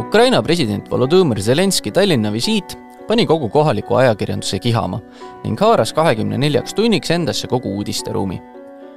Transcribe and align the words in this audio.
Ukraina 0.00 0.38
president 0.40 0.86
Volodõmõr 0.88 1.42
Zelenskõi 1.44 1.90
Tallinna 1.92 2.30
visiit 2.32 2.72
pani 3.08 3.26
kogu 3.28 3.50
kohaliku 3.52 3.98
ajakirjanduse 4.00 4.56
kihama 4.62 5.00
ning 5.42 5.60
haaras 5.60 5.92
kahekümne 5.92 6.38
neljaks 6.40 6.74
tunniks 6.78 7.10
endasse 7.12 7.50
kogu 7.50 7.74
uudisteruumi. 7.76 8.40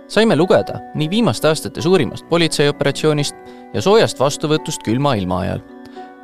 saime 0.08 0.35
lugeda 0.35 0.79
nii 0.96 1.10
viimaste 1.10 1.47
aastate 1.47 1.81
suurimast 1.81 2.29
politseioperatsioonist 2.29 3.35
ja 3.74 3.81
soojast 3.81 4.19
vastuvõtust 4.19 4.83
külma 4.85 5.15
ilma 5.15 5.39
ajal. 5.39 5.60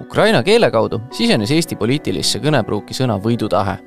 Ukraina 0.02 0.44
keele 0.44 0.72
kaudu 0.72 1.02
sisenes 1.12 1.52
Eesti 1.52 1.76
poliitilisse 1.76 2.40
kõnepruuki 2.40 2.96
sõna 2.96 3.20
võidutahe. 3.20 3.78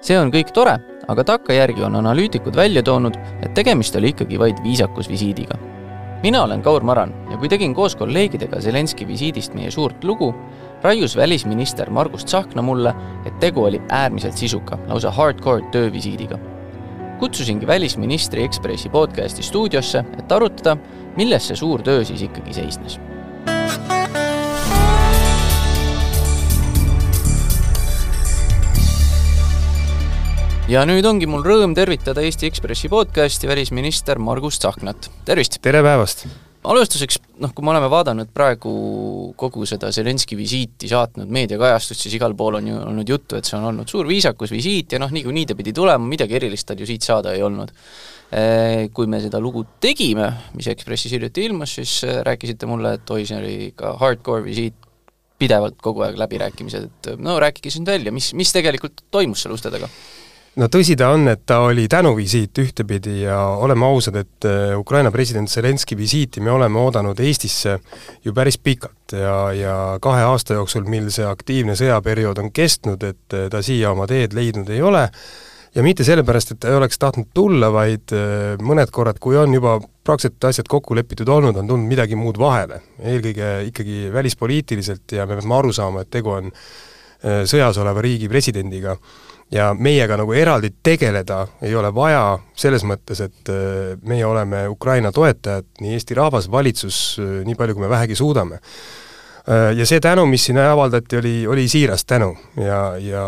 see 0.00 0.18
on 0.18 0.32
kõik 0.32 0.52
tore, 0.52 0.78
aga 1.08 1.24
takkajärgi 1.24 1.82
on 1.82 1.96
analüütikud 1.96 2.56
välja 2.56 2.82
toonud, 2.82 3.16
et 3.42 3.54
tegemist 3.54 3.96
oli 3.96 4.08
ikkagi 4.08 4.38
vaid 4.38 4.64
viisakusvisiidiga 4.64 5.83
mina 6.24 6.42
olen 6.42 6.62
Kaur 6.62 6.82
Maran 6.82 7.10
ja 7.30 7.36
kui 7.36 7.48
tegin 7.52 7.74
koos 7.76 7.92
kolleegidega 8.00 8.60
Zelenski 8.64 9.04
visiidist 9.04 9.52
meie 9.54 9.68
suurt 9.70 10.04
lugu, 10.08 10.30
raius 10.82 11.16
välisminister 11.20 11.90
Margus 11.92 12.24
Tsahkna 12.24 12.64
mulle, 12.64 12.94
et 13.28 13.36
tegu 13.44 13.66
oli 13.68 13.82
äärmiselt 13.92 14.40
sisuka, 14.40 14.78
lausa 14.88 15.10
hardcore 15.10 15.68
töövisiidiga. 15.70 16.38
kutsusingi 17.18 17.66
välisministri 17.66 18.44
Ekspressi 18.44 18.88
podcasti 18.88 19.42
stuudiosse, 19.42 20.04
et 20.18 20.32
arutada, 20.32 20.76
milles 21.16 21.48
see 21.48 21.56
suur 21.56 21.82
töö 21.82 22.04
siis 22.04 22.22
ikkagi 22.22 22.54
seisnes 22.54 23.00
ja 30.64 30.80
nüüd 30.88 31.04
ongi 31.04 31.26
mul 31.28 31.42
rõõm 31.44 31.74
tervitada 31.76 32.22
Eesti 32.24 32.48
Ekspressi 32.48 32.88
podcasti 32.88 33.48
välisminister 33.48 34.16
Margus 34.22 34.56
Tsahknat, 34.62 35.10
tervist! 35.28 35.58
tere 35.60 35.82
päevast! 35.84 36.24
alustuseks, 36.64 37.18
noh, 37.44 37.52
kui 37.52 37.66
me 37.66 37.74
oleme 37.74 37.90
vaadanud 37.92 38.30
praegu 38.32 38.72
kogu 39.36 39.66
seda 39.68 39.90
Zelenski 39.92 40.38
visiiti 40.38 40.88
saatnud 40.88 41.28
meediakajastust, 41.36 42.06
siis 42.06 42.16
igal 42.16 42.32
pool 42.38 42.56
on 42.62 42.70
ju 42.70 42.78
olnud 42.80 43.12
juttu, 43.12 43.36
et 43.36 43.44
see 43.44 43.58
on 43.58 43.68
olnud 43.74 43.92
suur 43.92 44.08
viisakusvisiit 44.08 44.96
ja 44.96 45.02
noh, 45.02 45.12
niikuinii 45.12 45.44
ta 45.52 45.58
pidi 45.58 45.76
tulema, 45.76 46.08
midagi 46.08 46.40
erilist 46.40 46.70
tal 46.70 46.80
ju 46.80 46.88
siit 46.88 47.04
saada 47.04 47.36
ei 47.36 47.44
olnud. 47.44 47.74
Kui 48.96 49.06
me 49.12 49.20
seda 49.20 49.38
lugu 49.44 49.66
tegime, 49.84 50.30
mis 50.56 50.72
Ekspressis 50.72 51.12
hiljuti 51.12 51.44
ilmus, 51.44 51.76
siis 51.76 51.98
rääkisite 52.24 52.66
mulle, 52.66 52.96
et 52.96 53.12
oi, 53.12 53.28
see 53.28 53.36
oli 53.36 53.54
ikka 53.68 53.92
hardcore 54.00 54.48
visiit, 54.48 54.80
pidevalt 55.38 55.76
kogu 55.84 56.06
aeg 56.06 56.16
läbirääkimised, 56.24 56.88
et 56.88 57.14
no 57.20 57.36
rääkige 57.42 57.68
siis 57.68 57.84
nüüd 57.84 57.92
välja, 57.98 58.16
mis, 58.16 58.32
mis 58.32 58.56
tegelikult 58.56 59.04
toimus 59.12 59.44
seal 59.44 59.52
uste 59.52 59.68
taga? 59.74 59.92
No 60.60 60.68
tõsi 60.70 60.94
ta 60.98 61.10
on, 61.14 61.26
et 61.30 61.42
ta 61.46 61.60
oli 61.66 61.86
tänuvisiit 61.90 62.58
ühtepidi 62.62 63.22
ja 63.24 63.38
oleme 63.60 63.86
ausad, 63.88 64.18
et 64.20 64.46
äh, 64.48 64.74
Ukraina 64.78 65.10
president 65.14 65.50
Zelenskõi 65.50 65.98
visiiti 65.98 66.42
me 66.44 66.52
oleme 66.54 66.78
oodanud 66.80 67.20
Eestisse 67.20 67.78
ju 68.24 68.34
päris 68.36 68.58
pikalt 68.58 69.16
ja, 69.18 69.38
ja 69.56 69.78
kahe 70.02 70.22
aasta 70.28 70.58
jooksul, 70.58 70.86
mil 70.90 71.10
see 71.14 71.26
aktiivne 71.26 71.76
sõjaperiood 71.78 72.42
on 72.42 72.52
kestnud, 72.54 73.02
et 73.02 73.36
äh, 73.36 73.48
ta 73.50 73.64
siia 73.66 73.90
oma 73.94 74.06
teed 74.10 74.36
leidnud 74.36 74.70
ei 74.70 74.82
ole, 74.84 75.08
ja 75.74 75.82
mitte 75.86 76.06
sellepärast, 76.06 76.54
et 76.54 76.62
ta 76.62 76.70
ei 76.70 76.78
oleks 76.78 77.02
tahtnud 77.02 77.32
tulla, 77.34 77.72
vaid 77.74 78.14
äh, 78.14 78.54
mõned 78.62 78.94
korrad, 78.94 79.18
kui 79.22 79.38
on 79.40 79.54
juba 79.56 79.80
praktiliselt 80.04 80.50
asjad 80.52 80.70
kokku 80.70 80.94
lepitud 80.94 81.28
olnud, 81.28 81.58
on 81.58 81.66
tulnud 81.66 81.90
midagi 81.90 82.18
muud 82.18 82.38
vahele. 82.38 82.82
eelkõige 83.02 83.54
ikkagi 83.72 84.10
välispoliitiliselt 84.14 85.18
ja 85.18 85.26
me 85.26 85.40
peame 85.40 85.58
aru 85.58 85.72
saama, 85.74 86.04
et 86.04 86.12
tegu 86.14 86.36
on 86.36 86.52
sõjas 87.24 87.78
oleva 87.80 88.02
riigi 88.04 88.26
presidendiga 88.28 88.98
ja 89.54 89.70
meiega 89.78 90.18
nagu 90.18 90.34
eraldi 90.34 90.72
tegeleda 90.82 91.44
ei 91.62 91.74
ole 91.78 91.90
vaja, 91.94 92.38
selles 92.58 92.84
mõttes, 92.86 93.22
et 93.24 93.50
äh, 93.52 93.94
meie 94.06 94.26
oleme 94.26 94.64
Ukraina 94.70 95.12
toetajad, 95.14 95.68
nii 95.80 95.94
Eesti 95.94 96.18
rahvas, 96.18 96.50
valitsus, 96.50 97.00
äh, 97.22 97.40
nii 97.46 97.56
palju, 97.58 97.76
kui 97.76 97.84
me 97.84 97.90
vähegi 97.92 98.18
suudame. 98.18 98.60
Äh, 99.46 99.70
ja 99.78 99.86
see 99.86 100.02
tänu, 100.02 100.26
mis 100.30 100.48
siin 100.48 100.58
avaldati, 100.62 101.20
oli, 101.20 101.34
oli 101.46 101.68
siiras 101.70 102.06
tänu 102.08 102.32
ja, 102.58 102.80
ja 102.98 103.26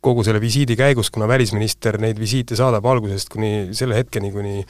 kogu 0.00 0.24
selle 0.24 0.40
visiidi 0.40 0.78
käigus, 0.78 1.10
kuna 1.12 1.28
välisminister 1.28 1.98
neid 2.00 2.20
visiite 2.20 2.56
saadab 2.56 2.86
algusest 2.88 3.28
kuni 3.32 3.74
selle 3.76 3.98
hetkeni, 3.98 4.30
kuni 4.32 4.62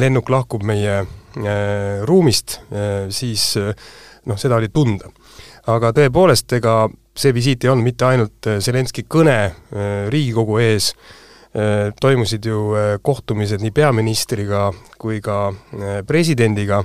lennuk 0.00 0.32
lahkub 0.32 0.64
meie 0.66 1.02
äh, 1.02 2.02
ruumist 2.08 2.58
äh,, 2.72 3.06
siis 3.14 3.52
noh, 4.24 4.40
seda 4.40 4.56
oli 4.56 4.72
tunda. 4.72 5.12
aga 5.70 5.92
tõepoolest, 5.96 6.52
ega 6.58 6.88
see 7.18 7.34
visiit 7.34 7.64
ei 7.64 7.70
olnud 7.70 7.86
mitte 7.86 8.08
ainult 8.08 8.48
äh, 8.50 8.58
Zelenski 8.62 9.06
kõne 9.10 9.36
äh, 9.46 10.06
Riigikogu 10.12 10.58
ees, 10.62 10.90
äh, 11.54 11.92
toimusid 12.00 12.46
ju 12.50 12.74
kohtumised 13.06 13.62
nii 13.62 13.74
peaministriga 13.74 14.68
kui 14.98 15.20
ka 15.24 15.52
presidendiga, 16.08 16.82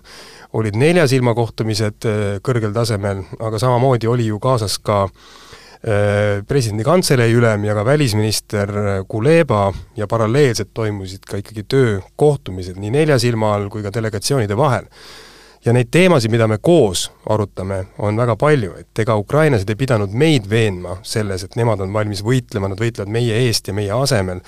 olid 0.59 0.75
nelja 0.77 1.07
silma 1.09 1.33
kohtumised 1.37 2.05
kõrgel 2.45 2.73
tasemel, 2.75 3.23
aga 3.39 3.61
samamoodi 3.61 4.09
oli 4.11 4.27
ju 4.29 4.39
kaasas 4.43 4.77
ka 4.83 5.05
presidendi 5.79 6.83
kantselei 6.83 7.31
ülem 7.31 7.63
ja 7.63 7.71
ka 7.77 7.85
välisminister 7.87 8.73
Kuleba 9.07 9.69
ja 9.95 10.09
paralleelselt 10.11 10.73
toimusid 10.75 11.23
ka 11.23 11.39
ikkagi 11.39 11.63
töökohtumised 11.71 12.75
nii 12.75 12.91
nelja 12.97 13.15
silma 13.23 13.53
all 13.55 13.69
kui 13.71 13.85
ka 13.85 13.93
delegatsioonide 13.95 14.57
vahel 14.59 14.89
ja 15.69 15.73
neid 15.73 15.91
teemasid, 15.93 16.31
mida 16.33 16.47
me 16.49 16.57
koos 16.57 17.11
arutame, 17.29 17.83
on 18.01 18.17
väga 18.17 18.33
palju, 18.41 18.73
et 18.79 19.01
ega 19.03 19.13
ukrainlased 19.21 19.69
ei 19.69 19.77
pidanud 19.77 20.15
meid 20.17 20.47
veenma 20.49 20.95
selles, 21.05 21.43
et 21.45 21.57
nemad 21.59 21.83
on 21.85 21.93
valmis 21.93 22.23
võitlema, 22.25 22.71
nad 22.71 22.81
võitlevad 22.81 23.11
meie 23.13 23.37
eest 23.45 23.69
ja 23.69 23.75
meie 23.77 23.93
asemel. 23.93 24.41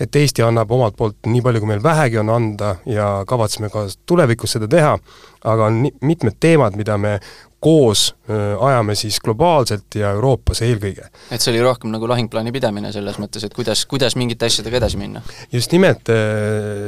Et 0.00 0.16
Eesti 0.16 0.44
annab 0.44 0.70
omalt 0.76 0.96
poolt 0.96 1.28
nii 1.30 1.42
palju, 1.44 1.62
kui 1.62 1.70
meil 1.70 1.82
vähegi 1.82 2.20
on 2.20 2.30
anda 2.32 2.76
ja 2.86 3.24
kavatseme 3.28 3.70
ka 3.72 3.86
tulevikus 4.06 4.56
seda 4.56 4.68
teha, 4.68 4.96
aga 5.44 5.68
on 5.70 5.84
mitmed 6.04 6.36
teemad, 6.40 6.76
mida 6.76 6.98
me 7.00 7.18
koos 7.66 8.10
ajame 8.60 8.94
siis 8.94 9.16
globaalselt 9.24 9.96
ja 9.98 10.10
Euroopas 10.14 10.60
eelkõige. 10.62 11.08
et 11.30 11.40
see 11.40 11.50
oli 11.54 11.62
rohkem 11.64 11.90
nagu 11.90 12.08
lahingplaani 12.08 12.52
pidamine 12.52 12.92
selles 12.92 13.16
mõttes, 13.18 13.46
et 13.46 13.54
kuidas, 13.56 13.86
kuidas 13.88 14.16
mingite 14.16 14.46
asjadega 14.46 14.76
edasi 14.82 15.00
minna? 15.00 15.22
just 15.52 15.72
nimelt, 15.72 16.12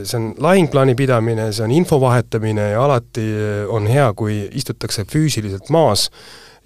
see 0.04 0.18
on 0.20 0.34
lahingplaani 0.44 0.94
pidamine, 0.98 1.48
see 1.52 1.64
on 1.64 1.72
info 1.74 2.00
vahetamine 2.00 2.70
ja 2.74 2.84
alati 2.84 3.26
on 3.74 3.88
hea, 3.90 4.12
kui 4.12 4.42
istutakse 4.60 5.06
füüsiliselt 5.08 5.72
maas 5.74 6.10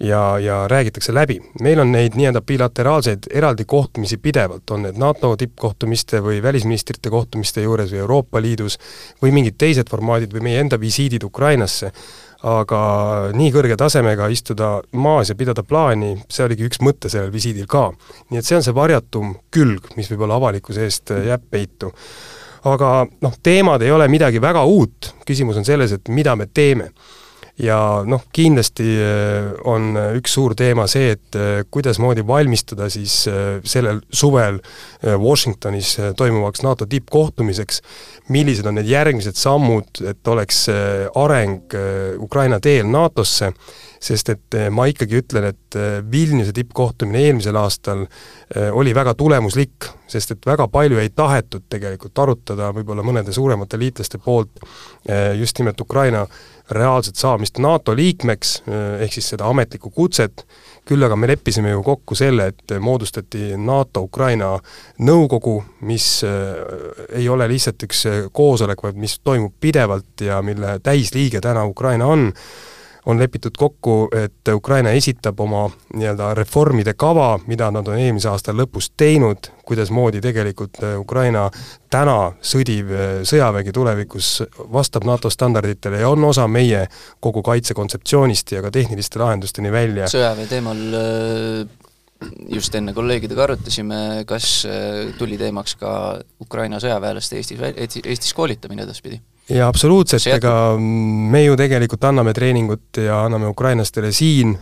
ja, 0.03 0.39
ja 0.39 0.67
räägitakse 0.67 1.13
läbi. 1.13 1.39
meil 1.61 1.79
on 1.79 1.91
neid 1.91 2.17
nii-öelda 2.19 2.41
bilateraalseid 2.41 3.29
eraldi 3.31 3.65
kohtumisi 3.65 4.17
pidevalt, 4.17 4.69
on 4.71 4.83
need 4.87 4.99
NATO 4.99 5.35
tippkohtumiste 5.37 6.19
või 6.23 6.41
välisministrite 6.43 7.09
kohtumiste 7.09 7.63
juures 7.63 7.91
või 7.91 8.03
Euroopa 8.03 8.41
Liidus 8.41 8.77
või 9.23 9.31
mingid 9.31 9.57
teised 9.57 9.89
formaadid 9.89 10.33
või 10.33 10.49
meie 10.49 10.59
enda 10.59 10.79
visiidid 10.79 11.23
Ukrainasse 11.23 11.91
aga 12.43 12.79
nii 13.31 13.51
kõrge 13.55 13.77
tasemega 13.79 14.27
istuda 14.27 14.73
maas 14.99 15.31
ja 15.31 15.35
pidada 15.39 15.63
plaani, 15.63 16.17
see 16.27 16.43
oligi 16.43 16.67
üks 16.67 16.81
mõte 16.83 17.09
sellel 17.09 17.31
visiidil 17.31 17.67
ka. 17.71 17.91
nii 18.29 18.39
et 18.39 18.45
see 18.45 18.57
on 18.59 18.65
see 18.65 18.75
varjatum 18.75 19.37
külg, 19.51 19.93
mis 19.95 20.11
võib-olla 20.11 20.35
avalikkuse 20.41 20.83
eest 20.83 21.15
jääb 21.15 21.47
peitu. 21.49 21.93
aga 22.67 23.07
noh, 23.21 23.33
teemad 23.43 23.81
ei 23.81 23.91
ole 23.91 24.07
midagi 24.07 24.41
väga 24.41 24.63
uut, 24.63 25.13
küsimus 25.25 25.57
on 25.57 25.65
selles, 25.65 25.91
et 25.91 26.09
mida 26.09 26.35
me 26.35 26.47
teeme 26.53 26.91
ja 27.61 27.77
noh, 28.05 28.23
kindlasti 28.33 28.85
äh, 28.97 29.51
on 29.69 29.93
üks 30.17 30.33
suur 30.33 30.55
teema 30.57 30.87
see, 30.89 31.13
et 31.13 31.37
äh, 31.37 31.61
kuidasmoodi 31.71 32.25
valmistuda 32.27 32.89
siis 32.93 33.23
äh, 33.29 33.59
sellel 33.63 34.01
suvel 34.09 34.59
Washingtonis 35.03 35.97
toimuvaks 36.17 36.63
NATO 36.63 36.85
tippkohtumiseks, 36.89 37.81
millised 38.33 38.67
on 38.69 38.77
need 38.79 38.87
järgmised 38.87 39.35
sammud, 39.35 39.99
et 40.07 40.31
oleks 40.31 40.61
areng 41.19 41.75
Ukraina 42.23 42.61
teel 42.63 42.87
NATO-sse, 42.87 43.51
sest 44.03 44.33
et 44.33 44.57
ma 44.73 44.85
ikkagi 44.91 45.21
ütlen, 45.21 45.49
et 45.53 45.77
Vilniuse 46.11 46.51
tippkohtumine 46.55 47.21
eelmisel 47.27 47.55
aastal 47.59 48.05
oli 48.75 48.91
väga 48.95 49.13
tulemuslik, 49.17 49.87
sest 50.11 50.35
et 50.35 50.45
väga 50.45 50.67
palju 50.71 50.99
ei 50.99 51.13
tahetud 51.15 51.69
tegelikult 51.71 52.19
arutada 52.19 52.71
võib-olla 52.75 53.05
mõnede 53.05 53.33
suuremate 53.33 53.79
liitlaste 53.79 54.19
poolt 54.23 54.59
just 55.39 55.59
nimelt 55.59 55.79
Ukraina 55.81 56.25
reaalset 56.71 57.15
saamist 57.19 57.59
NATO 57.59 57.95
liikmeks, 57.95 58.53
ehk 59.03 59.13
siis 59.13 59.27
seda 59.33 59.47
ametlikku 59.51 59.91
kutset, 59.93 60.45
küll 60.87 61.03
aga 61.03 61.15
me 61.19 61.27
leppisime 61.27 61.73
ju 61.73 61.83
kokku 61.83 62.15
selle, 62.15 62.49
et 62.53 62.75
moodustati 62.79 63.53
NATO-Ukraina 63.59 64.53
nõukogu, 65.03 65.57
mis 65.87 66.07
ei 66.23 67.27
ole 67.29 67.47
lihtsalt 67.51 67.87
üks 67.87 68.05
koosolek, 68.31 68.83
vaid 68.83 68.99
mis 68.99 69.17
toimub 69.23 69.55
pidevalt 69.59 70.23
ja 70.27 70.41
mille 70.41 70.77
täisliige 70.83 71.43
täna 71.43 71.65
Ukraina 71.67 72.07
on, 72.07 72.31
on 73.05 73.19
lepitud 73.19 73.51
kokku, 73.57 74.07
et 74.15 74.47
Ukraina 74.53 74.91
esitab 74.95 75.39
oma 75.39 75.65
nii-öelda 75.93 76.33
reformide 76.33 76.93
kava, 76.93 77.39
mida 77.47 77.69
nad 77.71 77.87
on 77.87 77.99
eelmise 77.99 78.29
aasta 78.31 78.55
lõpus 78.55 78.91
teinud, 78.97 79.49
kuidasmoodi 79.67 80.21
tegelikult 80.23 80.79
äh, 80.83 80.95
Ukraina 80.99 81.49
täna 81.91 82.33
sõdiv 82.41 82.91
äh, 82.93 83.13
sõjavägi 83.27 83.75
tulevikus 83.75 84.31
vastab 84.73 85.07
NATO 85.07 85.29
standarditele 85.29 86.03
ja 86.03 86.09
on 86.09 86.23
osa 86.23 86.47
meie 86.47 86.85
kogu 87.19 87.43
kaitsekontseptsioonist 87.43 88.55
ja 88.55 88.63
ka 88.63 88.71
tehniliste 88.71 89.19
lahendusteni 89.19 89.71
välja. 89.71 90.07
sõjaväe 90.11 90.47
teemal 90.47 90.83
äh, 90.99 91.67
just 92.55 92.75
enne 92.75 92.95
kolleegidega 92.95 93.43
arutasime, 93.43 94.23
kas 94.27 94.63
tuli 95.19 95.35
teemaks 95.37 95.75
ka 95.75 95.91
Ukraina 96.39 96.79
sõjaväelaste 96.79 97.35
Eestis, 97.35 97.59
Eestis 97.99 98.31
koolitamine 98.33 98.87
edaspidi? 98.87 99.19
Jaa, 99.49 99.67
absoluutselt, 99.67 100.27
ega 100.31 100.53
me 100.79 101.43
ju 101.43 101.57
tegelikult 101.59 102.05
anname 102.07 102.33
treeningut 102.35 103.01
ja 103.03 103.23
anname 103.25 103.49
ukrainlastele 103.51 104.11
siin, 104.15 104.55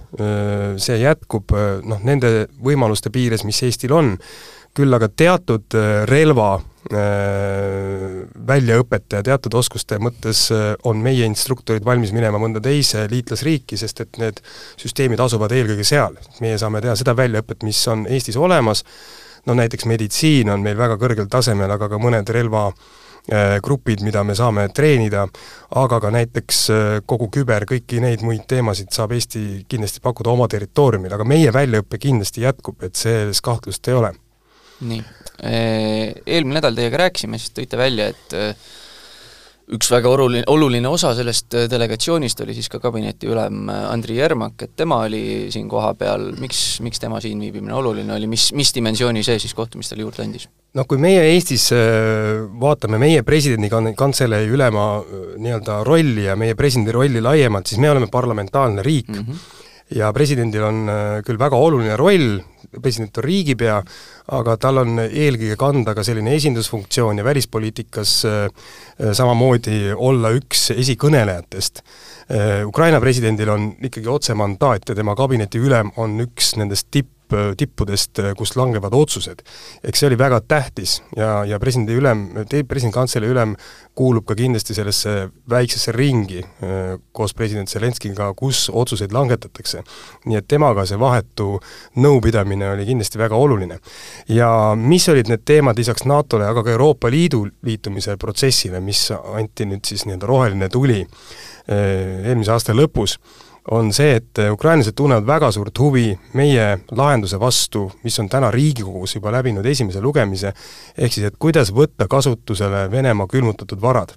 see 0.81 0.97
jätkub 1.03 1.53
noh, 1.85 2.01
nende 2.07 2.47
võimaluste 2.63 3.13
piires, 3.13 3.45
mis 3.47 3.61
Eestil 3.67 3.93
on, 3.93 4.15
küll 4.77 4.93
aga 4.95 5.09
teatud 5.09 5.77
relva 6.09 6.53
väljaõpet 8.51 9.13
ja 9.13 9.21
teatud 9.23 9.53
oskuste 9.59 9.99
mõttes 10.01 10.47
on 10.89 10.97
meie 11.03 11.27
instruktorid 11.29 11.85
valmis 11.85 12.11
minema 12.15 12.39
mõnda 12.41 12.61
teise 12.63 13.05
liitlasriiki, 13.11 13.77
sest 13.77 14.01
et 14.01 14.17
need 14.17 14.41
süsteemid 14.81 15.21
asuvad 15.21 15.53
eelkõige 15.55 15.85
seal. 15.85 16.17
meie 16.41 16.57
saame 16.57 16.81
teha 16.81 16.95
seda 16.97 17.13
väljaõpet, 17.15 17.63
mis 17.63 17.87
on 17.87 18.07
Eestis 18.09 18.37
olemas, 18.37 18.83
no 19.45 19.53
näiteks 19.53 19.85
meditsiin 19.85 20.49
on 20.49 20.65
meil 20.65 20.77
väga 20.77 20.97
kõrgel 20.97 21.29
tasemel, 21.29 21.71
aga 21.71 21.89
ka 21.89 22.01
mõned 22.01 22.29
relvagrupid, 23.29 24.01
mida 24.01 24.23
me 24.23 24.35
saame 24.35 24.67
treenida, 24.73 25.27
aga 25.77 25.99
ka 26.01 26.11
näiteks 26.13 26.59
kogu 27.05 27.29
küber, 27.33 27.65
kõiki 27.69 28.01
neid 28.01 28.25
muid 28.25 28.47
teemasid 28.49 28.91
saab 28.93 29.13
Eesti 29.15 29.63
kindlasti 29.69 30.01
pakkuda 30.03 30.33
oma 30.33 30.47
territooriumil, 30.51 31.13
aga 31.13 31.27
meie 31.27 31.53
väljaõpe 31.53 31.99
kindlasti 32.01 32.45
jätkub, 32.45 32.81
et 32.83 32.95
selles 32.95 33.41
kahtlust 33.41 33.87
ei 33.87 33.97
ole. 33.99 34.13
nii, 34.81 35.01
eelmine 36.25 36.57
nädal 36.57 36.75
teiega 36.75 37.03
rääkisime, 37.05 37.37
siis 37.37 37.53
tõite 37.53 37.77
välja, 37.77 38.07
et 38.09 38.33
üks 39.71 39.91
väga 39.91 40.09
oluline, 40.11 40.43
oluline 40.51 40.89
osa 40.91 41.13
sellest 41.15 41.55
äh, 41.55 41.67
delegatsioonist 41.71 42.43
oli 42.43 42.55
siis 42.57 42.67
ka 42.71 42.81
kabinetiülem 42.83 43.69
äh, 43.71 43.85
Andri 43.91 44.17
Jermak, 44.19 44.65
et 44.65 44.73
tema 44.79 45.01
oli 45.05 45.51
siin 45.53 45.69
kohapeal, 45.71 46.31
miks, 46.41 46.81
miks 46.83 46.99
tema 46.99 47.21
siin 47.23 47.39
viibimine 47.43 47.75
oluline 47.77 48.13
oli, 48.15 48.27
mis, 48.31 48.49
mis 48.57 48.73
dimensiooni 48.75 49.23
see 49.25 49.39
siis 49.41 49.55
kohtumistele 49.57 50.03
juurde 50.03 50.25
andis? 50.25 50.49
noh, 50.77 50.87
kui 50.87 50.99
meie 51.01 51.23
Eestis 51.33 51.69
äh, 51.75 52.43
vaatame 52.61 52.99
meie 53.01 53.23
presidendi 53.27 53.71
kantselei 53.71 54.51
ülema 54.51 54.89
nii-öelda 55.39 55.81
rolli 55.87 56.27
ja 56.27 56.37
meie 56.39 56.55
presidendi 56.59 56.95
rolli 56.95 57.23
laiemalt, 57.23 57.71
siis 57.71 57.81
me 57.81 57.91
oleme 57.91 58.11
parlamentaarne 58.11 58.85
riik 58.85 59.11
mm. 59.15 59.25
-hmm 59.25 59.59
ja 59.95 60.11
presidendil 60.15 60.63
on 60.63 60.89
küll 61.25 61.39
väga 61.39 61.57
oluline 61.59 61.97
roll, 61.99 62.39
president 62.79 63.17
on 63.17 63.25
riigipea, 63.25 63.79
aga 64.37 64.55
tal 64.61 64.81
on 64.83 65.01
eelkõige 65.03 65.57
kanda 65.59 65.95
ka 65.97 66.05
selline 66.05 66.35
esindusfunktsioon 66.37 67.19
ja 67.19 67.25
välispoliitikas 67.27 68.13
äh, 68.29 68.43
äh, 68.45 69.11
samamoodi 69.17 69.91
olla 69.95 70.31
üks 70.37 70.69
esikõnelejatest. 70.75 71.83
Äh, 72.31 72.61
Ukraina 72.67 73.01
presidendil 73.03 73.51
on 73.51 73.71
ikkagi 73.81 74.07
otsemandaat 74.11 74.91
ja 74.91 74.97
tema 74.97 75.15
kabineti 75.19 75.61
ülem 75.61 75.91
on 75.99 76.19
üks 76.23 76.55
nendest 76.59 76.91
tipp, 76.91 77.11
tipp, 77.31 77.71
tippudest, 77.81 78.19
kust 78.37 78.55
langevad 78.55 78.93
otsused. 78.93 79.41
eks 79.83 79.99
see 79.99 80.07
oli 80.07 80.17
väga 80.19 80.41
tähtis 80.41 81.01
ja, 81.15 81.43
ja 81.45 81.59
presidendi 81.59 81.95
ülem, 81.97 82.25
presidendi 82.67 82.93
kantselei 82.93 83.29
ülem 83.31 83.55
kuulub 83.95 84.25
ka 84.27 84.35
kindlasti 84.35 84.75
sellesse 84.75 85.29
väiksesse 85.49 85.91
ringi 85.95 86.43
koos 87.11 87.33
president 87.33 87.69
Zelenskiga, 87.69 88.31
kus 88.37 88.69
otsuseid 88.69 89.11
langetatakse. 89.11 89.83
nii 90.25 90.37
et 90.37 90.47
temaga 90.47 90.85
see 90.85 90.99
vahetu 90.99 91.59
nõupidamine 91.97 92.71
oli 92.73 92.85
kindlasti 92.85 93.17
väga 93.17 93.35
oluline. 93.35 93.79
ja 94.27 94.73
mis 94.75 95.09
olid 95.09 95.29
need 95.29 95.45
teemad 95.45 95.77
lisaks 95.77 96.05
NATO-le, 96.05 96.47
aga 96.47 96.63
ka 96.63 96.71
Euroopa 96.71 97.09
Liidu 97.11 97.45
liitumise 97.63 98.17
protsessile, 98.17 98.79
mis 98.79 99.09
anti 99.11 99.65
nüüd 99.65 99.85
siis 99.85 100.05
nii-öelda 100.05 100.27
roheline 100.27 100.69
tuli 100.69 101.05
eelmise 101.71 102.51
aasta 102.51 102.73
lõpus 102.73 103.17
on 103.69 103.93
see, 103.93 104.15
et 104.17 104.39
ukrainlased 104.51 104.95
tunnevad 104.97 105.27
väga 105.27 105.51
suurt 105.53 105.79
huvi 105.79 106.07
meie 106.33 106.79
lahenduse 106.97 107.39
vastu, 107.39 107.85
mis 108.03 108.17
on 108.19 108.29
täna 108.29 108.49
Riigikogus 108.51 109.15
juba 109.15 109.31
läbinud 109.35 109.65
esimese 109.65 110.01
lugemise, 110.01 110.53
ehk 110.97 111.13
siis 111.13 111.27
et 111.29 111.37
kuidas 111.39 111.69
võtta 111.75 112.07
kasutusele 112.09 112.87
Venemaa 112.91 113.27
külmutatud 113.27 113.81
varad. 113.81 114.15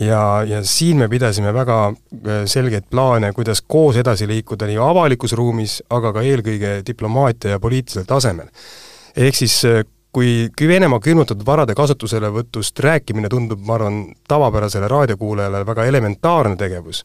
ja, 0.00 0.44
ja 0.44 0.64
siin 0.64 0.98
me 0.98 1.08
pidasime 1.08 1.52
väga 1.54 1.76
äh, 1.88 2.42
selgeid 2.44 2.84
plaane, 2.90 3.32
kuidas 3.32 3.62
koos 3.62 3.96
edasi 3.96 4.26
liikuda 4.28 4.66
nii 4.66 4.76
avalikus 4.76 5.32
ruumis, 5.32 5.82
aga 5.90 6.12
ka 6.12 6.22
eelkõige 6.22 6.82
diplomaatia 6.86 7.50
ja 7.50 7.60
poliitilisel 7.60 8.04
tasemel. 8.04 8.48
ehk 9.16 9.34
siis 9.34 9.64
äh, 9.64 9.84
kui, 10.16 10.68
Venemaa 10.68 11.00
külmutatud 11.04 11.44
varade 11.46 11.74
kasutuselevõtust 11.76 12.80
rääkimine 12.80 13.28
tundub, 13.28 13.60
ma 13.68 13.74
arvan, 13.76 13.98
tavapärasele 14.28 14.88
raadiokuulajale 14.88 15.60
väga 15.68 15.84
elementaarne 15.90 16.56
tegevus, 16.56 17.02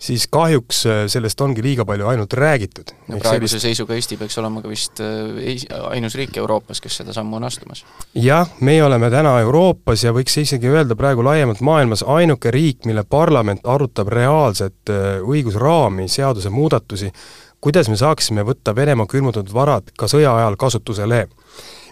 siis 0.00 0.24
kahjuks 0.32 0.80
äh, 0.88 1.02
sellest 1.12 1.40
ongi 1.44 1.62
liiga 1.62 1.84
palju 1.84 2.08
ainult 2.08 2.32
räägitud. 2.32 2.94
no 3.08 3.20
praeguse 3.20 3.58
sellist... 3.58 3.66
seisuga 3.68 3.98
Eesti 3.98 4.16
peaks 4.16 4.38
olema 4.40 4.64
ka 4.64 4.72
vist 4.72 5.02
äh, 5.04 5.66
ainus 5.90 6.16
riik 6.16 6.36
Euroopas, 6.40 6.80
kes 6.80 7.02
seda 7.02 7.12
sammu 7.12 7.36
on 7.36 7.44
astumas. 7.44 7.84
jah, 8.14 8.48
meie 8.60 8.84
oleme 8.84 9.12
täna 9.12 9.36
Euroopas 9.44 10.06
ja 10.08 10.16
võiks 10.16 10.40
isegi 10.40 10.72
öelda 10.72 10.96
praegu 10.96 11.24
laiemalt 11.24 11.60
maailmas 11.60 12.06
ainuke 12.16 12.50
riik, 12.50 12.88
mille 12.88 13.04
parlament 13.04 13.60
arutab 13.64 14.08
reaalset 14.08 14.88
äh, 14.88 15.20
õigusraami, 15.20 16.08
seadusemuudatusi, 16.08 17.12
kuidas 17.60 17.92
me 17.92 18.00
saaksime 18.00 18.48
võtta 18.48 18.72
Venemaa 18.76 19.06
külmutatud 19.06 19.52
varad 19.52 19.92
ka 19.98 20.08
sõja 20.08 20.32
ajal 20.40 20.56
kasutusele 20.56 21.26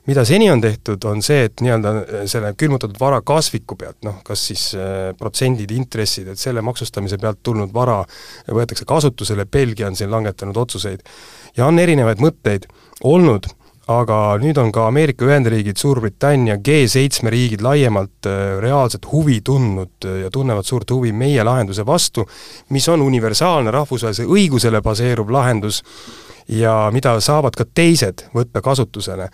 mida 0.07 0.25
seni 0.27 0.51
on 0.51 0.61
tehtud, 0.61 1.05
on 1.07 1.23
see, 1.23 1.47
et 1.47 1.63
nii-öelda 1.63 1.95
äh, 2.01 2.25
selle 2.31 2.53
külmutatud 2.59 2.99
vara 3.01 3.21
kasviku 3.27 3.77
pealt, 3.79 4.01
noh, 4.07 4.21
kas 4.27 4.47
siis 4.51 4.69
äh, 4.75 5.13
protsendid, 5.19 5.71
intressid, 5.77 6.33
et 6.33 6.41
selle 6.41 6.65
maksustamise 6.65 7.19
pealt 7.23 7.43
tulnud 7.43 7.75
vara 7.75 8.01
võetakse 8.51 8.87
kasutusele, 8.89 9.47
Belgia 9.47 9.91
on 9.91 9.99
siin 9.99 10.11
langetanud 10.13 10.59
otsuseid 10.65 11.05
ja 11.57 11.69
on 11.69 11.79
erinevaid 11.79 12.23
mõtteid 12.23 12.67
olnud, 13.07 13.47
aga 13.93 14.19
nüüd 14.43 14.59
on 14.63 14.71
ka 14.75 14.87
Ameerika 14.87 15.27
Ühendriigid, 15.27 15.79
Suurbritannia, 15.79 16.57
G7 16.63 17.31
riigid 17.33 17.63
laiemalt 17.63 18.27
äh, 18.31 18.59
reaalset 18.63 19.07
huvi 19.13 19.41
tundnud 19.45 20.11
ja 20.23 20.31
tunnevad 20.35 20.67
suurt 20.67 20.91
huvi 20.91 21.13
meie 21.15 21.45
lahenduse 21.47 21.87
vastu, 21.87 22.27
mis 22.75 22.89
on 22.91 23.07
universaalne 23.07 23.71
rahvusvahelise 23.75 24.27
õigusele 24.27 24.83
baseeruv 24.83 25.31
lahendus 25.35 25.83
ja 26.49 26.91
mida 26.93 27.15
saavad 27.21 27.57
ka 27.57 27.65
teised 27.75 28.27
võtta 28.35 28.63
kasutusele. 28.63 29.29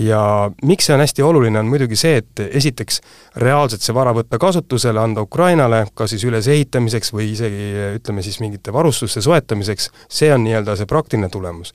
ja 0.00 0.50
miks 0.62 0.86
see 0.86 0.94
on 0.94 1.00
hästi 1.00 1.22
oluline, 1.22 1.58
on 1.58 1.68
muidugi 1.70 1.96
see, 1.96 2.16
et 2.22 2.40
esiteks 2.50 3.00
reaalselt 3.42 3.82
see 3.82 3.94
vara 3.94 4.14
võtta 4.14 4.38
kasutusele, 4.38 5.00
anda 5.00 5.22
Ukrainale 5.22 5.86
kas 5.94 6.10
siis 6.14 6.24
ülesehitamiseks 6.24 7.12
või 7.12 7.32
isegi 7.32 7.70
ütleme 7.98 8.22
siis 8.22 8.40
mingite 8.40 8.72
varustuste 8.72 9.22
soetamiseks, 9.22 9.90
see 10.08 10.32
on 10.34 10.44
nii-öelda 10.44 10.76
see 10.76 10.90
praktiline 10.90 11.28
tulemus 11.28 11.74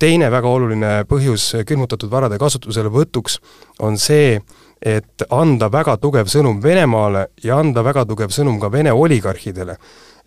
teine 0.00 0.30
väga 0.32 0.48
oluline 0.48 0.90
põhjus 1.08 1.50
külmutatud 1.68 2.10
varade 2.10 2.38
kasutuselevõtuks 2.40 3.36
on 3.84 3.98
see, 4.00 4.38
et 4.80 5.24
anda 5.30 5.68
väga 5.72 5.98
tugev 6.00 6.30
sõnum 6.32 6.62
Venemaale 6.62 7.26
ja 7.44 7.58
anda 7.60 7.84
väga 7.84 8.06
tugev 8.08 8.32
sõnum 8.32 8.56
ka 8.62 8.70
Vene 8.72 8.94
oligarhidele 8.96 9.76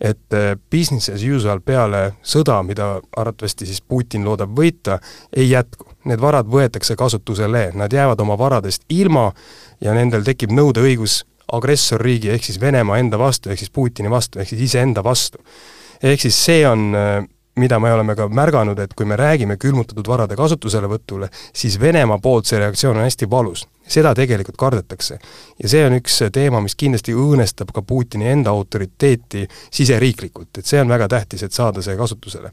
et 0.04 0.36
äh, 0.36 0.54
business 0.70 1.08
as 1.08 1.22
usual 1.24 1.62
peale 1.64 2.14
sõda, 2.22 2.58
mida 2.66 2.98
arvatavasti 3.16 3.66
siis 3.68 3.80
Putin 3.80 4.24
loodab 4.26 4.52
võita, 4.56 4.98
ei 5.32 5.48
jätku. 5.50 5.88
Need 6.04 6.20
varad 6.20 6.48
võetakse 6.52 6.96
kasutusele, 7.00 7.70
nad 7.74 7.92
jäävad 7.92 8.20
oma 8.20 8.36
varadest 8.38 8.84
ilma 8.92 9.30
ja 9.80 9.94
nendel 9.96 10.24
tekib 10.26 10.52
nõudeõigus 10.52 11.22
agressorriigi 11.52 12.32
ehk 12.34 12.44
siis 12.44 12.60
Venemaa 12.60 12.98
enda 13.00 13.18
vastu, 13.20 13.50
ehk 13.50 13.62
siis 13.62 13.72
Putini 13.72 14.12
vastu, 14.12 14.40
ehk 14.40 14.52
siis 14.52 14.66
iseenda 14.68 15.04
vastu. 15.04 15.40
ehk 16.02 16.20
siis 16.20 16.44
see 16.44 16.66
on 16.68 16.92
äh, 16.94 17.24
mida 17.56 17.78
me 17.78 17.92
oleme 17.92 18.16
ka 18.18 18.26
märganud, 18.28 18.78
et 18.78 18.94
kui 18.94 19.06
me 19.06 19.16
räägime 19.16 19.56
külmutatud 19.60 20.08
varade 20.08 20.36
kasutuselevõtule, 20.36 21.28
siis 21.54 21.78
Venemaa 21.80 22.18
poolt 22.22 22.50
see 22.50 22.58
reaktsioon 22.58 22.98
on 22.98 23.06
hästi 23.06 23.30
valus. 23.30 23.68
seda 23.88 24.14
tegelikult 24.14 24.56
kardetakse. 24.56 25.18
ja 25.62 25.68
see 25.68 25.86
on 25.86 25.92
üks 25.92 26.22
teema, 26.32 26.60
mis 26.60 26.74
kindlasti 26.74 27.12
õõnestab 27.12 27.72
ka 27.74 27.82
Putini 27.82 28.28
enda 28.28 28.50
autoriteeti 28.50 29.48
siseriiklikult, 29.70 30.58
et 30.58 30.66
see 30.66 30.80
on 30.80 30.88
väga 30.88 31.08
tähtis, 31.08 31.42
et 31.42 31.52
saada 31.52 31.82
see 31.82 31.96
kasutusele. 31.96 32.52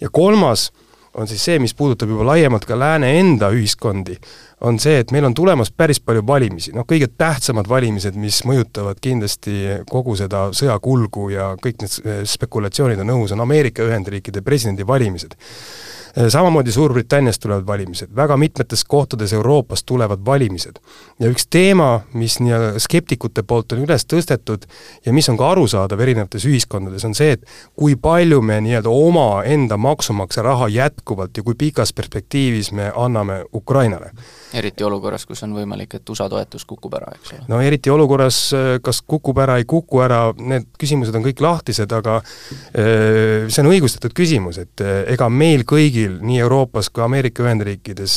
ja 0.00 0.08
kolmas 0.10 0.70
on 1.14 1.28
siis 1.28 1.44
see, 1.44 1.58
mis 1.58 1.74
puudutab 1.74 2.08
juba 2.08 2.26
laiemalt 2.26 2.64
ka 2.64 2.78
lääne 2.78 3.18
enda 3.18 3.50
ühiskondi, 3.50 4.18
on 4.60 4.78
see, 4.82 4.98
et 4.98 5.12
meil 5.14 5.26
on 5.28 5.34
tulemas 5.34 5.70
päris 5.70 6.00
palju 6.02 6.24
valimisi, 6.26 6.72
noh 6.74 6.86
kõige 6.88 7.10
tähtsamad 7.18 7.68
valimised, 7.70 8.16
mis 8.18 8.40
mõjutavad 8.48 8.98
kindlasti 9.02 9.84
kogu 9.90 10.16
seda 10.18 10.48
sõja 10.56 10.78
kulgu 10.82 11.28
ja 11.34 11.52
kõik 11.62 11.84
need 11.84 12.26
spekulatsioonid 12.28 13.04
on 13.04 13.14
õhus, 13.14 13.36
on 13.36 13.44
Ameerika 13.46 13.86
Ühendriikide 13.86 14.42
presidendivalimised 14.46 15.38
samamoodi 16.28 16.72
Suurbritannias 16.72 17.38
tulevad 17.38 17.66
valimised, 17.66 18.08
väga 18.16 18.36
mitmetes 18.36 18.84
kohtades 18.84 19.32
Euroopas 19.32 19.84
tulevad 19.84 20.18
valimised. 20.26 20.72
ja 21.20 21.30
üks 21.30 21.46
teema, 21.50 22.00
mis 22.14 22.40
nii-öelda 22.40 22.78
skeptikute 22.78 23.42
poolt 23.42 23.72
on 23.72 23.84
üles 23.84 24.06
tõstetud 24.06 24.66
ja 25.06 25.12
mis 25.12 25.28
on 25.28 25.36
ka 25.36 25.50
arusaadav 25.50 26.00
erinevates 26.00 26.46
ühiskondades, 26.46 27.04
on 27.04 27.14
see, 27.14 27.36
et 27.36 27.44
kui 27.76 27.96
palju 27.96 28.42
me 28.42 28.60
nii-öelda 28.60 28.90
omaenda 28.90 29.76
maksumaksja 29.76 30.42
raha 30.42 30.68
jätkuvalt 30.68 31.36
ja 31.36 31.42
kui 31.42 31.54
pikas 31.54 31.92
perspektiivis 31.92 32.72
me 32.72 32.92
anname 32.94 33.44
Ukrainale 33.54 34.12
eriti 34.56 34.84
olukorras, 34.84 35.26
kus 35.28 35.42
on 35.44 35.52
võimalik, 35.56 35.98
et 35.98 36.10
USA 36.10 36.28
toetus 36.30 36.64
kukub 36.68 36.94
ära, 36.96 37.10
eks 37.16 37.34
ole? 37.34 37.44
no 37.50 37.60
eriti 37.64 37.90
olukorras, 37.92 38.38
kas 38.84 39.02
kukub 39.06 39.38
ära, 39.42 39.58
ei 39.60 39.66
kuku 39.68 40.00
ära, 40.04 40.20
need 40.38 40.70
küsimused 40.80 41.16
on 41.16 41.24
kõik 41.26 41.42
lahtised, 41.44 41.92
aga 41.92 42.18
see 42.24 43.62
on 43.62 43.70
õigustatud 43.70 44.14
küsimus, 44.16 44.60
et 44.62 44.82
ega 45.12 45.28
meil 45.32 45.64
kõigil, 45.68 46.18
nii 46.24 46.40
Euroopas 46.44 46.88
kui 46.92 47.04
Ameerika 47.04 47.44
Ühendriikides, 47.44 48.16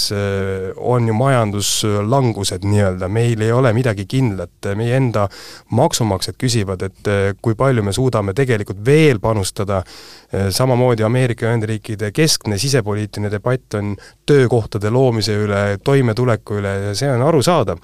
on 0.78 1.10
ju 1.10 1.18
majanduslangused 1.18 2.66
nii-öelda, 2.68 3.12
meil 3.12 3.44
ei 3.44 3.52
ole 3.56 3.74
midagi 3.76 4.08
kindlat, 4.10 4.72
meie 4.80 4.96
enda 5.00 5.28
maksumaksjad 5.76 6.40
küsivad, 6.40 6.88
et 6.88 7.12
kui 7.44 7.58
palju 7.60 7.84
me 7.84 7.94
suudame 7.96 8.36
tegelikult 8.38 8.80
veel 8.86 9.20
panustada, 9.24 9.82
samamoodi 10.32 11.04
Ameerika 11.04 11.50
Ühendriikide 11.50 12.14
keskne 12.16 12.58
sisepoliitiline 12.62 13.32
debatt 13.34 13.76
on 13.76 13.96
töökohtade 14.30 14.90
loomise 14.94 15.36
üle, 15.36 15.62
toimetuleku 15.84 16.21
üle 16.60 16.75
ja 16.88 16.96
see 16.96 17.10
on 17.12 17.22
arusaadav. 17.28 17.78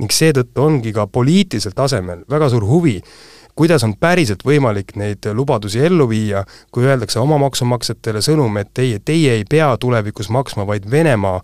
ning 0.00 0.12
seetõttu 0.12 0.62
ongi 0.64 0.94
ka 0.96 1.06
poliitilisel 1.06 1.74
tasemel 1.76 2.22
väga 2.30 2.48
suur 2.48 2.64
huvi, 2.64 2.94
kuidas 3.60 3.84
on 3.84 3.92
päriselt 4.00 4.40
võimalik 4.46 4.94
neid 4.96 5.26
lubadusi 5.36 5.82
ellu 5.84 6.06
viia, 6.08 6.44
kui 6.72 6.86
öeldakse 6.88 7.20
oma 7.20 7.36
maksumaksjatele 7.42 8.22
sõnum, 8.24 8.56
et 8.60 8.70
teie, 8.74 9.02
teie 9.04 9.34
ei 9.36 9.44
pea 9.44 9.68
tulevikus 9.80 10.30
maksma, 10.32 10.64
vaid 10.68 10.88
Venemaa, 10.90 11.42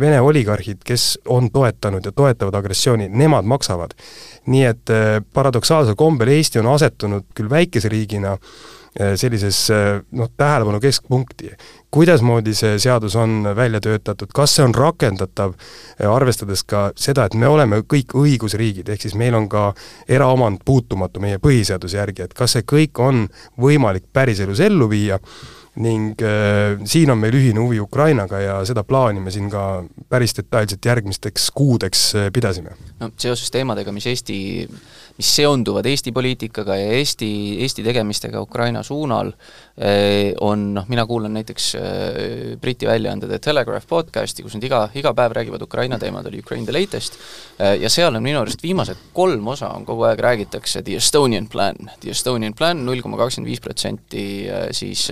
Vene 0.00 0.20
oligarhid, 0.20 0.82
kes 0.84 1.18
on 1.32 1.50
toetanud 1.52 2.04
ja 2.04 2.12
toetavad 2.12 2.56
agressiooni, 2.60 3.08
nemad 3.08 3.44
maksavad. 3.48 3.94
nii 4.48 4.64
et 4.64 4.90
paradoksaalsel 5.32 5.96
kombel 5.96 6.28
Eesti 6.32 6.58
on 6.60 6.66
asetunud 6.72 7.24
küll 7.36 7.50
väikese 7.50 7.88
riigina 7.92 8.36
sellises 9.16 9.68
noh, 10.12 10.30
tähelepanu 10.36 10.80
keskpunkti. 10.80 11.52
Kuidasmoodi 11.90 12.54
see 12.54 12.78
seadus 12.78 13.16
on 13.16 13.48
välja 13.56 13.80
töötatud, 13.80 14.30
kas 14.34 14.56
see 14.56 14.64
on 14.64 14.74
rakendatav, 14.74 15.54
äh, 15.54 16.10
arvestades 16.12 16.64
ka 16.64 16.90
seda, 16.96 17.24
et 17.28 17.34
me 17.34 17.48
oleme 17.48 17.82
kõik 17.82 18.14
õigusriigid, 18.18 18.88
ehk 18.88 19.06
siis 19.06 19.14
meil 19.18 19.34
on 19.34 19.48
ka 19.48 19.72
eraomand 20.08 20.64
puutumatu 20.64 21.20
meie 21.20 21.38
põhiseaduse 21.42 21.96
järgi, 22.00 22.28
et 22.28 22.34
kas 22.34 22.56
see 22.56 22.66
kõik 22.68 23.00
on 23.00 23.26
võimalik 23.60 24.08
päriselus 24.12 24.60
ellu 24.60 24.90
viia, 24.90 25.18
ning 25.78 26.22
äh, 26.22 26.78
siin 26.84 27.10
on 27.14 27.20
meil 27.22 27.36
ühine 27.38 27.62
huvi 27.62 27.80
Ukrainaga 27.80 28.40
ja 28.42 28.58
seda 28.68 28.84
plaani 28.84 29.22
me 29.22 29.30
siin 29.34 29.50
ka 29.50 29.84
päris 30.08 30.36
detailselt 30.36 30.84
järgmisteks 30.84 31.50
kuudeks 31.54 32.04
pidasime. 32.32 32.76
no 33.00 33.12
seoses 33.16 33.50
teemadega, 33.54 33.92
mis 33.92 34.06
Eesti 34.06 34.38
mis 35.18 35.30
seonduvad 35.36 35.86
Eesti 35.86 36.12
poliitikaga 36.12 36.76
ja 36.78 36.92
Eesti, 36.94 37.28
Eesti 37.62 37.82
tegemistega 37.82 38.40
Ukraina 38.40 38.82
suunal, 38.82 39.32
eh, 39.76 40.34
on 40.40 40.74
noh, 40.74 40.86
mina 40.88 41.06
kuulan 41.06 41.34
näiteks 41.34 41.74
eh, 41.74 42.56
Briti 42.60 42.86
väljaande 42.86 43.26
The 43.26 43.38
Telegraph 43.42 43.86
podcasti, 43.90 44.44
kus 44.46 44.54
nad 44.54 44.66
iga, 44.68 44.84
iga 44.94 45.12
päev 45.18 45.34
räägivad 45.34 45.62
Ukraina 45.66 45.98
teemadel, 45.98 46.38
Ukraine 46.38 46.66
the 46.66 46.76
latest, 46.78 47.18
eh, 47.58 47.74
ja 47.82 47.90
seal 47.90 48.14
on 48.14 48.22
minu 48.22 48.44
arust 48.44 48.62
viimased 48.62 49.10
kolm 49.12 49.50
osa 49.50 49.72
on 49.74 49.86
kogu 49.88 50.06
aeg 50.06 50.22
räägitakse 50.22 50.84
The 50.86 51.00
Estonian 51.02 51.50
plan, 51.50 51.90
The 51.98 52.14
Estonian 52.14 52.54
plan, 52.54 52.86
null 52.86 53.02
koma 53.02 53.18
kakskümmend 53.18 53.50
viis 53.50 53.64
protsenti 53.64 54.24
siis 54.70 55.08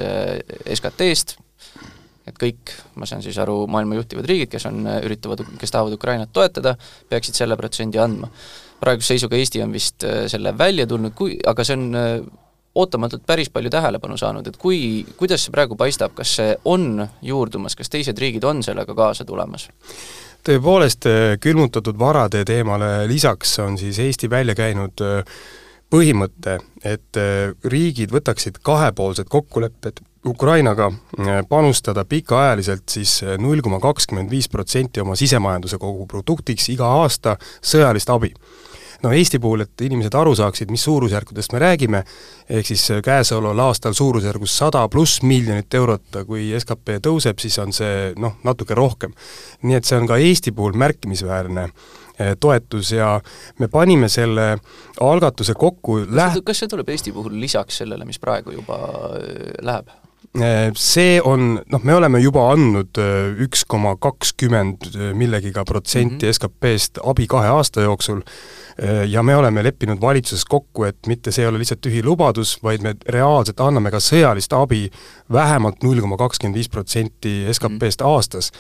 SKT-st, 0.64 1.36
et 2.26 2.38
kõik, 2.40 2.72
ma 2.98 3.06
saan 3.06 3.22
siis 3.22 3.38
aru, 3.38 3.64
maailma 3.70 3.98
juhtivad 3.98 4.26
riigid, 4.26 4.50
kes 4.50 4.66
on, 4.70 4.86
üritavad, 5.06 5.44
kes 5.60 5.74
tahavad 5.74 5.94
Ukrainat 5.94 6.32
toetada, 6.34 6.74
peaksid 7.10 7.38
selle 7.38 7.58
protsendi 7.58 8.00
andma 8.02 8.30
praeguse 8.80 9.14
seisuga 9.14 9.38
Eesti 9.38 9.62
on 9.64 9.72
vist 9.74 10.04
äh, 10.04 10.24
selle 10.30 10.52
välja 10.58 10.86
tulnud, 10.88 11.14
kui, 11.16 11.36
aga 11.46 11.64
see 11.64 11.76
on 11.78 11.86
äh, 11.96 12.12
ootamatult 12.76 13.24
päris 13.26 13.50
palju 13.52 13.72
tähelepanu 13.72 14.18
saanud, 14.20 14.46
et 14.50 14.56
kui, 14.60 14.78
kuidas 15.16 15.46
see 15.46 15.54
praegu 15.54 15.78
paistab, 15.80 16.14
kas 16.16 16.36
see 16.40 16.56
on 16.68 17.06
juurdumas, 17.24 17.76
kas 17.78 17.92
teised 17.92 18.18
riigid 18.20 18.44
on 18.44 18.62
sellega 18.66 18.96
kaasa 18.96 19.24
tulemas? 19.28 19.68
tõepoolest, 20.46 21.08
äh, 21.10 21.36
külmutatud 21.42 21.96
varade 21.98 22.44
teemale 22.46 23.06
lisaks 23.10 23.58
on 23.64 23.78
siis 23.80 23.98
Eesti 24.02 24.30
välja 24.30 24.54
käinud 24.58 25.02
põhimõte, 25.90 26.58
et 26.82 27.18
riigid 27.70 28.10
võtaksid 28.10 28.58
kahepoolsed 28.66 29.28
kokkulepped 29.30 30.02
Ukrainaga 30.26 30.90
panustada 31.48 32.04
pikaajaliselt 32.04 32.88
siis 32.90 33.20
null 33.38 33.62
koma 33.62 33.80
kakskümmend 33.80 34.30
viis 34.30 34.48
protsenti 34.50 35.00
oma 35.00 35.14
sisemajanduse 35.16 35.78
koguproduktiks 35.78 36.70
iga 36.74 36.88
aasta 37.02 37.36
sõjalist 37.62 38.10
abi 38.10 38.32
no 39.02 39.12
Eesti 39.12 39.38
puhul, 39.38 39.64
et 39.66 39.84
inimesed 39.86 40.14
aru 40.16 40.34
saaksid, 40.36 40.70
mis 40.72 40.84
suurusjärkudest 40.86 41.52
me 41.54 41.60
räägime, 41.62 42.02
ehk 42.48 42.66
siis 42.66 42.86
käesoleval 43.04 43.66
aastal 43.66 43.96
suurusjärgus 43.96 44.56
sada 44.58 44.86
pluss 44.88 45.22
miljonit 45.22 45.74
eurot, 45.74 46.22
kui 46.26 46.48
skp 46.60 46.98
tõuseb, 47.04 47.40
siis 47.42 47.58
on 47.62 47.74
see 47.76 48.12
noh, 48.22 48.38
natuke 48.46 48.74
rohkem. 48.74 49.14
nii 49.62 49.76
et 49.78 49.84
see 49.84 49.98
on 50.00 50.08
ka 50.08 50.16
Eesti 50.22 50.52
puhul 50.52 50.78
märkimisväärne 50.78 51.68
toetus 52.40 52.92
ja 52.92 53.20
me 53.58 53.68
panime 53.68 54.08
selle 54.08 54.56
algatuse 55.00 55.54
kokku 55.54 56.00
läht-... 56.08 56.40
kas 56.44 56.64
see 56.64 56.72
tuleb 56.72 56.88
Eesti 56.88 57.12
puhul 57.12 57.36
lisaks 57.40 57.82
sellele, 57.82 58.08
mis 58.08 58.18
praegu 58.22 58.56
juba 58.56 58.80
läheb? 59.62 59.92
Eh, 60.36 60.70
see 60.76 61.16
on, 61.24 61.56
noh, 61.72 61.84
me 61.86 61.94
oleme 61.96 62.20
juba 62.20 62.50
andnud 62.52 62.98
üks 63.46 63.64
koma 63.68 63.94
kakskümmend 63.96 64.90
millegiga 65.16 65.64
protsenti 65.64 66.26
mm 66.26 66.30
-hmm. 66.30 66.38
SKP-st 66.38 67.02
abi 67.04 67.26
kahe 67.26 67.48
aasta 67.48 67.86
jooksul, 67.86 68.22
Äh, 68.82 69.08
ja 69.08 69.22
me 69.22 69.36
oleme 69.36 69.62
leppinud 69.64 70.00
valitsuses 70.00 70.44
kokku, 70.44 70.84
et 70.84 71.06
mitte 71.06 71.32
see 71.32 71.46
ei 71.46 71.48
ole 71.48 71.62
lihtsalt 71.62 71.80
tühi 71.86 72.02
lubadus, 72.04 72.58
vaid 72.62 72.82
me 72.84 72.92
reaalselt 73.08 73.60
anname 73.64 73.88
ka 73.92 74.02
sõjalist 74.04 74.52
abi 74.52 74.82
vähemalt 75.32 75.80
null 75.84 76.02
koma 76.04 76.18
kakskümmend 76.20 76.60
viis 76.60 76.68
protsenti 76.68 77.32
SKP-st 77.54 78.04
mm. 78.04 78.10
aastas. 78.10 78.50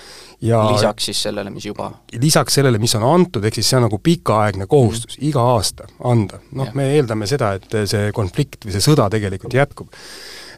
ja 0.40 0.62
lisaks 0.70 1.10
siis 1.10 1.20
sellele, 1.28 1.52
mis 1.52 1.68
juba? 1.68 1.90
lisaks 2.16 2.56
sellele, 2.56 2.80
mis 2.80 2.96
on 2.96 3.04
antud, 3.04 3.44
ehk 3.44 3.60
siis 3.60 3.68
see 3.68 3.76
on 3.76 3.84
nagu 3.90 4.00
pikaaegne 4.00 4.64
kohustus 4.66 5.18
mm. 5.18 5.28
iga 5.28 5.44
aasta 5.52 5.90
anda. 6.00 6.40
noh, 6.56 6.72
me 6.72 6.88
eeldame 6.94 7.28
seda, 7.28 7.52
et 7.60 7.76
see 7.84 8.08
konflikt 8.16 8.64
või 8.64 8.72
see 8.72 8.88
sõda 8.88 9.10
tegelikult 9.12 9.60
jätkub 9.60 9.92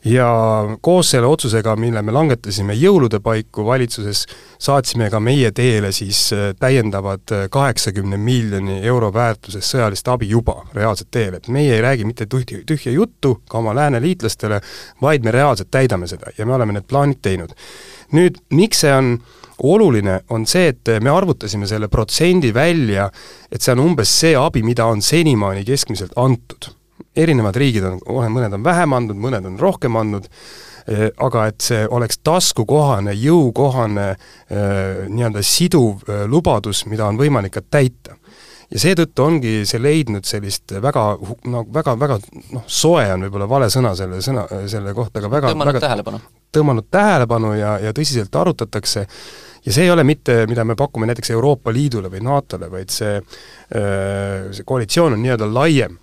ja 0.04 0.28
koos 0.80 1.10
selle 1.10 1.26
otsusega, 1.26 1.76
mille 1.76 2.02
me 2.02 2.12
langetasime 2.12 2.74
jõulude 2.78 3.20
paiku 3.24 3.64
valitsuses, 3.66 4.24
saatsime 4.62 5.10
ka 5.10 5.20
meie 5.20 5.50
teele 5.52 5.92
siis 5.92 6.20
äh, 6.32 6.50
täiendavad 6.60 7.34
äh, 7.34 7.46
kaheksakümne 7.50 8.16
miljoni 8.16 8.80
euro 8.86 9.12
väärtuses 9.14 9.70
sõjalist 9.74 10.08
abi 10.12 10.28
juba 10.30 10.60
reaalselt 10.74 11.10
teele, 11.10 11.42
et 11.42 11.48
meie 11.48 11.74
ei 11.76 11.82
räägi 11.84 12.06
mitte 12.08 12.26
tühja, 12.26 12.62
tühja 12.66 12.92
juttu 12.92 13.38
ka 13.48 13.58
oma 13.58 13.74
lääneliitlastele, 13.78 14.60
vaid 15.02 15.26
me 15.26 15.34
reaalselt 15.34 15.70
täidame 15.70 16.08
seda 16.10 16.32
ja 16.38 16.46
me 16.46 16.54
oleme 16.54 16.78
need 16.78 16.88
plaanid 16.88 17.22
teinud. 17.22 17.54
nüüd, 18.12 18.38
miks 18.50 18.80
see 18.84 18.92
on 18.94 19.18
oluline, 19.62 20.20
on 20.30 20.46
see, 20.46 20.70
et 20.70 20.90
me 21.02 21.10
arvutasime 21.10 21.66
selle 21.66 21.88
protsendi 21.88 22.54
välja, 22.54 23.10
et 23.52 23.62
see 23.62 23.74
on 23.74 23.82
umbes 23.90 24.12
see 24.20 24.36
abi, 24.38 24.62
mida 24.62 24.86
on 24.86 25.02
senimaani 25.02 25.64
keskmiselt 25.66 26.14
antud 26.16 26.77
erinevad 27.18 27.56
riigid 27.58 27.86
on, 27.88 28.00
mõned 28.32 28.56
on 28.58 28.64
vähem 28.64 28.96
andnud, 28.96 29.18
mõned 29.20 29.46
on 29.48 29.58
rohkem 29.60 29.96
andnud, 29.98 30.28
eh, 30.88 31.08
aga 31.24 31.46
et 31.50 31.64
see 31.64 31.86
oleks 31.86 32.20
taskukohane, 32.26 33.14
jõukohane, 33.18 34.10
eh, 34.50 35.02
nii-öelda 35.08 35.42
siduv 35.42 36.04
eh, 36.06 36.24
lubadus, 36.30 36.84
mida 36.86 37.08
on 37.08 37.18
võimalik 37.20 37.58
ka 37.58 37.64
täita. 37.70 38.16
ja 38.68 38.76
seetõttu 38.76 39.22
ongi 39.24 39.52
see 39.64 39.78
leidnud 39.80 40.26
sellist 40.28 40.74
väga, 40.84 41.02
no 41.48 41.62
väga, 41.72 41.94
väga 41.96 42.18
noh, 42.52 42.66
soe 42.66 43.06
on 43.14 43.22
võib-olla 43.24 43.46
vale 43.48 43.70
sõna 43.72 43.94
selle 43.96 44.18
sõna, 44.20 44.42
selle 44.68 44.92
kohta, 44.92 45.22
aga 45.22 45.30
väga 45.32 45.52
tõmmanud 45.54 45.72
väga, 45.72 45.80
tähelepanu. 45.86 46.20
tõmmanud 46.52 46.88
tähelepanu 46.90 47.54
ja, 47.56 47.78
ja 47.80 47.94
tõsiselt 47.96 48.36
arutatakse 48.36 49.06
ja 49.64 49.72
see 49.72 49.86
ei 49.86 49.90
ole 49.90 50.04
mitte, 50.04 50.44
mida 50.52 50.66
me 50.68 50.76
pakume 50.76 51.08
näiteks 51.08 51.30
Euroopa 51.32 51.72
Liidule 51.72 52.12
või 52.12 52.20
NATO-le, 52.20 52.68
vaid 52.68 52.92
see, 52.92 53.16
see 53.72 54.68
koalitsioon 54.68 55.16
on 55.16 55.24
nii-öelda 55.24 55.48
laiem 55.48 55.96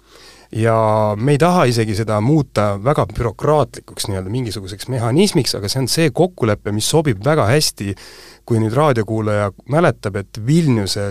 ja 0.55 0.75
me 1.19 1.35
ei 1.35 1.39
taha 1.41 1.65
isegi 1.67 1.95
seda 1.97 2.21
muuta 2.24 2.75
väga 2.83 3.05
bürokraatlikuks 3.12 4.07
nii-öelda 4.07 4.31
mingisuguseks 4.31 4.88
mehhanismiks, 4.93 5.55
aga 5.57 5.69
see 5.71 5.81
on 5.83 5.89
see 5.91 6.13
kokkulepe, 6.15 6.71
mis 6.75 6.88
sobib 6.89 7.19
väga 7.25 7.47
hästi, 7.50 7.95
kui 8.47 8.62
nüüd 8.62 8.75
raadiokuulaja 8.77 9.50
mäletab, 9.74 10.21
et 10.21 10.39
Vilniuse 10.47 11.05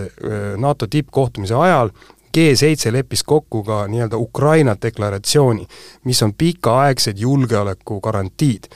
NATO 0.61 0.87
tippkohtumise 0.87 1.57
ajal 1.59 1.91
G7 2.35 2.91
leppis 2.91 3.23
kokku 3.23 3.63
ka 3.63 3.85
nii-öelda 3.87 4.17
Ukraina 4.17 4.75
deklaratsiooni, 4.81 5.67
mis 6.03 6.21
on 6.23 6.33
pikaaegsed 6.33 7.19
julgeolekugarantiid 7.19 8.67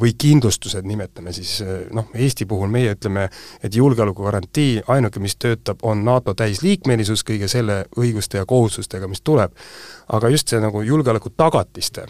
või 0.00 0.12
kindlustused, 0.18 0.84
nimetame 0.84 1.32
siis 1.32 1.56
noh, 1.94 2.10
Eesti 2.14 2.46
puhul 2.50 2.68
meie 2.68 2.92
ütleme, 2.96 3.28
et 3.62 3.74
julgeolekugarantii 3.74 4.82
ainuke, 4.92 5.20
mis 5.20 5.36
töötab, 5.36 5.80
on 5.82 6.04
NATO 6.04 6.34
täisliikmelisus 6.34 7.24
kõige 7.24 7.48
selle 7.48 7.84
õiguste 7.96 8.42
ja 8.42 8.46
kohustustega, 8.46 9.08
mis 9.08 9.24
tuleb. 9.24 9.52
aga 10.12 10.28
just 10.28 10.48
see 10.48 10.60
nagu 10.60 10.82
julgeolekutagatiste 10.82 12.06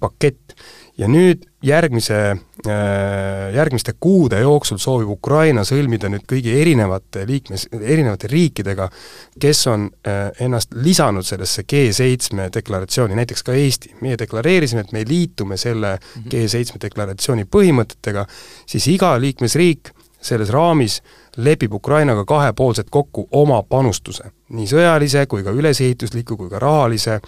pakett 0.00 0.54
ja 1.00 1.08
nüüd 1.08 1.46
järgmise, 1.64 2.18
äh, 2.66 3.54
järgmiste 3.54 3.94
kuude 4.00 4.40
jooksul 4.40 4.78
soovib 4.80 5.12
Ukraina 5.14 5.64
sõlmida 5.64 6.10
nüüd 6.12 6.26
kõigi 6.28 6.52
erinevate 6.60 7.24
liikmes, 7.28 7.66
erinevate 7.80 8.28
riikidega, 8.32 8.88
kes 9.40 9.62
on 9.72 9.88
äh, 9.88 10.20
ennast 10.44 10.76
lisanud 10.76 11.26
sellesse 11.26 11.64
G7 11.64 12.50
deklaratsiooni, 12.52 13.16
näiteks 13.16 13.46
ka 13.46 13.56
Eesti. 13.56 13.94
meie 14.00 14.18
deklareerisime, 14.20 14.84
et 14.84 14.92
me 14.92 15.04
liitume 15.08 15.56
selle 15.60 15.96
mhm. 15.96 16.28
G7 16.28 16.80
deklaratsiooni 16.82 17.48
põhimõtetega, 17.48 18.26
siis 18.68 18.88
iga 18.92 19.16
liikmesriik 19.20 19.94
selles 20.20 20.50
raamis 20.52 21.00
lepib 21.36 21.72
Ukrainaga 21.74 22.24
kahepoolselt 22.28 22.90
kokku 22.90 23.28
oma 23.32 23.62
panustuse, 23.62 24.32
nii 24.52 24.66
sõjalise 24.68 25.24
kui 25.30 25.44
ka 25.46 25.54
ülesehitusliku 25.56 26.36
kui 26.36 26.50
ka 26.50 26.60
rahalise, 26.60 27.20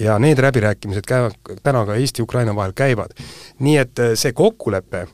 ja 0.00 0.18
need 0.18 0.38
läbirääkimised 0.42 1.06
käivad, 1.06 1.34
täna 1.62 1.84
ka 1.86 1.96
Eesti-Ukraina 1.98 2.54
vahel 2.54 2.72
käivad. 2.76 3.14
nii 3.58 3.76
et 3.76 3.98
äh, 3.98 4.12
see 4.14 4.32
kokkulepe 4.32 5.00
äh, 5.00 5.08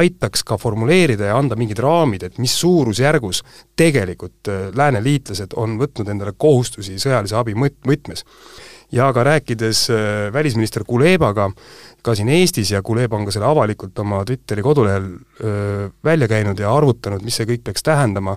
aitaks 0.00 0.44
ka 0.44 0.58
formuleerida 0.58 1.30
ja 1.30 1.36
anda 1.38 1.56
mingid 1.56 1.78
raamid, 1.82 2.22
et 2.24 2.38
mis 2.38 2.54
suurusjärgus 2.60 3.42
tegelikult 3.76 4.48
äh, 4.48 4.68
lääneliitlased 4.76 5.56
on 5.56 5.76
võtnud 5.80 6.08
endale 6.08 6.32
kohustusi 6.36 6.98
sõjalise 6.98 7.36
abi 7.36 7.54
mõt-, 7.54 7.80
võtmes. 7.86 8.24
ja 8.92 9.10
ka 9.12 9.24
rääkides 9.24 9.90
äh, 9.90 10.32
välisminister 10.32 10.84
Kulebaga, 10.88 11.50
ka 12.02 12.14
siin 12.14 12.28
Eestis 12.32 12.70
ja 12.70 12.82
Kuleba 12.82 13.16
on 13.16 13.26
ka 13.28 13.34
selle 13.34 13.46
avalikult 13.46 13.98
oma 13.98 14.22
Twitteri 14.24 14.62
kodulehel 14.62 15.10
öö, 15.44 15.88
välja 16.04 16.28
käinud 16.28 16.58
ja 16.58 16.70
arvutanud, 16.72 17.20
mis 17.26 17.36
see 17.36 17.44
kõik 17.44 17.64
peaks 17.66 17.82
tähendama, 17.82 18.36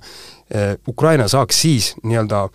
Ukraina 0.88 1.27
saaks 1.31 1.62
siis 1.62 1.93
nii-öelda 2.03 2.50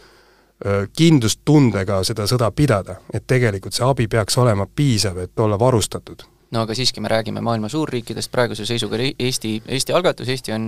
kindlustundega 0.96 1.98
seda 2.04 2.24
sõda 2.26 2.48
pidada, 2.56 2.94
et 3.12 3.26
tegelikult 3.28 3.76
see 3.76 3.84
abi 3.84 4.06
peaks 4.08 4.38
olema 4.40 4.64
piisav, 4.66 5.18
et 5.20 5.40
olla 5.44 5.58
varustatud 5.60 6.24
no 6.54 6.62
aga 6.62 6.74
siiski 6.78 7.02
me 7.02 7.10
räägime 7.10 7.40
maailma 7.42 7.68
suurriikidest, 7.68 8.30
praeguse 8.32 8.66
seisuga 8.66 8.98
Eesti, 9.02 9.56
Eesti 9.66 9.92
algatus, 9.92 10.28
Eesti 10.30 10.54
on 10.54 10.66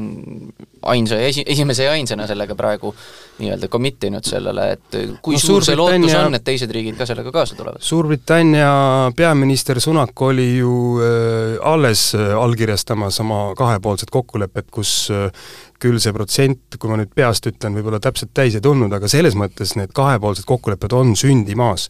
ainsa 0.83 1.15
ja 1.21 1.29
esi, 1.31 1.45
esimese 1.47 1.87
ja 1.87 1.93
ainsana 1.95 2.27
sellega 2.27 2.57
praegu 2.59 2.95
nii-öelda 3.39 3.69
commit 3.71 4.05
inud 4.09 4.27
sellele, 4.27 4.67
et 4.75 4.99
kui 5.23 5.39
no, 5.39 5.43
suur 5.43 5.67
see 5.67 5.79
lootus 5.79 6.15
on, 6.19 6.35
et 6.35 6.45
teised 6.45 6.73
riigid 6.75 6.99
ka 6.99 7.07
sellega 7.07 7.33
kaasa 7.35 7.59
tulevad? 7.59 7.83
Suurbritannia 7.85 8.73
peaminister 9.17 9.81
Sunak 9.81 10.23
oli 10.27 10.49
ju 10.57 10.75
äh, 10.99 11.57
alles 11.63 12.11
äh, 12.19 12.35
allkirjastamas 12.39 13.21
oma 13.23 13.41
kahepoolset 13.59 14.11
kokkulepet, 14.11 14.71
kus 14.75 14.95
äh, 15.15 15.31
küll 15.79 16.01
see 16.03 16.15
protsent, 16.15 16.79
kui 16.79 16.91
ma 16.91 16.99
nüüd 16.99 17.15
peast 17.15 17.47
ütlen, 17.47 17.77
võib-olla 17.79 18.03
täpselt 18.03 18.35
täis 18.35 18.59
ei 18.59 18.65
tulnud, 18.65 18.93
aga 18.95 19.11
selles 19.11 19.39
mõttes 19.39 19.77
need 19.79 19.95
kahepoolsed 19.95 20.49
kokkulepped 20.49 20.95
on 20.99 21.15
sündimas. 21.19 21.87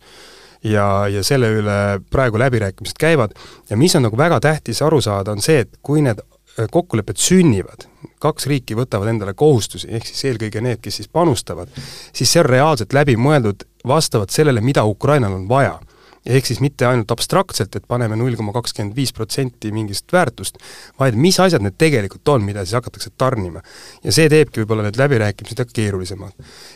Ja, 0.65 1.09
ja 1.11 1.23
selle 1.27 1.51
üle 1.61 1.79
praegu 2.11 2.39
läbirääkimised 2.41 2.99
käivad. 3.01 3.37
Ja 3.71 3.77
mis 3.77 3.97
on 3.97 4.07
nagu 4.07 4.19
väga 4.19 4.41
tähtis 4.41 4.83
aru 4.83 5.01
saada, 5.05 5.33
on 5.33 5.43
see, 5.45 5.63
et 5.67 5.79
kui 5.83 6.03
need 6.05 6.21
äh, 6.23 6.69
kokkulepped 6.71 7.21
sünnivad, 7.23 7.89
kaks 8.23 8.49
riiki 8.51 8.77
võtavad 8.79 9.13
endale 9.13 9.35
kohustusi, 9.39 9.91
ehk 9.91 10.07
siis 10.07 10.25
eelkõige 10.31 10.63
need, 10.65 10.83
kes 10.83 11.03
siis 11.03 11.13
panustavad, 11.13 11.71
siis 12.13 12.31
see 12.33 12.43
on 12.43 12.51
reaalselt 12.51 12.97
läbi 12.97 13.17
mõeldud 13.17 13.67
vastavalt 13.87 14.35
sellele, 14.35 14.61
mida 14.65 14.85
Ukrainal 14.85 15.37
on 15.39 15.47
vaja 15.49 15.79
ehk 16.29 16.49
siis 16.49 16.61
mitte 16.61 16.87
ainult 16.89 17.11
abstraktselt, 17.15 17.77
et 17.77 17.87
paneme 17.89 18.17
null 18.19 18.37
koma 18.37 18.53
kakskümmend 18.57 18.97
viis 18.97 19.15
protsenti 19.17 19.73
mingist 19.75 20.13
väärtust, 20.13 20.61
vaid 21.01 21.17
mis 21.17 21.39
asjad 21.41 21.65
need 21.65 21.79
tegelikult 21.81 22.35
on, 22.35 22.45
mida 22.45 22.65
siis 22.65 22.77
hakatakse 22.79 23.15
tarnima. 23.17 23.63
ja 24.05 24.13
see 24.15 24.29
teebki 24.29 24.63
võib-olla 24.63 24.89
need 24.89 25.01
läbirääkimised 25.01 25.73
keerulisemad. 25.73 26.33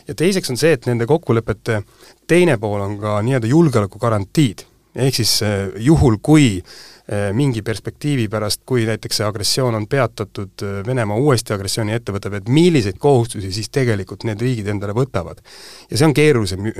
ja 0.07 0.15
teiseks 0.15 0.49
on 0.49 0.57
see, 0.57 0.73
et 0.73 0.89
nende 0.89 1.05
kokkulepete 1.09 1.83
teine 2.27 2.57
pool 2.57 2.81
on 2.81 2.97
ka 3.01 3.19
nii-öelda 3.21 3.51
julgeolekugarantiid, 3.51 4.65
ehk 4.95 5.21
siis 5.21 5.35
eh, 5.45 5.69
juhul, 5.85 6.17
kui 6.21 6.47
eh, 6.57 7.29
mingi 7.33 7.61
perspektiivi 7.65 8.27
pärast, 8.31 8.63
kui 8.65 8.85
näiteks 8.89 9.21
see 9.21 9.27
agressioon 9.27 9.77
on 9.77 9.87
peatatud, 9.89 10.53
eh, 10.65 10.79
Venemaa 10.87 11.17
uuesti 11.17 11.53
agressiooni 11.53 11.93
ette 11.93 12.15
võtab, 12.15 12.39
et 12.39 12.49
milliseid 12.49 12.97
kohustusi 13.01 13.51
siis 13.53 13.69
tegelikult 13.73 14.25
need 14.29 14.41
riigid 14.41 14.69
endale 14.73 14.95
võtavad. 14.97 15.43
ja 15.89 15.97
see 15.97 16.09
on 16.09 16.13
keerulisem 16.17 16.71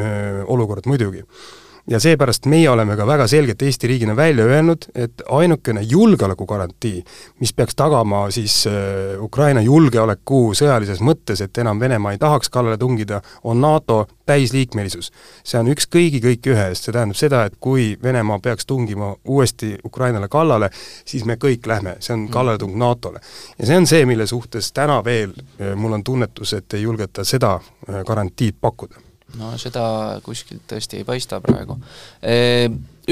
olukord 0.48 0.90
muidugi 0.90 1.26
ja 1.90 2.00
seepärast 2.00 2.46
meie 2.46 2.70
oleme 2.70 2.96
ka 2.96 3.08
väga 3.08 3.28
selgelt 3.28 3.62
Eesti 3.62 3.88
riigina 3.88 4.16
välja 4.16 4.46
öelnud, 4.46 4.86
et 4.96 5.22
ainukene 5.30 5.82
julgeolekugarantii, 5.82 7.04
mis 7.40 7.54
peaks 7.54 7.76
tagama 7.76 8.26
siis 8.32 8.64
äh, 8.68 9.20
Ukraina 9.22 9.62
julgeoleku 9.62 10.54
sõjalises 10.56 11.04
mõttes, 11.04 11.44
et 11.44 11.58
enam 11.58 11.80
Venemaa 11.80 12.16
ei 12.16 12.22
tahaks 12.22 12.50
kallale 12.50 12.78
tungida, 12.78 13.22
on 13.44 13.62
NATO 13.62 14.08
täisliikmelisus. 14.26 15.12
see 15.44 15.60
on 15.60 15.68
üks 15.68 15.88
kõigi 15.92 16.24
kõik 16.24 16.48
ühe 16.48 16.68
eest, 16.72 16.88
see 16.88 16.96
tähendab 16.96 17.20
seda, 17.20 17.44
et 17.46 17.60
kui 17.60 17.98
Venemaa 18.04 18.40
peaks 18.40 18.66
tungima 18.66 19.16
uuesti 19.28 19.76
Ukrainale 19.86 20.28
kallale, 20.32 20.70
siis 21.06 21.26
me 21.26 21.36
kõik 21.36 21.68
lähme, 21.68 21.98
see 22.00 22.16
on 22.16 22.30
kallaletung 22.30 22.78
NATO-le. 22.80 23.20
ja 23.60 23.66
see 23.68 23.78
on 23.78 23.88
see, 23.88 24.06
mille 24.06 24.28
suhtes 24.28 24.72
täna 24.72 25.02
veel 25.04 25.36
äh, 25.36 25.76
mul 25.76 26.00
on 26.00 26.04
tunnetus, 26.04 26.54
et 26.54 26.74
ei 26.74 26.88
julgeta 26.88 27.24
seda 27.28 27.58
äh, 27.60 28.04
garantiid 28.08 28.56
pakkuda 28.62 29.13
no 29.40 29.54
seda 29.62 29.84
kuskilt 30.24 30.66
tõesti 30.70 31.02
ei 31.02 31.08
paista 31.08 31.40
praegu. 31.44 31.78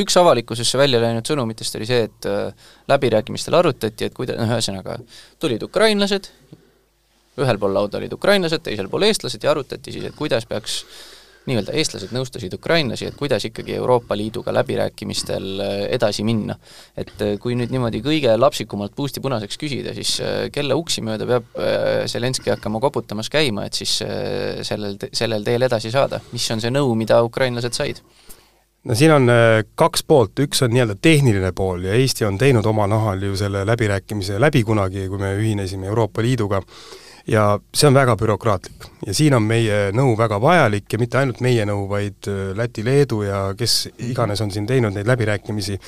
Üks 0.01 0.15
avalikkusesse 0.15 0.80
välja 0.80 1.01
läinud 1.03 1.27
sõnumitest 1.27 1.75
oli 1.75 1.88
see, 1.89 2.05
et 2.07 2.27
äh, 2.29 2.70
läbirääkimistel 2.88 3.57
arutati, 3.57 4.07
et 4.07 4.16
kuida-, 4.16 4.38
noh 4.40 4.53
ühesõnaga, 4.55 4.96
tulid 5.42 5.66
ukrainlased, 5.68 6.29
ühel 7.42 7.59
pool 7.59 7.75
lauda 7.75 8.00
olid 8.00 8.14
ukrainlased, 8.16 8.64
teisel 8.64 8.88
pool 8.92 9.07
eestlased 9.09 9.44
ja 9.44 9.51
arutati 9.51 9.92
siis, 9.92 10.05
et 10.07 10.16
kuidas 10.16 10.48
peaks 10.48 10.81
nii-öelda 11.50 11.74
eestlased 11.77 12.14
nõustasid 12.14 12.54
ukrainlasi, 12.54 13.08
et 13.10 13.18
kuidas 13.18 13.46
ikkagi 13.48 13.74
Euroopa 13.80 14.16
Liiduga 14.18 14.54
läbirääkimistel 14.54 15.48
äh, 15.64 15.74
edasi 15.98 16.25
minna. 16.27 16.56
et 16.98 17.14
äh, 17.22 17.38
kui 17.42 17.56
nüüd 17.58 17.74
niimoodi 17.74 18.04
kõige 18.06 18.36
lapsikumalt 18.38 18.94
puusti 18.96 19.24
punaseks 19.24 19.58
küsida, 19.58 19.96
siis 19.98 20.20
äh, 20.22 20.50
kelle 20.54 20.77
uksi 20.77 21.01
mööda 21.06 21.25
peab 21.25 21.50
Zelenskõi 22.12 22.54
hakkama 22.54 22.80
koputamas 22.82 23.30
käima, 23.30 23.66
et 23.66 23.77
siis 23.77 23.98
sellel, 24.68 24.98
sellel 25.14 25.44
teel 25.46 25.66
edasi 25.66 25.92
saada, 25.94 26.22
mis 26.32 26.46
on 26.54 26.62
see 26.62 26.72
nõu, 26.74 26.94
mida 26.98 27.22
ukrainlased 27.25 27.77
said? 27.77 28.01
no 28.86 28.98
siin 28.98 29.14
on 29.14 29.30
kaks 29.77 30.04
poolt, 30.08 30.40
üks 30.46 30.64
on 30.66 30.74
nii-öelda 30.74 30.98
tehniline 31.01 31.51
pool 31.58 31.86
ja 31.90 31.98
Eesti 31.98 32.25
on 32.25 32.38
teinud 32.42 32.66
oma 32.66 32.88
nahal 32.90 33.22
ju 33.22 33.38
selle 33.40 33.66
läbirääkimise 33.68 34.40
läbi 34.42 34.64
kunagi, 34.68 35.08
kui 35.10 35.22
me 35.22 35.34
ühinesime 35.38 35.90
Euroopa 35.90 36.22
Liiduga, 36.25 36.62
ja 37.27 37.60
see 37.74 37.88
on 37.88 37.94
väga 37.94 38.16
bürokraatlik. 38.18 38.88
ja 39.05 39.14
siin 39.14 39.34
on 39.34 39.44
meie 39.44 39.92
nõu 39.96 40.16
väga 40.18 40.40
vajalik 40.42 40.94
ja 40.94 41.00
mitte 41.01 41.18
ainult 41.18 41.42
meie 41.42 41.66
nõu, 41.66 41.88
vaid 41.90 42.27
äh, 42.29 42.51
Läti, 42.57 42.84
Leedu 42.86 43.24
ja 43.24 43.53
kes 43.57 43.90
iganes 44.10 44.42
on 44.42 44.51
siin 44.51 44.68
teinud 44.68 44.94
neid 44.94 45.07
läbirääkimisi, 45.07 45.79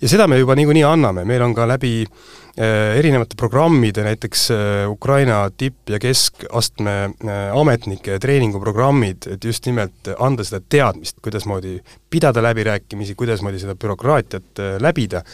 ja 0.00 0.08
seda 0.08 0.28
me 0.28 0.38
juba 0.38 0.56
niikuinii 0.58 0.84
anname, 0.88 1.24
meil 1.28 1.42
on 1.44 1.54
ka 1.56 1.66
läbi 1.68 2.04
äh, 2.04 2.96
erinevate 2.98 3.36
programmide, 3.36 4.04
näiteks 4.04 4.46
äh, 4.54 4.90
Ukraina 4.90 5.42
tipp- 5.50 5.92
ja 5.92 6.00
keskastme 6.00 6.96
äh, 7.04 7.44
ametnike 7.56 8.18
treeninguprogrammid, 8.20 9.28
et 9.36 9.44
just 9.44 9.66
nimelt 9.66 10.14
anda 10.18 10.44
seda 10.44 10.60
teadmist, 10.68 11.20
kuidasmoodi 11.24 11.78
pidada 12.10 12.42
läbirääkimisi, 12.44 13.16
kuidasmoodi 13.18 13.62
seda 13.62 13.76
bürokraatiat 13.76 14.60
äh, 14.60 14.76
läbida 14.80 15.24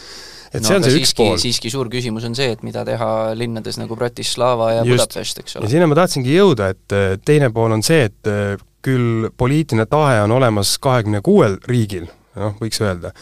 et 0.50 0.62
no, 0.62 0.66
see 0.66 0.78
on 0.78 0.86
see 0.86 0.94
siiski, 0.96 1.06
üks 1.06 1.16
pool. 1.18 1.36
siiski 1.40 1.70
suur 1.72 1.90
küsimus 1.92 2.26
on 2.26 2.34
see, 2.38 2.50
et 2.56 2.64
mida 2.66 2.82
teha 2.86 3.10
linnades 3.38 3.78
nagu 3.78 3.98
Bratislava 3.98 4.72
ja 4.74 4.80
Just. 4.82 5.06
Budapest, 5.06 5.44
eks 5.44 5.56
ole. 5.56 5.68
ja 5.68 5.74
sinna 5.76 5.90
ma 5.90 5.98
tahtsingi 5.98 6.34
jõuda, 6.34 6.72
et 6.74 6.96
teine 7.26 7.52
pool 7.54 7.76
on 7.76 7.84
see, 7.86 8.08
et 8.10 8.30
eh, 8.30 8.56
küll 8.84 9.30
poliitiline 9.38 9.86
tahe 9.90 10.22
on 10.24 10.34
olemas 10.34 10.74
kahekümne 10.82 11.22
kuuel 11.24 11.58
riigil, 11.68 12.08
noh, 12.40 12.56
võiks 12.58 12.82
öelda, 12.82 13.12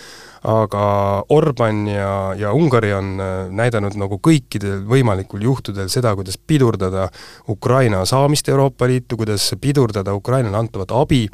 aga 0.48 0.82
Orban 1.34 1.82
ja, 1.90 2.10
ja 2.38 2.54
Ungari 2.56 2.94
on 2.96 3.14
eh, 3.20 3.36
näidanud 3.60 3.98
nagu 4.00 4.20
kõikidel 4.24 4.84
võimalikul 4.88 5.44
juhtudel 5.44 5.92
seda, 5.92 6.14
kuidas 6.16 6.40
pidurdada 6.40 7.10
Ukraina 7.50 8.04
saamist 8.08 8.48
Euroopa 8.48 8.88
Liitu, 8.88 9.20
kuidas 9.20 9.50
pidurdada 9.60 10.16
Ukrainale 10.16 10.62
antavat 10.64 10.96
abi, 10.96 11.26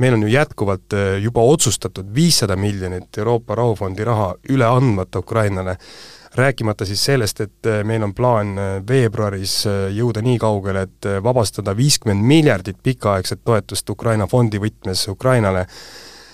meil 0.00 0.14
on 0.16 0.22
ju 0.22 0.28
jätkuvalt 0.28 0.92
äh, 0.92 1.18
juba 1.22 1.40
otsustatud 1.40 2.14
viissada 2.14 2.56
miljonit 2.56 3.18
Euroopa 3.18 3.54
Rahufondi 3.54 4.04
raha 4.04 4.32
üle 4.48 4.64
andmata 4.64 5.18
Ukrainale, 5.18 5.76
rääkimata 6.34 6.86
siis 6.88 7.04
sellest, 7.04 7.40
et 7.40 7.66
äh, 7.66 7.82
meil 7.84 8.02
on 8.02 8.14
plaan 8.16 8.54
äh, 8.58 8.70
veebruaris 8.88 9.58
jõuda 9.92 10.22
nii 10.24 10.38
kaugele, 10.40 10.86
et 10.88 11.10
vabastada 11.22 11.76
viiskümmend 11.76 12.24
miljardit 12.26 12.80
pikaaegset 12.82 13.44
toetust 13.44 13.90
Ukraina 13.90 14.26
fondi 14.26 14.60
võtmes 14.62 15.08
Ukrainale. 15.08 15.66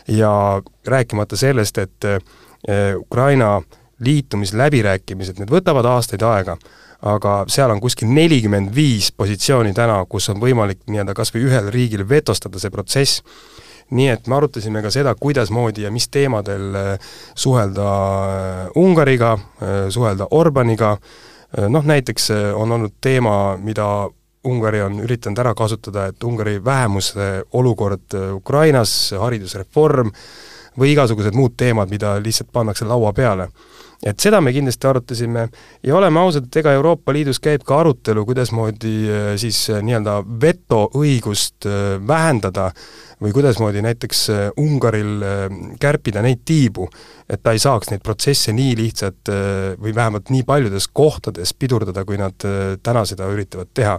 Ja 0.09 0.63
rääkimata 0.87 1.37
sellest, 1.37 1.79
et 1.79 2.05
Ukraina 2.97 3.63
liitumisläbirääkimised, 4.07 5.41
need 5.41 5.51
võtavad 5.51 5.89
aastaid 5.91 6.23
aega, 6.23 6.55
aga 7.07 7.37
seal 7.53 7.71
on 7.71 7.81
kuskil 7.83 8.11
nelikümmend 8.11 8.73
viis 8.75 9.13
positsiooni 9.15 9.75
täna, 9.77 10.01
kus 10.11 10.31
on 10.33 10.41
võimalik 10.43 10.83
nii-öelda 10.91 11.15
kas 11.17 11.33
või 11.35 11.47
ühel 11.49 11.71
riigil 11.73 12.07
vetostada 12.09 12.61
see 12.63 12.73
protsess, 12.75 13.23
nii 13.95 14.09
et 14.11 14.27
me 14.27 14.39
arutasime 14.39 14.83
ka 14.83 14.91
seda, 14.91 15.15
kuidasmoodi 15.19 15.87
ja 15.87 15.93
mis 15.95 16.09
teemadel 16.11 16.75
äh, 16.75 17.15
suhelda 17.39 17.87
äh, 17.87 18.83
Ungariga, 18.83 19.37
äh, 19.37 19.79
suhelda 19.95 20.29
Orbaniga, 20.31 20.97
noh 21.71 21.85
näiteks 21.87 22.27
on 22.59 22.73
olnud 22.75 22.97
teema, 23.01 23.57
mida 23.63 23.87
Ungari 24.47 24.81
on 24.83 24.99
üritanud 25.01 25.39
ära 25.41 25.55
kasutada, 25.57 26.09
et 26.11 26.25
Ungari 26.27 26.59
vähemuse 26.65 27.47
olukord 27.57 28.13
Ukrainas, 28.35 29.15
haridusreform 29.17 30.11
või 30.77 30.91
igasugused 30.93 31.39
muud 31.39 31.55
teemad, 31.57 31.89
mida 31.89 32.17
lihtsalt 32.21 32.51
pannakse 32.53 32.85
laua 32.85 33.15
peale 33.17 33.47
et 34.05 34.21
seda 34.21 34.41
me 34.45 34.53
kindlasti 34.55 34.89
arutasime. 34.89 35.47
Ja 35.87 35.97
oleme 35.97 36.21
ausad, 36.21 36.49
et 36.49 36.61
ega 36.61 36.75
Euroopa 36.77 37.15
Liidus 37.17 37.41
käib 37.43 37.65
ka 37.67 37.81
arutelu, 37.81 38.25
kuidasmoodi 38.29 38.95
äh, 39.09 39.27
siis 39.41 39.63
äh, 39.73 39.83
nii-öelda 39.87 40.19
vetoõigust 40.43 41.69
äh, 41.69 41.97
vähendada 42.07 42.71
või 43.23 43.33
kuidasmoodi 43.33 43.81
näiteks 43.81 44.27
Ungaril 44.61 45.23
kärpida 45.81 46.21
neid 46.21 46.43
tiibu, 46.45 46.85
et 47.33 47.41
ta 47.41 47.55
ei 47.57 47.63
saaks 47.63 47.89
neid 47.89 48.03
protsesse 48.05 48.53
nii 48.53 48.75
lihtsalt 48.77 49.31
või 49.81 49.95
vähemalt 49.97 50.29
nii 50.29 50.45
paljudes 50.45 50.91
kohtades 50.93 51.55
pidurdada, 51.57 52.05
kui 52.05 52.21
nad 52.21 52.37
täna 52.85 53.07
seda 53.09 53.31
üritavad 53.33 53.73
teha. 53.73 53.95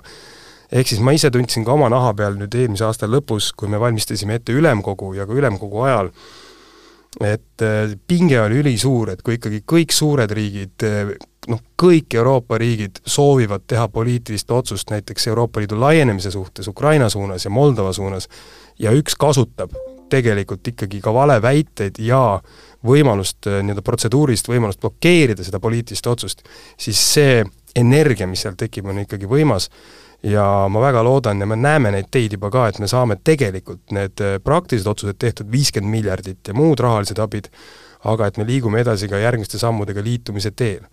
Ehk 0.70 0.92
siis 0.92 1.02
ma 1.02 1.16
ise 1.18 1.32
tundsin 1.34 1.66
ka 1.66 1.74
oma 1.74 1.90
naha 1.90 2.14
peal 2.14 2.38
nüüd 2.38 2.54
eelmise 2.62 2.86
aasta 2.86 3.10
lõpus, 3.10 3.56
kui 3.58 3.74
me 3.74 3.82
valmistasime 3.82 4.38
ette 4.38 4.54
ülemkogu 4.54 5.16
ja 5.18 5.26
ka 5.26 5.34
ülemkogu 5.34 5.82
ajal, 5.88 6.12
et 7.24 7.62
äh, 7.62 7.98
pinge 8.08 8.42
oli 8.42 8.62
ülisuur, 8.62 9.12
et 9.14 9.24
kui 9.26 9.38
ikkagi 9.38 9.64
kõik 9.66 9.94
suured 9.96 10.32
riigid, 10.38 10.86
äh, 10.86 11.12
noh, 11.50 11.62
kõik 11.80 12.14
Euroopa 12.20 12.60
riigid 12.62 13.02
soovivad 13.06 13.66
teha 13.68 13.88
poliitilist 13.90 14.52
otsust 14.52 14.92
näiteks 14.94 15.28
Euroopa 15.32 15.64
Liidu 15.64 15.80
laienemise 15.82 16.32
suhtes 16.32 16.68
Ukraina 16.68 17.10
suunas 17.10 17.46
ja 17.46 17.54
Moldova 17.54 17.94
suunas, 17.94 18.30
ja 18.80 18.94
üks 18.94 19.18
kasutab 19.18 19.74
tegelikult 20.10 20.68
ikkagi 20.68 21.02
ka 21.04 21.14
valeväiteid 21.14 21.98
ja 22.00 22.40
võimalust, 22.86 23.42
äh, 23.50 23.64
nii-öelda 23.64 23.86
protseduurilist 23.86 24.50
võimalust 24.52 24.82
blokeerida 24.84 25.46
seda 25.46 25.60
poliitilist 25.64 26.08
otsust, 26.08 26.46
siis 26.78 27.02
see 27.14 27.42
energia, 27.78 28.28
mis 28.28 28.46
seal 28.46 28.58
tekib, 28.58 28.86
on 28.90 29.02
ikkagi 29.04 29.30
võimas 29.30 29.72
ja 30.26 30.68
ma 30.70 30.82
väga 30.82 31.04
loodan 31.06 31.42
ja 31.42 31.48
me 31.50 31.56
näeme 31.60 31.92
neid 31.94 32.10
teid 32.12 32.34
juba 32.38 32.50
ka, 32.54 32.68
et 32.72 32.80
me 32.82 32.90
saame 32.90 33.20
tegelikult 33.24 33.94
need 33.96 34.24
äh, 34.24 34.38
praktilised 34.44 34.90
otsused 34.90 35.20
tehtud, 35.22 35.50
viiskümmend 35.52 35.94
miljardit 35.94 36.50
ja 36.50 36.56
muud 36.58 36.82
rahalised 36.82 37.20
abid, 37.22 37.52
aga 38.08 38.30
et 38.30 38.38
me 38.38 38.46
liigume 38.48 38.82
edasi 38.82 39.10
ka 39.10 39.22
järgmiste 39.22 39.60
sammudega 39.62 40.04
liitumise 40.04 40.52
teel. 40.52 40.86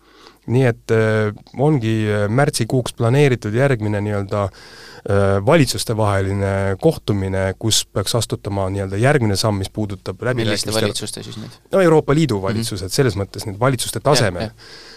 nii 0.44 0.64
et 0.68 0.92
äh, 0.92 1.30
ongi 1.56 1.92
äh, 2.04 2.26
märtsikuuks 2.28 2.92
planeeritud 2.98 3.54
järgmine 3.56 4.02
nii-öelda 4.04 4.42
äh, 4.44 5.22
valitsustevaheline 5.46 6.76
kohtumine, 6.80 7.46
kus 7.58 7.86
peaks 7.86 8.12
astutama 8.20 8.66
nii-öelda 8.74 9.00
järgmine 9.00 9.38
samm, 9.40 9.62
mis 9.64 9.72
puudutab 9.72 10.20
milliste 10.34 10.74
valitsuste 10.74 11.24
siis 11.24 11.40
need? 11.40 11.56
no 11.72 11.80
Euroopa 11.80 12.14
Liidu 12.14 12.42
valitsused 12.42 12.84
mm, 12.84 12.90
-hmm. 12.90 12.96
selles 13.00 13.16
mõttes 13.16 13.48
need 13.48 13.60
valitsuste 13.60 14.04
tasemel 14.04 14.50
Äh, 14.50 14.93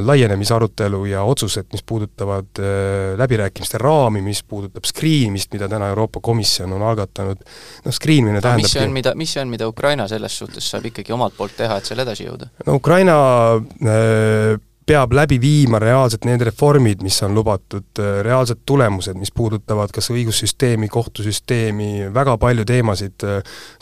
laienemisarutelu 0.00 1.04
ja 1.10 1.22
otsused, 1.22 1.66
mis 1.72 1.82
puudutavad 1.82 2.58
äh, 2.58 3.18
läbirääkimiste 3.18 3.78
raami, 3.78 4.22
mis 4.22 4.44
puudutab 4.44 4.84
screenimist, 4.86 5.52
mida 5.52 5.68
täna 5.68 5.88
Euroopa 5.88 6.20
Komisjon 6.22 6.72
on 6.72 6.82
algatanud, 6.82 7.42
noh, 7.84 7.94
screen 7.94 8.22
imine 8.22 8.40
tähendab 8.40 8.62
mis 8.62 8.76
see 8.76 8.84
on, 8.84 8.94
mida, 8.94 9.14
mis 9.18 9.34
see 9.34 9.42
on, 9.42 9.50
mida 9.50 9.68
Ukraina 9.68 10.06
selles 10.08 10.38
suhtes 10.38 10.70
saab 10.70 10.86
ikkagi 10.92 11.12
omalt 11.12 11.34
poolt 11.36 11.56
teha, 11.58 11.80
et 11.80 11.90
seal 11.90 12.04
edasi 12.04 12.28
jõuda? 12.28 12.52
no 12.66 12.78
Ukraina 12.78 13.16
äh, 13.58 14.60
peab 14.86 15.14
läbi 15.14 15.38
viima 15.40 15.78
reaalselt 15.82 16.26
need 16.26 16.42
reformid, 16.46 17.02
mis 17.02 17.18
on 17.22 17.34
lubatud, 17.36 18.02
reaalsed 18.26 18.64
tulemused, 18.66 19.18
mis 19.18 19.30
puudutavad 19.34 19.92
kas 19.94 20.10
õigussüsteemi, 20.14 20.88
kohtusüsteemi, 20.90 22.08
väga 22.14 22.34
palju 22.42 22.66
teemasid, 22.66 23.26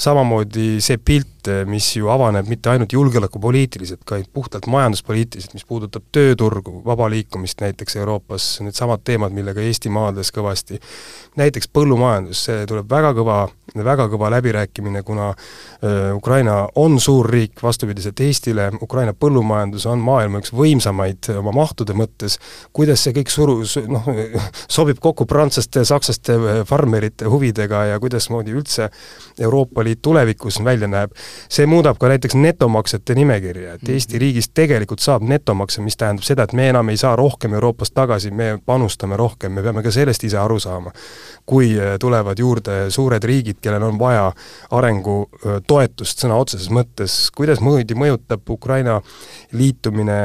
samamoodi 0.01 0.75
see 0.85 1.01
pilt, 1.01 1.40
mis 1.67 1.89
ju 1.97 2.11
avaneb 2.13 2.49
mitte 2.51 2.71
ainult 2.73 2.93
julgeolekupoliitiliselt, 2.93 4.05
vaid 4.11 4.29
puhtalt 4.33 4.67
majanduspoliitiliselt, 4.71 5.55
mis 5.55 5.65
puudutab 5.65 6.05
tööturgu, 6.13 6.83
vaba 6.85 7.09
liikumist 7.11 7.63
näiteks 7.65 7.97
Euroopas, 7.97 8.51
needsamad 8.65 9.05
teemad, 9.05 9.33
millega 9.37 9.63
Eesti 9.65 9.93
maadles 9.93 10.33
kõvasti, 10.35 10.81
näiteks 11.41 11.71
põllumajandus, 11.73 12.45
see 12.49 12.67
tuleb 12.69 12.91
väga 12.91 13.15
kõva 13.17 13.41
väga 13.77 14.07
kõva 14.11 14.31
läbirääkimine, 14.35 15.03
kuna 15.03 15.35
Ukraina 16.15 16.69
on 16.75 17.01
suur 17.01 17.29
riik, 17.31 17.63
vastupidiselt 17.63 18.21
Eestile, 18.21 18.71
Ukraina 18.83 19.13
põllumajandus 19.15 19.87
on 19.91 20.03
maailma 20.05 20.41
üks 20.43 20.53
võimsamaid 20.57 21.31
oma 21.39 21.53
mahtude 21.55 21.95
mõttes, 21.97 22.39
kuidas 22.73 23.05
see 23.05 23.15
kõik 23.17 23.33
suru-, 23.33 23.63
noh, 23.91 24.09
sobib 24.77 25.01
kokku 25.03 25.27
prantslaste, 25.31 25.85
sakslaste 25.89 26.65
farmerite 26.69 27.31
huvidega 27.31 27.85
ja 27.93 28.01
kuidasmoodi 28.03 28.55
üldse 28.57 28.91
Euroopa 29.41 29.85
Liit 29.85 30.03
tulevikus 30.03 30.61
välja 30.65 30.91
näeb, 30.91 31.15
see 31.51 31.67
muudab 31.67 31.99
ka 32.01 32.11
näiteks 32.11 32.37
netomaksjate 32.39 33.15
nimekirja, 33.19 33.75
et 33.75 33.89
Eesti 33.89 34.17
mhm. 34.17 34.21
riigist 34.25 34.55
tegelikult 34.55 35.03
saab 35.03 35.27
netomakse, 35.27 35.83
mis 35.85 35.99
tähendab 36.01 36.27
seda, 36.27 36.47
et 36.47 36.55
me 36.57 36.69
enam 36.71 36.89
ei 36.93 37.01
saa 37.01 37.17
rohkem 37.19 37.55
Euroopast 37.59 37.95
tagasi, 37.95 38.31
me 38.31 38.53
panustame 38.67 39.19
rohkem, 39.19 39.53
me 39.57 39.65
peame 39.67 39.83
ka 39.83 39.93
sellest 39.95 40.25
ise 40.25 40.39
aru 40.39 40.59
saama. 40.61 40.93
kui 41.51 41.73
tulevad 42.01 42.39
juurde 42.39 42.91
suured 42.95 43.25
riigid, 43.27 43.57
kellel 43.63 43.83
on 43.83 43.97
vaja 43.99 44.29
arengutoetust 44.77 46.23
sõna 46.23 46.37
otseses 46.39 46.69
mõttes, 46.71 47.15
kuidas 47.35 47.59
mõõdi 47.65 47.97
mõjutab 47.99 48.47
Ukraina 48.55 49.01
liitumine 49.59 50.19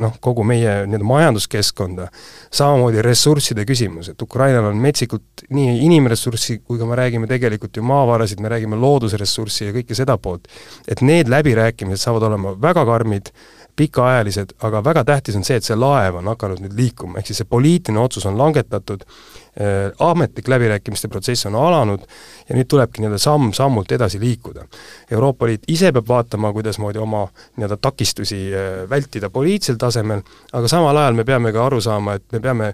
noh, 0.00 0.16
kogu 0.20 0.46
meie 0.48 0.86
nii-öelda 0.86 1.08
majanduskeskkonda, 1.10 2.08
samamoodi 2.54 3.04
ressursside 3.04 3.66
küsimus, 3.68 4.10
et 4.12 4.22
Ukrainal 4.22 4.70
on 4.70 4.80
metsikult 4.80 5.44
nii 5.52 5.82
inimressurssi, 5.86 6.60
kui 6.64 6.80
ka 6.80 6.88
me 6.88 6.96
räägime 6.98 7.28
tegelikult 7.30 7.76
ju 7.76 7.84
maavarasid, 7.86 8.40
me 8.40 8.52
räägime 8.52 8.80
loodusressurssi 8.80 9.68
ja 9.68 9.76
kõike 9.76 9.98
seda 9.98 10.16
poolt, 10.26 10.50
et 10.88 11.02
need 11.06 11.30
läbirääkimised 11.32 12.02
saavad 12.02 12.26
olema 12.30 12.56
väga 12.62 12.84
karmid, 12.88 13.32
pikaajalised, 13.76 14.56
aga 14.64 14.80
väga 14.84 15.04
tähtis 15.04 15.36
on 15.36 15.44
see, 15.44 15.58
et 15.60 15.66
see 15.66 15.76
laev 15.76 16.16
on 16.20 16.28
hakanud 16.32 16.62
nüüd 16.64 16.76
liikuma, 16.78 17.20
ehk 17.20 17.28
siis 17.28 17.42
see 17.42 17.48
poliitiline 17.48 18.00
otsus 18.00 18.24
on 18.28 18.38
langetatud 18.38 19.04
äh,, 19.04 19.90
ametlik 20.00 20.48
läbirääkimiste 20.48 21.10
protsess 21.12 21.46
on 21.50 21.58
alanud 21.60 22.06
ja 22.48 22.56
nüüd 22.56 22.70
tulebki 22.72 23.02
nii-öelda 23.02 23.20
samm-sammult 23.20 23.92
edasi 23.92 24.20
liikuda. 24.20 24.64
Euroopa 25.12 25.50
Liit 25.50 25.68
ise 25.68 25.92
peab 25.92 26.08
vaatama, 26.08 26.54
kuidasmoodi 26.56 27.02
oma 27.04 27.26
nii-öelda 27.56 27.76
takistusi 27.76 28.40
äh, 28.48 28.78
vältida 28.90 29.30
poliitilisel 29.30 29.76
tasemel, 29.80 30.24
aga 30.56 30.72
samal 30.72 30.96
ajal 30.96 31.20
me 31.20 31.28
peame 31.28 31.52
ka 31.52 31.66
aru 31.66 31.82
saama, 31.84 32.16
et 32.16 32.24
me 32.32 32.40
peame 32.40 32.72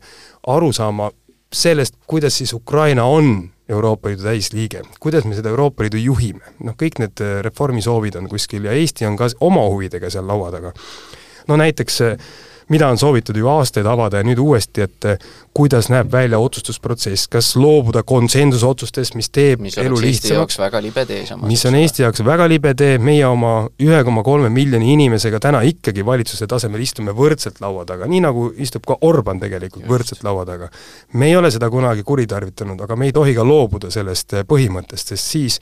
aru 0.55 0.71
saama 0.73 1.11
sellest, 1.53 1.99
kuidas 2.07 2.39
siis 2.39 2.55
Ukraina 2.55 3.05
on 3.05 3.51
Euroopa 3.69 4.09
Liidu 4.09 4.23
täisliige. 4.23 4.83
kuidas 5.01 5.25
me 5.25 5.35
seda 5.35 5.49
Euroopa 5.49 5.83
Liidu 5.83 6.01
juhime? 6.03 6.55
noh, 6.65 6.75
kõik 6.79 6.99
need 6.99 7.23
äh, 7.23 7.41
reformisoovid 7.47 8.17
on 8.19 8.29
kuskil 8.29 8.65
ja 8.65 8.73
Eesti 8.73 9.07
on 9.07 9.17
ka 9.17 9.31
oma 9.41 9.67
huvidega 9.69 10.11
seal 10.11 10.27
laua 10.27 10.51
taga. 10.51 10.73
no 11.49 11.57
näiteks 11.57 12.01
äh, 12.01 12.33
mida 12.73 12.89
on 12.89 12.99
soovitud 12.99 13.37
ju 13.37 13.49
aastaid 13.53 13.87
avada 13.89 14.21
ja 14.21 14.27
nüüd 14.27 14.41
uuesti, 14.43 14.87
et 14.87 15.09
eh, 15.09 15.27
kuidas 15.55 15.91
näeb 15.93 16.09
välja 16.13 16.41
otsustusprotsess, 16.43 17.29
kas 17.33 17.53
loobuda 17.61 18.03
konsensusotsustest, 18.09 19.17
mis 19.19 19.29
teeb 19.35 19.61
mis 19.65 19.77
elu 19.81 20.01
lihtsamaks, 20.01 20.59
mis 21.49 21.65
on 21.69 21.77
Eesti 21.79 22.07
jaoks 22.07 22.25
väga 22.25 22.49
libe 22.51 22.75
tee, 22.79 22.97
meie 22.99 23.25
oma 23.29 23.55
ühe 23.83 24.03
koma 24.07 24.25
kolme 24.27 24.51
miljoni 24.53 24.93
inimesega 24.97 25.41
täna 25.43 25.63
ikkagi 25.69 26.05
valitsuse 26.07 26.49
tasemel 26.51 26.85
istume 26.85 27.15
võrdselt 27.17 27.61
laua 27.65 27.85
taga, 27.89 28.09
nii 28.11 28.23
nagu 28.25 28.49
istub 28.57 28.87
ka 28.89 28.99
Orban 29.09 29.43
tegelikult 29.43 29.85
Just. 29.85 29.93
võrdselt 29.93 30.27
laua 30.27 30.47
taga. 30.49 30.71
me 31.13 31.29
ei 31.29 31.37
ole 31.37 31.51
seda 31.53 31.71
kunagi 31.71 32.07
kuritarvitanud, 32.07 32.81
aga 32.81 32.97
me 32.97 33.11
ei 33.11 33.17
tohi 33.17 33.35
ka 33.37 33.45
loobuda 33.47 33.93
sellest 33.93 34.39
eh, 34.39 34.47
põhimõttest, 34.49 35.13
sest 35.15 35.37
siis 35.37 35.61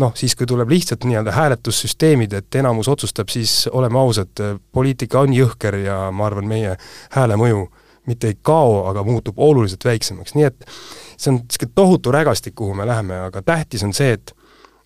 noh, 0.00 0.14
siis 0.16 0.34
kui 0.38 0.48
tuleb 0.48 0.70
lihtsalt 0.72 1.04
nii-öelda 1.04 1.34
hääletussüsteemid, 1.36 2.32
et 2.38 2.58
enamus 2.60 2.88
otsustab, 2.88 3.28
siis 3.32 3.68
oleme 3.72 3.98
ausad, 4.00 4.42
poliitika 4.72 5.20
on 5.20 5.34
jõhker 5.36 5.76
ja 5.84 6.00
ma 6.14 6.26
arvan, 6.30 6.48
meie 6.50 6.76
hääle 7.16 7.38
mõju 7.40 7.66
mitte 8.08 8.30
ei 8.30 8.36
kao, 8.42 8.86
aga 8.90 9.04
muutub 9.06 9.38
oluliselt 9.38 9.84
väiksemaks, 9.84 10.34
nii 10.34 10.46
et 10.48 10.68
see 11.16 11.30
on 11.32 11.42
niisugune 11.42 11.72
tohutu 11.74 12.12
rägastik, 12.14 12.56
kuhu 12.58 12.74
me 12.74 12.86
läheme, 12.88 13.18
aga 13.28 13.42
tähtis 13.42 13.84
on 13.86 13.96
see, 13.96 14.14
et 14.16 14.34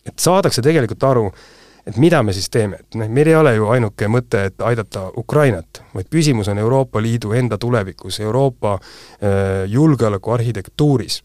et 0.05 0.21
saadakse 0.21 0.61
tegelikult 0.61 1.05
aru, 1.09 1.29
et 1.89 1.97
mida 1.97 2.19
me 2.23 2.33
siis 2.37 2.51
teeme, 2.53 2.77
et 2.83 2.99
noh, 2.99 3.09
meil 3.09 3.31
ei 3.31 3.37
ole 3.39 3.55
ju 3.55 3.71
ainuke 3.73 4.09
mõte, 4.13 4.43
et 4.51 4.65
aidata 4.67 5.07
Ukrainat, 5.17 5.81
vaid 5.95 6.11
küsimus 6.13 6.51
on 6.53 6.61
Euroopa 6.61 7.01
Liidu 7.01 7.33
enda 7.33 7.57
tulevikus, 7.59 8.21
Euroopa 8.21 8.75
äh, 8.75 9.65
julgeolekuarhitektuuris 9.73 11.23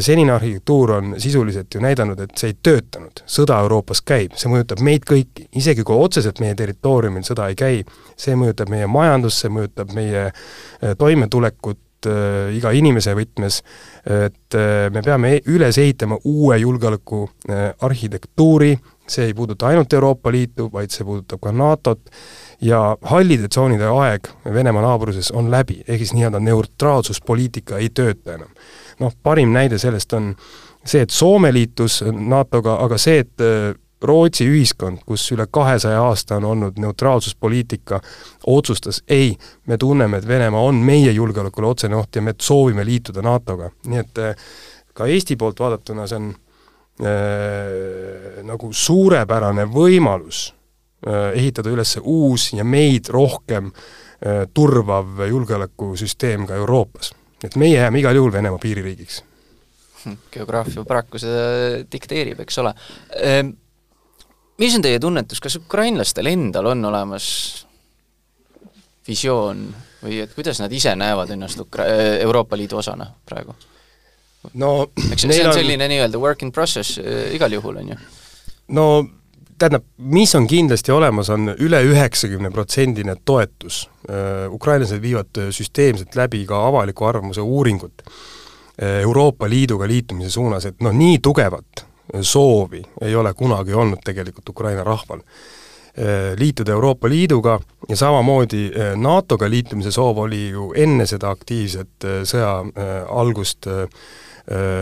senine 0.00 0.32
arhitektuur 0.32 0.90
on 0.98 1.14
sisuliselt 1.20 1.74
ju 1.74 1.80
näidanud, 1.80 2.20
et 2.20 2.36
see 2.36 2.52
ei 2.52 2.56
töötanud, 2.62 3.22
sõda 3.28 3.60
Euroopas 3.64 4.02
käib, 4.06 4.34
see 4.38 4.50
mõjutab 4.52 4.82
meid 4.84 5.06
kõiki, 5.08 5.48
isegi 5.56 5.84
kui 5.86 5.96
otseselt 5.96 6.42
meie 6.44 6.56
territooriumil 6.58 7.24
sõda 7.26 7.48
ei 7.48 7.58
käi, 7.58 7.82
see 8.18 8.36
mõjutab 8.38 8.72
meie 8.72 8.88
majandust, 8.90 9.44
see 9.44 9.52
mõjutab 9.52 9.94
meie 9.96 10.26
äh, 10.28 10.94
toimetulekut 10.98 12.10
äh, 12.10 12.50
iga 12.58 12.74
inimese 12.76 13.14
võtmes, 13.16 13.62
et 14.04 14.58
äh, 14.58 14.88
me 14.92 15.02
peame 15.04 15.36
e-, 15.36 15.42
üles 15.54 15.80
ehitama 15.80 16.20
uue 16.24 16.58
julgeoleku 16.60 17.24
äh, 17.48 17.70
arhitektuuri, 17.80 18.74
see 19.08 19.30
ei 19.30 19.34
puuduta 19.34 19.70
ainult 19.70 19.92
Euroopa 19.96 20.32
Liitu, 20.32 20.68
vaid 20.72 20.92
see 20.92 21.06
puudutab 21.08 21.40
ka 21.46 21.52
NATO-t, 21.54 22.12
ja 22.60 22.82
hallide 23.08 23.48
tsoonide 23.48 23.88
aeg 23.88 24.28
Venemaa 24.44 24.82
naabruses 24.84 25.30
on 25.32 25.48
läbi, 25.50 25.80
ehk 25.86 26.02
siis 26.02 26.12
nii-öelda 26.18 26.42
neutraalsuspoliitika 26.42 27.78
ei 27.78 27.88
tööta 27.94 28.34
enam 28.34 28.52
noh, 29.00 29.12
parim 29.22 29.52
näide 29.54 29.78
sellest 29.78 30.12
on 30.16 30.32
see, 30.84 31.02
et 31.04 31.12
Soome 31.14 31.52
liitus 31.54 32.00
NATO-ga, 32.08 32.78
aga 32.84 32.98
see, 33.00 33.22
et 33.24 33.44
äh, 33.44 33.74
Rootsi 33.98 34.46
ühiskond, 34.46 35.00
kus 35.06 35.24
üle 35.34 35.48
kahesaja 35.50 36.04
aasta 36.06 36.36
on 36.38 36.44
olnud 36.52 36.76
neutraalsuspoliitika, 36.78 37.98
otsustas 38.46 39.02
ei, 39.10 39.32
me 39.66 39.78
tunneme, 39.78 40.20
et 40.20 40.28
Venemaa 40.28 40.60
on 40.70 40.78
meie 40.86 41.10
julgeolekule 41.12 41.66
otsene 41.66 41.98
oht 41.98 42.14
ja 42.14 42.22
me 42.22 42.36
soovime 42.40 42.86
liituda 42.86 43.24
NATO-ga. 43.26 43.72
nii 43.90 44.04
et 44.04 44.22
äh, 44.22 44.44
ka 44.94 45.06
Eesti 45.06 45.36
poolt 45.36 45.60
vaadatuna 45.60 46.06
see 46.06 46.20
on 46.20 46.30
äh, 47.02 48.44
nagu 48.46 48.72
suurepärane 48.72 49.66
võimalus 49.72 50.52
ehitada 51.08 51.70
üles 51.70 51.92
uus 52.02 52.48
ja 52.58 52.64
meid 52.66 53.06
rohkem 53.14 53.68
turvav 54.50 55.20
julgeolekusüsteem 55.30 56.42
ka 56.48 56.56
Euroopas. 56.58 57.12
Et 57.44 57.56
meie 57.56 57.78
jääme 57.78 58.02
igal 58.02 58.16
juhul 58.16 58.32
Venemaa 58.32 58.58
piiririigiks. 58.62 59.22
geograafia 60.32 60.84
paraku 60.88 61.18
seda 61.18 61.82
dikteerib, 61.92 62.40
eks 62.40 62.58
ole. 62.62 62.74
Ehm, 63.22 63.50
mis 64.58 64.76
on 64.76 64.84
teie 64.84 65.00
tunnetus, 65.02 65.40
kas 65.40 65.58
ukrainlastel 65.58 66.30
endal 66.30 66.70
on 66.72 66.84
olemas 66.90 67.28
visioon 69.08 69.66
või 70.02 70.20
et 70.22 70.34
kuidas 70.36 70.60
nad 70.62 70.72
ise 70.72 70.94
näevad 70.96 71.30
ennast 71.34 71.60
Ukra-, 71.62 71.88
Euroopa 72.22 72.56
Liidu 72.56 72.78
osana 72.78 73.08
praegu? 73.26 73.56
no 74.54 74.70
eks 75.10 75.26
see 75.26 75.42
on 75.44 75.52
selline 75.52 75.84
on... 75.84 75.90
nii-öelda 75.92 76.20
work 76.22 76.44
in 76.46 76.52
process 76.54 76.98
äh, 77.00 77.32
igal 77.34 77.52
juhul, 77.52 77.80
on 77.82 77.92
ju? 77.92 77.96
no 78.78 78.84
tähendab, 79.58 79.84
mis 79.98 80.34
on 80.34 80.46
kindlasti 80.46 80.92
olemas, 80.92 81.30
on 81.30 81.52
üle 81.58 81.80
üheksakümne 81.90 82.50
protsendine 82.54 83.16
toetus. 83.24 83.84
Äh, 84.08 84.46
ukrainlased 84.52 85.02
viivad 85.02 85.40
süsteemselt 85.54 86.16
läbi 86.16 86.44
ka 86.46 86.66
avaliku 86.68 87.08
arvamuse 87.08 87.40
uuringut 87.40 88.02
äh, 88.06 89.00
Euroopa 89.02 89.48
Liiduga 89.50 89.88
liitumise 89.88 90.30
suunas, 90.30 90.66
et 90.66 90.80
noh, 90.84 90.94
nii 90.94 91.18
tugevat 91.22 91.84
soovi 92.22 92.82
ei 93.04 93.16
ole 93.16 93.34
kunagi 93.34 93.74
olnud 93.74 94.00
tegelikult 94.04 94.48
Ukraina 94.48 94.84
rahval 94.84 95.20
liituda 96.38 96.72
Euroopa 96.72 97.08
Liiduga 97.10 97.56
ja 97.88 97.96
samamoodi 97.96 98.70
NATO-ga 98.96 99.48
liitumise 99.50 99.90
soov 99.92 100.20
oli 100.22 100.44
ju 100.52 100.68
enne 100.76 101.04
seda 101.10 101.32
aktiivset 101.34 102.06
sõja 102.22 102.52
algust 103.10 103.66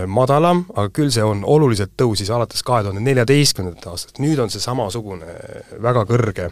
madalam, 0.06 0.60
aga 0.74 0.90
küll 0.94 1.10
see 1.10 1.24
on, 1.26 1.40
oluliselt 1.42 1.96
tõusis 1.98 2.28
alates 2.30 2.62
kahe 2.62 2.84
tuhande 2.86 3.02
neljateistkümnendat 3.02 3.88
aastast, 3.90 4.20
nüüd 4.22 4.38
on 4.38 4.52
see 4.52 4.62
samasugune 4.62 5.32
väga 5.82 6.04
kõrge 6.06 6.50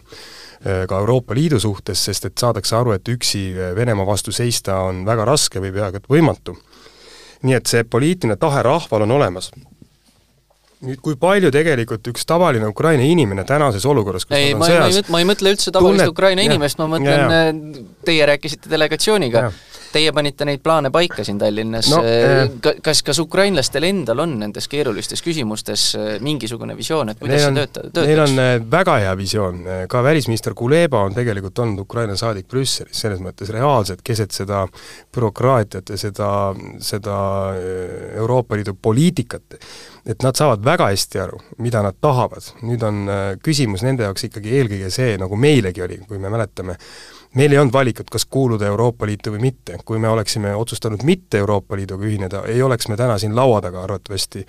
ka 0.89 0.99
Euroopa 0.99 1.35
Liidu 1.37 1.59
suhtes, 1.61 2.01
sest 2.07 2.25
et 2.27 2.37
saadakse 2.41 2.75
aru, 2.75 2.95
et 2.95 3.07
üksi 3.11 3.45
Venemaa 3.77 4.07
vastu 4.07 4.33
seista 4.35 4.81
on 4.87 5.03
väga 5.07 5.27
raske 5.29 5.61
või 5.63 5.71
peaaegu 5.75 6.01
et 6.01 6.11
võimatu. 6.11 6.57
nii 7.45 7.53
et 7.53 7.67
see 7.69 7.83
poliitiline 7.83 8.39
tahe 8.41 8.63
rahval 8.65 9.03
on 9.05 9.11
olemas. 9.11 9.51
Nüüd 10.85 10.99
kui 11.03 11.15
palju 11.19 11.51
tegelikult 11.53 12.07
üks 12.09 12.25
tavaline 12.25 12.67
Ukraina 12.67 13.03
inimene 13.05 13.43
tänases 13.47 13.85
olukorras, 13.85 14.25
kus 14.25 14.37
ei, 14.37 14.55
ma, 14.57 14.67
sõjas, 14.67 15.07
ma 15.13 15.21
ei 15.21 15.27
mõtle 15.29 15.53
üldse 15.53 15.71
tavalist 15.71 16.01
tunnet, 16.01 16.11
Ukraina 16.11 16.43
inimest, 16.45 16.79
ma 16.81 16.87
mõtlen, 16.89 17.61
teie 18.05 18.25
rääkisite 18.27 18.71
delegatsiooniga, 18.71 19.51
teie 19.95 20.11
panite 20.15 20.45
neid 20.47 20.61
plaane 20.63 20.91
paika 20.93 21.23
siin 21.25 21.39
Tallinnas 21.39 21.89
no,, 21.93 22.01
äh, 22.03 22.73
kas, 22.83 23.01
kas 23.05 23.19
ukrainlastel 23.23 23.87
endal 23.87 24.23
on 24.25 24.35
nendes 24.41 24.67
keerulistes 24.71 25.23
küsimustes 25.23 25.85
äh, 25.97 26.09
mingisugune 26.25 26.75
visioon, 26.77 27.13
et 27.13 27.21
kuidas 27.21 27.47
on, 27.47 27.55
see 27.55 27.63
tööta-, 27.63 27.85
töötaks? 27.87 28.09
Neil 28.09 28.23
on 28.25 28.43
äh, 28.43 28.51
väga 28.75 28.97
hea 29.05 29.15
visioon, 29.19 29.63
ka 29.91 30.03
välisminister 30.05 30.55
Kuleba 30.57 31.05
on 31.07 31.15
tegelikult 31.15 31.63
olnud 31.63 31.85
Ukraina 31.85 32.17
saadik 32.19 32.49
Brüsselis, 32.51 32.99
selles 33.05 33.23
mõttes 33.23 33.51
reaalselt 33.55 34.03
keset 34.05 34.35
seda 34.35 34.65
bürokraatiat 35.15 35.93
ja 35.93 35.99
seda, 35.99 36.29
seda 36.83 37.17
Euroopa 38.15 38.59
Liidu 38.59 38.75
poliitikat, 38.75 39.59
et 40.05 40.23
nad 40.25 40.37
saavad 40.37 40.63
väga 40.65 40.91
hästi 40.91 41.23
aru, 41.23 41.39
mida 41.63 41.81
nad 41.85 41.97
tahavad. 42.01 42.51
nüüd 42.65 42.83
on 42.85 43.05
küsimus 43.43 43.83
nende 43.85 44.05
jaoks 44.05 44.27
ikkagi 44.27 44.57
eelkõige 44.59 44.91
see, 44.93 45.15
nagu 45.21 45.39
meilegi 45.39 45.83
oli, 45.85 45.99
kui 46.07 46.19
me 46.21 46.31
mäletame, 46.33 46.77
meil 47.35 47.51
ei 47.51 47.57
olnud 47.59 47.73
valikut, 47.73 48.09
kas 48.09 48.25
kuuluda 48.25 48.67
Euroopa 48.67 49.05
Liitu 49.05 49.31
või 49.31 49.39
mitte. 49.39 49.77
kui 49.85 49.99
me 49.99 50.09
oleksime 50.09 50.55
otsustanud 50.55 51.03
mitte 51.03 51.37
Euroopa 51.37 51.75
Liiduga 51.75 52.05
ühineda, 52.05 52.43
ei 52.47 52.61
oleks 52.61 52.87
me 52.87 52.97
täna 52.97 53.17
siin 53.19 53.35
laua 53.35 53.61
taga 53.61 53.83
arvatavasti. 53.83 54.45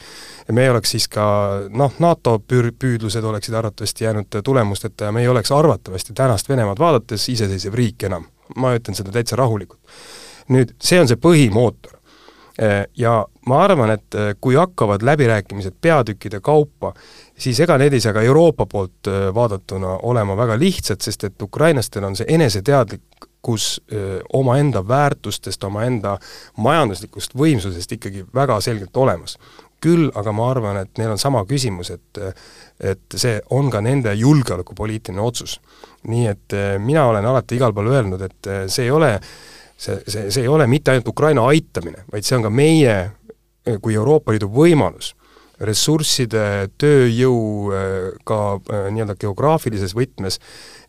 me 0.52 0.62
ei 0.62 0.70
oleks 0.70 0.90
siis 0.90 1.08
ka 1.08 1.26
noh, 1.68 1.92
NATO 1.98 2.38
püür-, 2.52 2.72
püüdlused 2.78 3.24
oleksid 3.24 3.54
arvatavasti 3.54 4.04
jäänud 4.04 4.40
tulemusteta 4.44 5.04
ja 5.04 5.12
me 5.12 5.20
ei 5.20 5.28
oleks 5.28 5.52
arvatavasti 5.52 6.12
tänast 6.12 6.48
Venemaad 6.48 6.78
vaadates 6.78 7.28
iseseisev 7.28 7.74
riik 7.74 8.02
enam. 8.02 8.24
ma 8.56 8.74
ütlen 8.74 8.94
seda 8.94 9.12
täitsa 9.12 9.36
rahulikult. 9.36 9.80
nüüd, 10.48 10.74
see 10.80 11.00
on 11.00 11.08
see 11.08 11.16
põhimootor. 11.16 11.95
Ja 12.96 13.26
ma 13.46 13.56
arvan, 13.64 13.90
et 13.92 14.14
kui 14.40 14.54
hakkavad 14.56 15.02
läbirääkimised 15.04 15.74
peatükkide 15.84 16.38
kaupa, 16.40 16.94
siis 17.38 17.60
ega 17.60 17.76
need 17.78 17.92
ei 17.96 18.00
saa 18.00 18.14
ka 18.16 18.24
Euroopa 18.24 18.66
poolt 18.66 19.10
äh, 19.10 19.28
vaadatuna 19.34 19.98
olema 20.08 20.36
väga 20.36 20.58
lihtsad, 20.58 21.00
sest 21.04 21.24
et 21.28 21.42
ukrainlastel 21.42 22.04
on 22.04 22.16
see 22.16 22.26
eneseteadlikkus 22.34 23.68
äh, 23.92 24.18
omaenda 24.32 24.82
väärtustest, 24.88 25.64
omaenda 25.64 26.16
majanduslikust 26.56 27.36
võimsusest 27.36 27.92
ikkagi 27.98 28.24
väga 28.34 28.60
selgelt 28.60 28.96
olemas. 28.96 29.38
küll 29.80 30.08
aga 30.16 30.32
ma 30.32 30.46
arvan, 30.50 30.76
et 30.80 30.98
neil 30.98 31.10
on 31.12 31.18
sama 31.20 31.44
küsimus, 31.44 31.90
et 31.90 32.20
et 32.80 33.14
see 33.14 33.40
on 33.50 33.68
ka 33.70 33.80
nende 33.80 34.14
julgeolekupoliitiline 34.14 35.20
otsus. 35.20 35.60
nii 36.08 36.26
et 36.26 36.52
äh, 36.52 36.78
mina 36.78 37.06
olen 37.06 37.26
alati 37.26 37.56
igal 37.56 37.72
pool 37.72 37.92
öelnud, 37.92 38.22
et 38.22 38.48
see 38.68 38.84
ei 38.84 38.90
ole 38.90 39.20
see, 39.76 40.00
see, 40.08 40.30
see 40.30 40.42
ei 40.42 40.48
ole 40.48 40.66
mitte 40.66 40.90
ainult 40.90 41.08
Ukraina 41.08 41.46
aitamine, 41.46 42.04
vaid 42.12 42.24
see 42.24 42.36
on 42.38 42.46
ka 42.46 42.50
meie 42.50 42.96
kui 43.82 43.94
Euroopa 43.94 44.32
Liidu 44.32 44.48
võimalus 44.52 45.12
ressursside, 45.60 46.68
tööjõu 46.76 47.70
ka 48.28 48.38
nii-öelda 48.92 49.16
geograafilises 49.20 49.94
võtmes, 49.96 50.38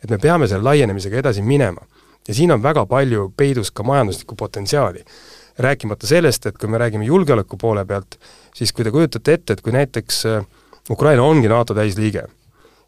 et 0.03 0.11
me 0.11 0.19
peame 0.19 0.49
selle 0.49 0.65
laienemisega 0.67 1.21
edasi 1.23 1.41
minema. 1.41 1.81
ja 2.27 2.33
siin 2.33 2.51
on 2.51 2.63
väga 2.63 2.85
palju 2.85 3.31
peidus 3.37 3.71
ka 3.71 3.83
majanduslikku 3.83 4.35
potentsiaali. 4.35 5.05
rääkimata 5.57 6.07
sellest, 6.07 6.45
et 6.45 6.57
kui 6.57 6.69
me 6.69 6.77
räägime 6.77 7.05
julgeoleku 7.05 7.57
poole 7.57 7.85
pealt, 7.85 8.19
siis 8.53 8.73
kui 8.73 8.83
te 8.83 8.91
kujutate 8.91 9.33
ette, 9.33 9.53
et 9.53 9.61
kui 9.61 9.71
näiteks 9.71 10.25
äh, 10.25 10.45
Ukraina 10.89 11.23
ongi 11.23 11.47
NATO 11.47 11.73
täisliige, 11.73 12.27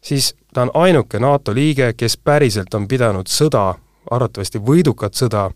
siis 0.02 0.34
ta 0.54 0.62
on 0.62 0.70
ainuke 0.74 1.18
NATO 1.18 1.54
liige, 1.54 1.92
kes 1.92 2.16
päriselt 2.16 2.74
on 2.74 2.86
pidanud 2.88 3.26
sõda, 3.26 3.74
arvatavasti 4.10 4.60
võidukat 4.64 5.18
sõda, 5.18 5.50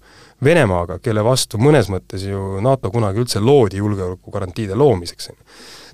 Venemaaga, 0.44 0.98
kelle 1.00 1.22
vastu 1.24 1.56
mõnes 1.62 1.86
mõttes 1.88 2.26
ju 2.26 2.58
NATO 2.60 2.90
kunagi 2.92 3.22
üldse 3.22 3.40
loodi 3.40 3.78
julgeolekugarantiide 3.78 4.76
loomiseks, 4.76 5.30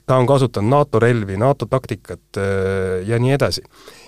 ta 0.07 0.17
on 0.19 0.27
kasutanud 0.27 0.71
NATO 0.71 0.99
relvi, 0.99 1.37
NATO 1.39 1.69
taktikat 1.71 2.41
äh, 2.41 3.07
ja 3.07 3.19
nii 3.19 3.33
edasi. 3.37 3.63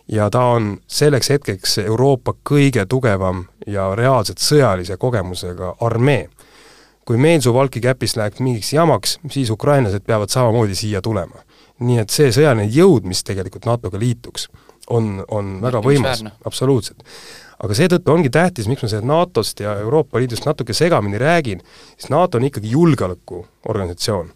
ja 0.08 0.30
ta 0.30 0.40
on 0.56 0.78
selleks 0.86 1.30
hetkeks 1.30 1.78
Euroopa 1.78 2.34
kõige 2.50 2.86
tugevam 2.88 3.44
ja 3.66 3.94
reaalselt 3.94 4.42
sõjalise 4.42 4.96
kogemusega 4.96 5.76
armee. 5.80 6.28
kui 7.04 7.16
meil 7.16 7.40
Suwalki 7.40 7.80
käpis 7.80 8.16
läheks 8.16 8.40
mingiks 8.40 8.72
jamaks, 8.72 9.18
siis 9.30 9.50
ukrainlased 9.50 10.02
peavad 10.06 10.28
samamoodi 10.30 10.74
siia 10.74 11.02
tulema. 11.02 11.44
nii 11.78 11.98
et 11.98 12.10
see 12.10 12.32
sõjaline 12.32 12.66
jõud, 12.70 13.04
mis 13.04 13.22
tegelikult 13.24 13.66
NATO-ga 13.66 13.98
liituks, 13.98 14.48
on, 14.90 15.24
on 15.28 15.60
väga 15.62 15.80
võimas, 15.82 16.24
absoluutselt 16.44 17.04
aga 17.62 17.74
seetõttu 17.78 18.12
ongi 18.12 18.30
tähtis, 18.30 18.68
miks 18.68 18.82
ma 18.82 18.88
sellest 18.90 19.06
NATO-st 19.06 19.60
ja 19.62 19.76
Euroopa 19.84 20.18
Liidust 20.18 20.46
natuke 20.46 20.74
segamini 20.74 21.18
räägin, 21.18 21.62
siis 21.96 22.10
NATO 22.10 22.38
on 22.38 22.48
ikkagi 22.50 22.70
julgeolekuorganisatsioon 22.70 24.32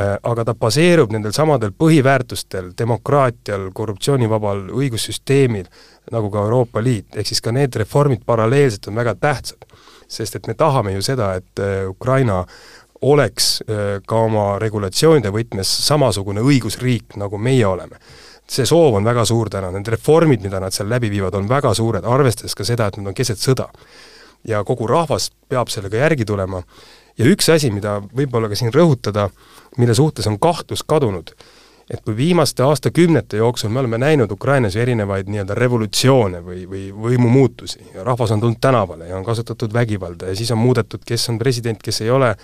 Äh, 0.00 0.14
aga 0.24 0.44
ta 0.48 0.54
baseerub 0.56 1.10
nendel 1.12 1.34
samadel 1.36 1.74
põhiväärtustel, 1.76 2.70
demokraatial, 2.78 3.66
korruptsioonivabal 3.76 4.70
õigussüsteemil, 4.72 5.66
nagu 6.14 6.30
ka 6.32 6.46
Euroopa 6.46 6.80
Liit, 6.80 7.10
ehk 7.12 7.28
siis 7.28 7.42
ka 7.44 7.52
need 7.52 7.76
reformid 7.76 8.22
paralleelselt 8.24 8.88
on 8.88 8.96
väga 8.96 9.14
tähtsad. 9.20 9.68
sest 10.12 10.36
et 10.36 10.46
me 10.46 10.54
tahame 10.54 10.92
ju 10.92 11.02
seda, 11.02 11.34
et 11.34 11.60
äh, 11.60 11.88
Ukraina 11.88 12.44
oleks 13.02 13.62
äh, 13.62 14.00
ka 14.06 14.16
oma 14.16 14.58
regulatsioonide 14.58 15.28
võtmes 15.28 15.68
samasugune 15.86 16.40
õigusriik, 16.40 17.16
nagu 17.16 17.38
meie 17.38 17.66
oleme. 17.66 18.00
See 18.48 18.66
soov 18.68 18.98
on 18.98 19.04
väga 19.04 19.24
suur 19.28 19.50
täna, 19.50 19.70
need 19.74 19.88
reformid, 19.94 20.42
mida 20.44 20.60
nad 20.60 20.74
seal 20.74 20.90
läbi 20.90 21.10
viivad, 21.12 21.34
on 21.38 21.48
väga 21.48 21.74
suured, 21.74 22.04
arvestades 22.04 22.56
ka 22.58 22.66
seda, 22.66 22.88
et 22.88 22.98
nad 22.98 23.12
on 23.12 23.16
keset 23.16 23.40
sõda. 23.40 23.68
ja 24.44 24.64
kogu 24.66 24.88
rahvas 24.90 25.30
peab 25.48 25.68
sellega 25.70 25.96
järgi 26.00 26.24
tulema 26.26 26.62
ja 27.18 27.26
üks 27.30 27.46
asi, 27.52 27.70
mida 27.70 28.00
võib-olla 28.02 28.48
ka 28.50 28.58
siin 28.58 28.72
rõhutada, 28.74 29.28
mille 29.78 29.94
suhtes 29.94 30.26
on 30.26 30.38
kahtlus 30.42 30.82
kadunud, 30.82 31.30
et 31.90 32.00
kui 32.04 32.16
viimaste 32.16 32.64
aastakümnete 32.66 33.36
jooksul 33.36 33.70
me 33.70 33.82
oleme 33.82 33.98
näinud 34.02 34.32
Ukrainas 34.32 34.76
erinevaid 34.76 35.28
nii-öelda 35.30 35.54
revolutsioone 35.58 36.40
või, 36.44 36.64
või 36.68 36.84
võimumuutusi 36.90 37.92
ja 37.94 38.04
rahvas 38.06 38.32
on 38.34 38.40
tulnud 38.40 38.60
tänavale 38.60 39.10
ja 39.10 39.16
on 39.18 39.24
kasutatud 39.24 39.74
vägivalda 39.74 40.30
ja 40.30 40.36
siis 40.36 40.50
on 40.54 40.58
muudetud, 40.62 41.04
kes 41.06 41.28
on 41.28 41.38
president, 41.38 41.82
kes 41.82 42.00
ei 42.00 42.10
ole, 42.10 42.34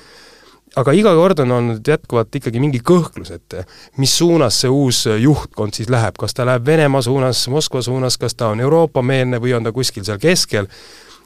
aga 0.77 0.93
iga 0.93 1.15
kord 1.17 1.43
on 1.45 1.53
olnud 1.53 1.89
jätkuvalt 1.89 2.35
ikkagi 2.41 2.61
mingi 2.61 2.81
kõhklus, 2.85 3.33
et 3.35 3.59
mis 3.97 4.13
suunas 4.19 4.61
see 4.63 4.71
uus 4.71 5.05
juhtkond 5.09 5.77
siis 5.77 5.91
läheb, 5.93 6.17
kas 6.19 6.35
ta 6.37 6.47
läheb 6.49 6.67
Venemaa 6.67 7.03
suunas, 7.03 7.47
Moskva 7.49 7.83
suunas, 7.83 8.19
kas 8.19 8.35
ta 8.35 8.53
on 8.53 8.61
Euroopa-meelne 8.61 9.41
või 9.43 9.55
on 9.57 9.69
ta 9.69 9.73
kuskil 9.73 10.05
seal 10.07 10.21
keskel, 10.23 10.69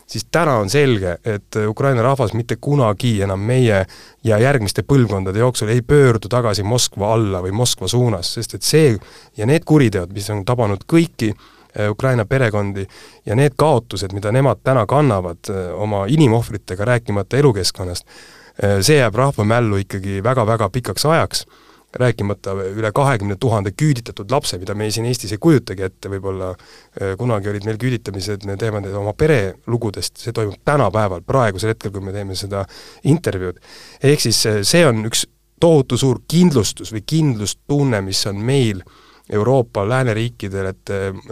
siis 0.06 0.26
täna 0.30 0.56
on 0.60 0.70
selge, 0.70 1.16
et 1.24 1.56
Ukraina 1.68 2.02
rahvas 2.02 2.34
mitte 2.36 2.56
kunagi 2.60 3.14
enam 3.22 3.40
meie 3.40 3.84
ja 4.24 4.38
järgmiste 4.38 4.84
põlvkondade 4.88 5.38
jooksul 5.38 5.72
ei 5.72 5.82
pöördu 5.82 6.28
tagasi 6.28 6.62
Moskva 6.62 7.14
alla 7.14 7.42
või 7.42 7.54
Moskva 7.56 7.88
suunas, 7.88 8.34
sest 8.34 8.54
et 8.58 8.66
see 8.66 8.92
ja 9.36 9.48
need 9.48 9.64
kuriteod, 9.64 10.12
mis 10.12 10.30
on 10.30 10.44
tabanud 10.44 10.84
kõiki 10.88 11.32
eh, 11.32 11.90
Ukraina 11.90 12.24
perekondi 12.28 12.86
ja 13.26 13.38
need 13.38 13.56
kaotused, 13.56 14.12
mida 14.12 14.32
nemad 14.32 14.62
täna 14.64 14.86
kannavad 14.86 15.50
eh, 15.50 15.72
oma 15.74 16.04
inimohvritega, 16.08 16.84
rääkimata 16.84 17.40
elukeskkonnast, 17.40 18.06
see 18.60 18.98
jääb 18.98 19.14
rahva 19.16 19.44
mällu 19.48 19.80
ikkagi 19.80 20.20
väga-väga 20.24 20.68
pikaks 20.72 21.06
ajaks 21.08 21.46
rääkimata 21.96 22.54
üle 22.72 22.92
kahekümne 22.94 23.36
tuhande 23.40 23.72
küüditatud 23.76 24.30
lapse, 24.30 24.58
mida 24.58 24.74
me 24.74 24.90
siin 24.90 25.06
Eestis 25.06 25.34
ei 25.34 25.40
kujutagi 25.42 25.84
ette, 25.86 26.08
võib-olla 26.12 26.52
äh, 26.54 27.12
kunagi 27.20 27.50
olid 27.52 27.66
meil 27.68 27.78
küüditamised, 27.80 28.46
me 28.48 28.56
teeme 28.60 28.80
need 28.84 28.96
oma 28.96 29.12
perelugudest, 29.18 30.16
see 30.22 30.32
toimub 30.36 30.60
tänapäeval, 30.64 31.24
praegusel 31.26 31.74
hetkel, 31.74 31.92
kui 31.92 32.04
me 32.04 32.14
teeme 32.14 32.36
seda 32.38 32.64
intervjuud. 33.04 33.60
ehk 34.02 34.24
siis 34.24 34.40
äh, 34.48 34.60
see 34.64 34.86
on 34.88 35.04
üks 35.08 35.26
tohutu 35.60 36.00
suur 36.00 36.22
kindlustus 36.28 36.94
või 36.94 37.04
kindlustunne, 37.06 38.00
mis 38.02 38.24
on 38.26 38.40
meil 38.40 38.80
äh, 38.80 39.01
Euroopa 39.30 39.84
lääneriikidel, 39.88 40.66
et, 40.72 40.90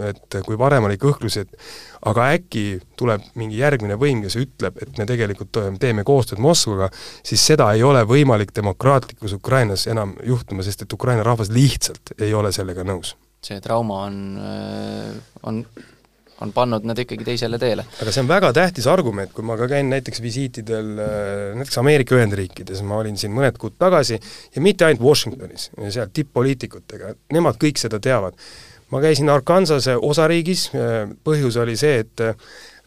et 0.09 0.37
kui 0.46 0.59
varem 0.59 0.87
oli 0.87 0.98
kõhklusi, 1.00 1.42
et 1.42 1.70
aga 2.07 2.29
äkki 2.37 2.64
tuleb 2.96 3.24
mingi 3.40 3.59
järgmine 3.61 3.98
võim, 4.00 4.22
kes 4.24 4.38
ütleb, 4.40 4.79
et 4.83 4.98
me 4.98 5.07
tegelikult 5.09 5.59
teeme 5.83 6.05
koostööd 6.07 6.40
Moskvaga, 6.42 6.90
siis 7.26 7.44
seda 7.53 7.70
ei 7.74 7.83
ole 7.87 8.05
võimalik 8.09 8.55
demokraatlikus 8.57 9.35
Ukrainas 9.37 9.87
enam 9.90 10.14
juhtuma, 10.26 10.64
sest 10.66 10.87
et 10.87 10.92
Ukraina 10.96 11.26
rahvas 11.26 11.50
lihtsalt 11.53 12.14
ei 12.20 12.35
ole 12.35 12.53
sellega 12.57 12.87
nõus. 12.87 13.16
see 13.40 13.61
trauma 13.64 14.03
on, 14.05 14.16
on 15.48 15.64
on 16.40 16.53
pannud 16.57 16.87
nad 16.88 16.98
ikkagi 16.98 17.24
teisele 17.26 17.59
teele. 17.61 17.85
aga 18.00 18.12
see 18.12 18.22
on 18.24 18.31
väga 18.31 18.53
tähtis 18.57 18.88
argument, 18.90 19.33
kui 19.37 19.44
ma 19.46 19.57
ka 19.61 19.68
käin 19.70 19.90
näiteks 19.92 20.22
visiitidel 20.24 20.90
äh, 20.96 21.12
näiteks 21.59 21.79
Ameerika 21.83 22.16
Ühendriikides, 22.16 22.83
ma 22.87 23.00
olin 23.03 23.18
siin 23.20 23.35
mõned 23.37 23.59
kuud 23.61 23.76
tagasi, 23.81 24.20
ja 24.55 24.64
mitte 24.64 24.88
ainult 24.88 25.05
Washingtonis, 25.05 25.70
seal 25.88 26.11
tipp-poliitikutega, 26.14 27.14
nemad 27.37 27.61
kõik 27.61 27.81
seda 27.81 28.00
teavad. 28.00 28.38
ma 28.90 28.98
käisin 28.98 29.29
Arkansase 29.31 29.94
osariigis, 29.96 30.70
äh, 30.74 31.07
põhjus 31.24 31.61
oli 31.61 31.76
see, 31.79 32.00
et 32.05 32.24
äh, 32.24 32.35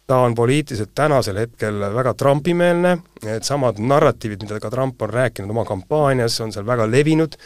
ta 0.07 0.17
on 0.25 0.35
poliitiliselt 0.35 0.91
tänasel 0.95 1.37
hetkel 1.39 1.79
väga 1.93 2.13
Trumpi-meelne, 2.13 2.97
et 3.23 3.43
samad 3.47 3.79
narratiivid, 3.79 4.43
mida 4.43 4.59
ka 4.59 4.71
Trump 4.73 5.01
on 5.01 5.09
rääkinud 5.09 5.53
oma 5.53 5.63
kampaanias, 5.65 6.41
on 6.43 6.51
seal 6.51 6.67
väga 6.67 6.89
levinud, 6.91 7.37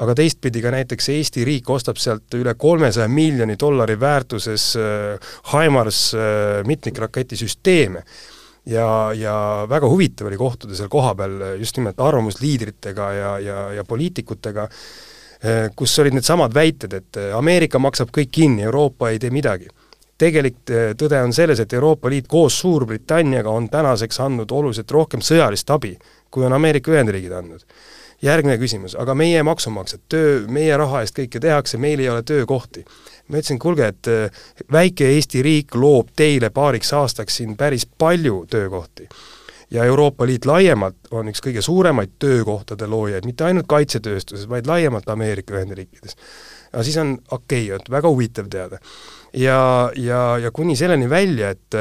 aga 0.00 0.16
teistpidi 0.16 0.62
ka 0.64 0.72
näiteks 0.72 1.10
Eesti 1.12 1.44
riik 1.44 1.68
ostab 1.70 2.00
sealt 2.00 2.32
üle 2.38 2.54
kolmesaja 2.58 3.08
miljoni 3.12 3.56
dollari 3.60 3.98
väärtuses 4.00 4.72
äh, 4.80 5.32
HIMARS 5.52 6.02
äh, 6.14 6.22
mitmikraketisüsteeme. 6.66 8.02
ja, 8.66 9.12
ja 9.16 9.66
väga 9.68 9.88
huvitav 9.88 10.28
oli 10.28 10.36
kohtuda 10.36 10.76
seal 10.76 10.88
kohapeal 10.88 11.56
just 11.58 11.76
nimelt 11.76 12.00
arvamusliidritega 12.00 13.12
ja, 13.12 13.38
ja, 13.38 13.60
ja 13.72 13.84
poliitikutega, 13.84 14.68
äh, 15.44 15.68
kus 15.76 15.98
olid 15.98 16.16
needsamad 16.16 16.54
väited, 16.54 16.92
et 16.92 17.20
Ameerika 17.36 17.78
maksab 17.78 18.12
kõik 18.16 18.32
kinni, 18.32 18.62
Euroopa 18.68 19.10
ei 19.10 19.18
tee 19.18 19.30
midagi 19.30 19.68
tegelik 20.20 20.58
tõde 21.00 21.16
on 21.24 21.32
selles, 21.32 21.62
et 21.62 21.72
Euroopa 21.72 22.10
Liit 22.12 22.26
koos 22.28 22.58
Suurbritanniaga 22.60 23.48
on 23.48 23.70
tänaseks 23.72 24.20
andnud 24.20 24.50
oluliselt 24.52 24.90
rohkem 24.92 25.22
sõjalist 25.24 25.72
abi, 25.72 25.94
kui 26.30 26.44
on 26.44 26.52
Ameerika 26.52 26.92
Ühendriigid 26.92 27.32
andnud 27.32 27.64
järgmine 28.22 28.58
küsimus, 28.60 28.94
aga 28.98 29.14
meie 29.16 29.42
maksumaksjad, 29.46 30.02
töö, 30.12 30.36
meie 30.52 30.76
raha 30.76 31.04
eest 31.04 31.16
kõike 31.16 31.40
tehakse, 31.42 31.80
meil 31.80 32.02
ei 32.02 32.08
ole 32.12 32.22
töökohti. 32.22 32.84
ma 33.30 33.38
ütlesin, 33.38 33.58
kuulge, 33.62 33.86
et 33.86 34.08
äh, 34.10 34.46
väike 34.72 35.06
Eesti 35.14 35.42
riik 35.42 35.74
loob 35.74 36.08
teile 36.16 36.50
paariks 36.50 36.92
aastaks 36.92 37.36
siin 37.36 37.56
päris 37.56 37.86
palju 37.86 38.46
töökohti. 38.50 39.08
ja 39.70 39.84
Euroopa 39.84 40.26
Liit 40.26 40.46
laiemalt 40.46 40.96
on 41.10 41.28
üks 41.28 41.40
kõige 41.40 41.62
suuremaid 41.62 42.18
töökohtade 42.18 42.86
loojaid, 42.86 43.24
mitte 43.24 43.44
ainult 43.44 43.66
kaitsetööstuses, 43.68 44.48
vaid 44.48 44.66
laiemalt 44.66 45.08
Ameerika 45.08 45.54
Ühendriikides. 45.54 46.16
aga 46.72 46.82
siis 46.82 46.96
on 46.96 47.18
okei 47.30 47.72
okay,, 47.72 47.80
et 47.80 47.90
väga 47.90 48.08
huvitav 48.08 48.48
teada. 48.48 48.78
ja, 49.32 49.90
ja, 49.96 50.38
ja 50.38 50.50
kuni 50.50 50.76
selleni 50.76 51.10
välja, 51.10 51.50
et 51.50 51.74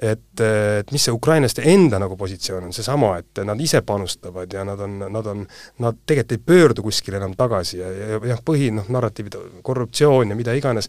et, 0.00 0.40
et 0.40 0.92
mis 0.94 1.02
see 1.04 1.12
ukrainlaste 1.12 1.64
enda 1.68 1.98
nagu 2.00 2.16
positsioon 2.16 2.68
on, 2.68 2.74
seesama, 2.74 3.12
et 3.20 3.42
nad 3.44 3.60
ise 3.60 3.82
panustavad 3.86 4.52
ja 4.52 4.64
nad 4.64 4.80
on, 4.80 4.98
nad 5.12 5.26
on, 5.32 5.42
nad 5.84 5.98
tegelikult 6.06 6.36
ei 6.36 6.44
pöördu 6.52 6.84
kuskile 6.86 7.20
enam 7.20 7.34
tagasi 7.36 7.80
ja, 7.80 7.90
ja 7.90 8.20
jah, 8.32 8.40
põhi 8.44 8.70
noh, 8.74 8.88
narratiivid, 8.88 9.36
korruptsioon 9.66 10.32
ja 10.32 10.38
mida 10.38 10.54
iganes, 10.56 10.88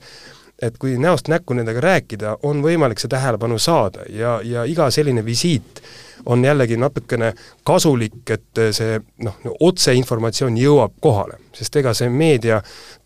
et 0.61 0.77
kui 0.81 0.97
näost 1.01 1.31
näkku 1.31 1.57
nendega 1.57 1.81
rääkida, 1.83 2.37
on 2.47 2.61
võimalik 2.65 3.01
see 3.01 3.11
tähelepanu 3.11 3.59
saada 3.59 4.05
ja, 4.09 4.39
ja 4.43 4.65
iga 4.69 4.89
selline 4.93 5.25
visiit 5.25 5.81
on 6.25 6.45
jällegi 6.45 6.77
natukene 6.77 7.31
kasulik, 7.65 8.21
et 8.29 8.61
see 8.75 8.99
noh, 9.25 9.37
otseinformatsioon 9.65 10.57
jõuab 10.59 10.93
kohale, 11.01 11.39
sest 11.57 11.79
ega 11.81 11.93
see 11.97 12.11
meedia 12.13 12.59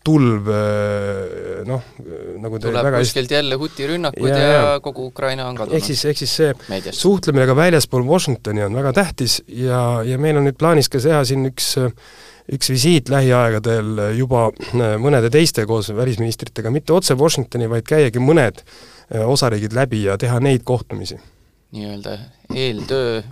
tulv 0.04 0.50
noh, 1.66 1.88
nagu 2.42 2.60
te 2.60 2.68
tuleb 2.68 2.90
kuskilt 2.98 3.32
jälle 3.32 3.58
hutirünnakud 3.60 4.28
ja, 4.30 4.36
ja, 4.38 4.52
ja 4.52 4.76
kogu 4.84 5.08
Ukraina 5.10 5.48
on 5.48 5.56
kadunud. 5.58 5.78
ehk 5.78 5.88
siis, 5.88 6.04
ehk 6.12 6.20
siis 6.22 6.36
see 6.42 6.52
meediast. 6.68 7.00
suhtlemine 7.00 7.48
ka 7.48 7.56
väljaspool 7.56 8.06
Washingtoni 8.06 8.66
on 8.68 8.76
väga 8.76 8.92
tähtis 9.00 9.40
ja, 9.48 10.02
ja 10.04 10.20
meil 10.20 10.38
on 10.38 10.48
nüüd 10.50 10.60
plaanis 10.60 10.92
ka 10.92 11.00
teha 11.02 11.24
siin 11.24 11.48
üks 11.50 11.72
üks 12.52 12.70
visiit 12.70 13.08
lähiaegadel 13.10 14.02
juba 14.16 14.50
mõnede 15.02 15.30
teiste 15.34 15.66
koos 15.66 15.90
välisministritega, 15.94 16.70
mitte 16.70 16.94
otse 16.94 17.16
Washingtoni, 17.18 17.70
vaid 17.70 17.86
käiagi 17.88 18.22
mõned 18.22 18.62
osariigid 19.26 19.74
läbi 19.74 20.04
ja 20.06 20.18
teha 20.18 20.38
neid 20.42 20.62
kohtumisi 20.66 21.18
nii-öelda 21.76 22.18
eeltöö 22.54 23.22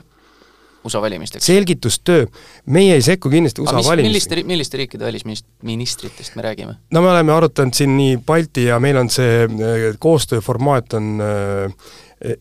USA 0.84 1.00
valimisteks? 1.00 1.46
selgitustöö, 1.46 2.26
meie 2.66 2.94
ei 2.94 3.02
sekku 3.02 3.30
kindlasti 3.30 3.62
USA 3.62 3.76
mis, 3.76 3.86
valimistesse. 3.86 4.30
milliste, 4.34 4.48
milliste 4.48 4.76
riikide 4.76 5.04
välisministritest 5.04 6.36
me 6.36 6.42
räägime? 6.42 6.74
no 6.90 7.02
me 7.02 7.10
oleme 7.10 7.32
arutanud 7.32 7.74
siin 7.74 7.96
nii 7.96 8.18
Balti 8.26 8.64
ja 8.64 8.80
meil 8.80 8.96
on 9.00 9.10
see 9.10 9.44
äh, 9.44 9.84
koostööformaat 9.98 10.98
on 10.98 11.20
äh, 11.24 11.92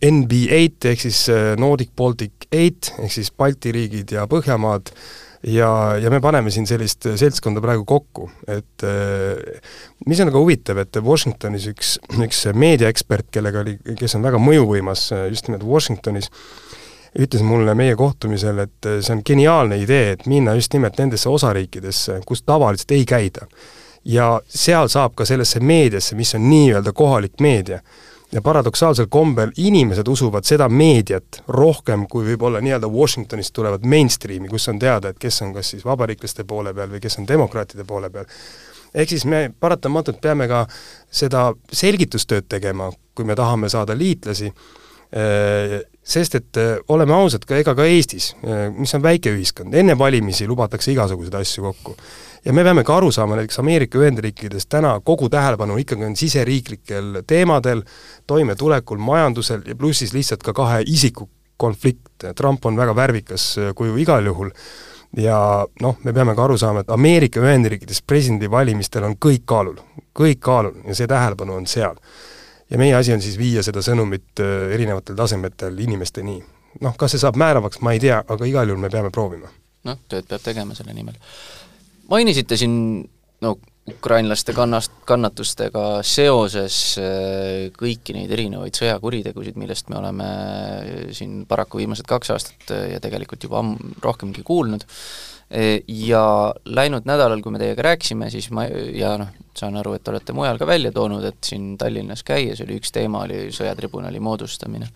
NB8 0.05 0.89
ehk 0.91 1.05
siis 1.07 1.25
äh, 1.29 1.53
Nordic 1.59 1.93
Baltic 1.95 2.49
Eight 2.51 2.93
ehk 2.99 3.12
siis 3.12 3.31
Balti 3.31 3.71
riigid 3.71 4.12
ja 4.17 4.27
Põhjamaad 4.27 4.91
ja, 5.47 5.69
ja 5.99 6.12
me 6.12 6.19
paneme 6.23 6.51
siin 6.53 6.67
sellist 6.67 7.08
seltskonda 7.19 7.62
praegu 7.63 7.86
kokku, 7.88 8.29
et 8.47 8.86
mis 10.08 10.21
on 10.23 10.32
aga 10.32 10.39
huvitav, 10.39 10.79
et 10.84 10.99
Washingtonis 11.03 11.67
üks, 11.71 11.97
üks 12.23 12.45
meediaekspert, 12.56 13.29
kellega 13.34 13.63
oli, 13.63 13.77
kes 13.99 14.15
on 14.17 14.23
väga 14.25 14.39
mõjuvõimas 14.41 15.10
just 15.32 15.49
nimelt 15.49 15.65
Washingtonis, 15.67 16.32
ütles 17.19 17.43
mulle 17.45 17.75
meie 17.77 17.95
kohtumisel, 17.95 18.63
et 18.65 18.89
see 18.89 19.13
on 19.13 19.21
geniaalne 19.25 19.77
idee, 19.84 20.15
et 20.15 20.25
minna 20.29 20.56
just 20.58 20.73
nimelt 20.73 20.97
nendesse 20.97 21.29
osariikidesse, 21.29 22.21
kus 22.25 22.41
tavaliselt 22.41 22.91
ei 22.95 23.06
käida. 23.06 23.47
ja 24.06 24.41
seal 24.47 24.89
saab 24.91 25.13
ka 25.15 25.25
sellesse 25.25 25.62
meediasse, 25.63 26.15
mis 26.15 26.34
on 26.36 26.49
nii-öelda 26.49 26.91
kohalik 26.91 27.39
meedia. 27.39 27.79
Ja 28.34 28.41
paradoksaalsel 28.41 29.08
kombel 29.10 29.52
inimesed 29.58 30.08
usuvad 30.08 30.48
seda 30.48 30.69
meediat 30.69 31.43
rohkem 31.48 32.08
kui 32.10 32.26
võib-olla 32.32 32.62
nii-öelda 32.63 32.89
Washingtonist 32.89 33.54
tulevat 33.54 33.86
mainstreami, 33.86 34.50
kus 34.50 34.67
on 34.72 34.80
teada, 34.82 35.13
et 35.13 35.19
kes 35.22 35.41
on 35.46 35.54
kas 35.54 35.74
siis 35.76 35.86
vabariiklaste 35.86 36.43
poole 36.50 36.74
peal 36.74 36.89
või 36.91 37.02
kes 37.04 37.19
on 37.22 37.28
demokraatide 37.30 37.86
poole 37.86 38.10
peal 38.10 38.30
ehk 38.93 39.10
siis 39.10 39.26
me 39.26 39.48
paratamatult 39.60 40.22
peame 40.22 40.48
ka 40.50 40.63
seda 41.12 41.52
selgitustööd 41.74 42.48
tegema, 42.50 42.91
kui 43.15 43.26
me 43.26 43.36
tahame 43.38 43.69
saada 43.69 43.98
liitlasi, 43.98 44.52
sest 46.04 46.36
et 46.36 46.58
äh, 46.58 46.76
oleme 46.89 47.13
ausad, 47.13 47.46
ka 47.48 47.58
ega 47.62 47.76
ka 47.78 47.86
Eestis, 47.86 48.32
äh, 48.43 48.65
mis 48.74 48.93
on 48.98 49.04
väike 49.04 49.32
ühiskond, 49.34 49.74
enne 49.78 49.96
valimisi 50.00 50.48
lubatakse 50.50 50.91
igasuguseid 50.91 51.38
asju 51.38 51.67
kokku. 51.67 51.96
Ja 52.45 52.53
me 52.53 52.63
peame 52.63 52.84
ka 52.84 52.97
aru 52.97 53.12
saama, 53.12 53.38
näiteks 53.39 53.60
Ameerika 53.60 53.99
Ühendriikides 53.99 54.67
täna 54.69 54.97
kogu 55.03 55.29
tähelepanu 55.29 55.77
ikkagi 55.77 56.06
on 56.06 56.15
siseriiklikel 56.15 57.21
teemadel, 57.27 57.84
toimetulekul, 58.27 58.97
majandusel 58.97 59.62
ja 59.67 59.75
pluss 59.75 60.03
siis 60.03 60.13
lihtsalt 60.13 60.43
ka 60.43 60.53
kahe 60.53 60.82
isiku 60.86 61.29
konflikt, 61.58 62.25
Trump 62.36 62.65
on 62.65 62.77
väga 62.77 62.95
värvikas 62.95 63.56
kuju 63.75 63.95
igal 63.97 64.25
juhul, 64.25 64.49
ja 65.17 65.38
noh, 65.82 65.97
me 66.03 66.13
peame 66.13 66.36
ka 66.36 66.43
aru 66.43 66.58
saama, 66.58 66.84
et 66.84 66.91
Ameerika 66.91 67.39
Ühendriikides 67.39 68.03
presidendivalimistel 68.08 69.06
on 69.08 69.15
kõik 69.25 69.45
kaalul, 69.45 69.79
kõik 70.17 70.41
kaalul 70.43 70.82
ja 70.88 70.95
see 70.97 71.08
tähelepanu 71.08 71.56
on 71.62 71.67
seal 71.69 71.99
ja 72.73 72.77
meie 72.77 72.95
asi 72.95 73.13
on 73.13 73.21
siis 73.21 73.38
viia 73.38 73.63
seda 73.63 73.84
sõnumit 73.86 74.41
äh, 74.41 74.71
erinevatel 74.73 75.15
tasemetel 75.15 75.77
inimesteni. 75.79 76.39
noh, 76.82 76.95
kas 76.97 77.13
see 77.13 77.21
saab 77.21 77.38
määravaks, 77.38 77.84
ma 77.86 77.93
ei 77.93 77.99
tea, 78.01 78.23
aga 78.27 78.47
igal 78.49 78.69
juhul 78.69 78.82
me 78.82 78.89
peame 78.89 79.12
proovima. 79.13 79.51
noh, 79.86 79.99
tööd 80.10 80.25
peab 80.29 80.41
tegema 80.41 80.75
selle 80.75 80.93
nimel. 80.93 81.19
Mainisite 82.13 82.58
siin 82.60 82.76
no 83.43 83.58
ukrainlaste 83.89 84.54
kannast, 84.56 84.93
kannatustega 85.08 85.84
seoses 86.08 86.78
äh, 87.02 87.67
kõiki 87.76 88.15
neid 88.15 88.32
erinevaid 88.32 88.78
sõjakuritegusid, 88.80 89.58
millest 89.60 89.91
me 89.91 89.99
oleme 89.99 90.30
siin 91.15 91.41
paraku 91.49 91.82
viimased 91.82 92.08
kaks 92.08 92.32
aastat 92.32 92.73
ja 92.93 93.02
tegelikult 93.04 93.43
juba 93.43 93.60
amm-, 93.60 93.97
rohkemgi 94.04 94.45
kuulnud, 94.47 94.88
ja 95.88 96.54
läinud 96.65 97.06
nädalal, 97.06 97.41
kui 97.43 97.54
me 97.54 97.60
teiega 97.62 97.84
rääkisime, 97.86 98.30
siis 98.34 98.49
ma, 98.56 98.65
ja 98.65 99.13
noh, 99.21 99.34
saan 99.58 99.76
aru, 99.78 99.93
et 99.97 100.08
olete 100.10 100.34
mujal 100.34 100.58
ka 100.58 100.67
välja 100.67 100.91
toonud, 100.95 101.26
et 101.28 101.43
siin 101.45 101.76
Tallinnas 101.78 102.23
käies 102.26 102.63
oli 102.63 102.80
üks 102.80 102.93
teema, 102.95 103.26
oli 103.28 103.49
sõjatribunali 103.54 104.21
moodustamine. 104.23 104.89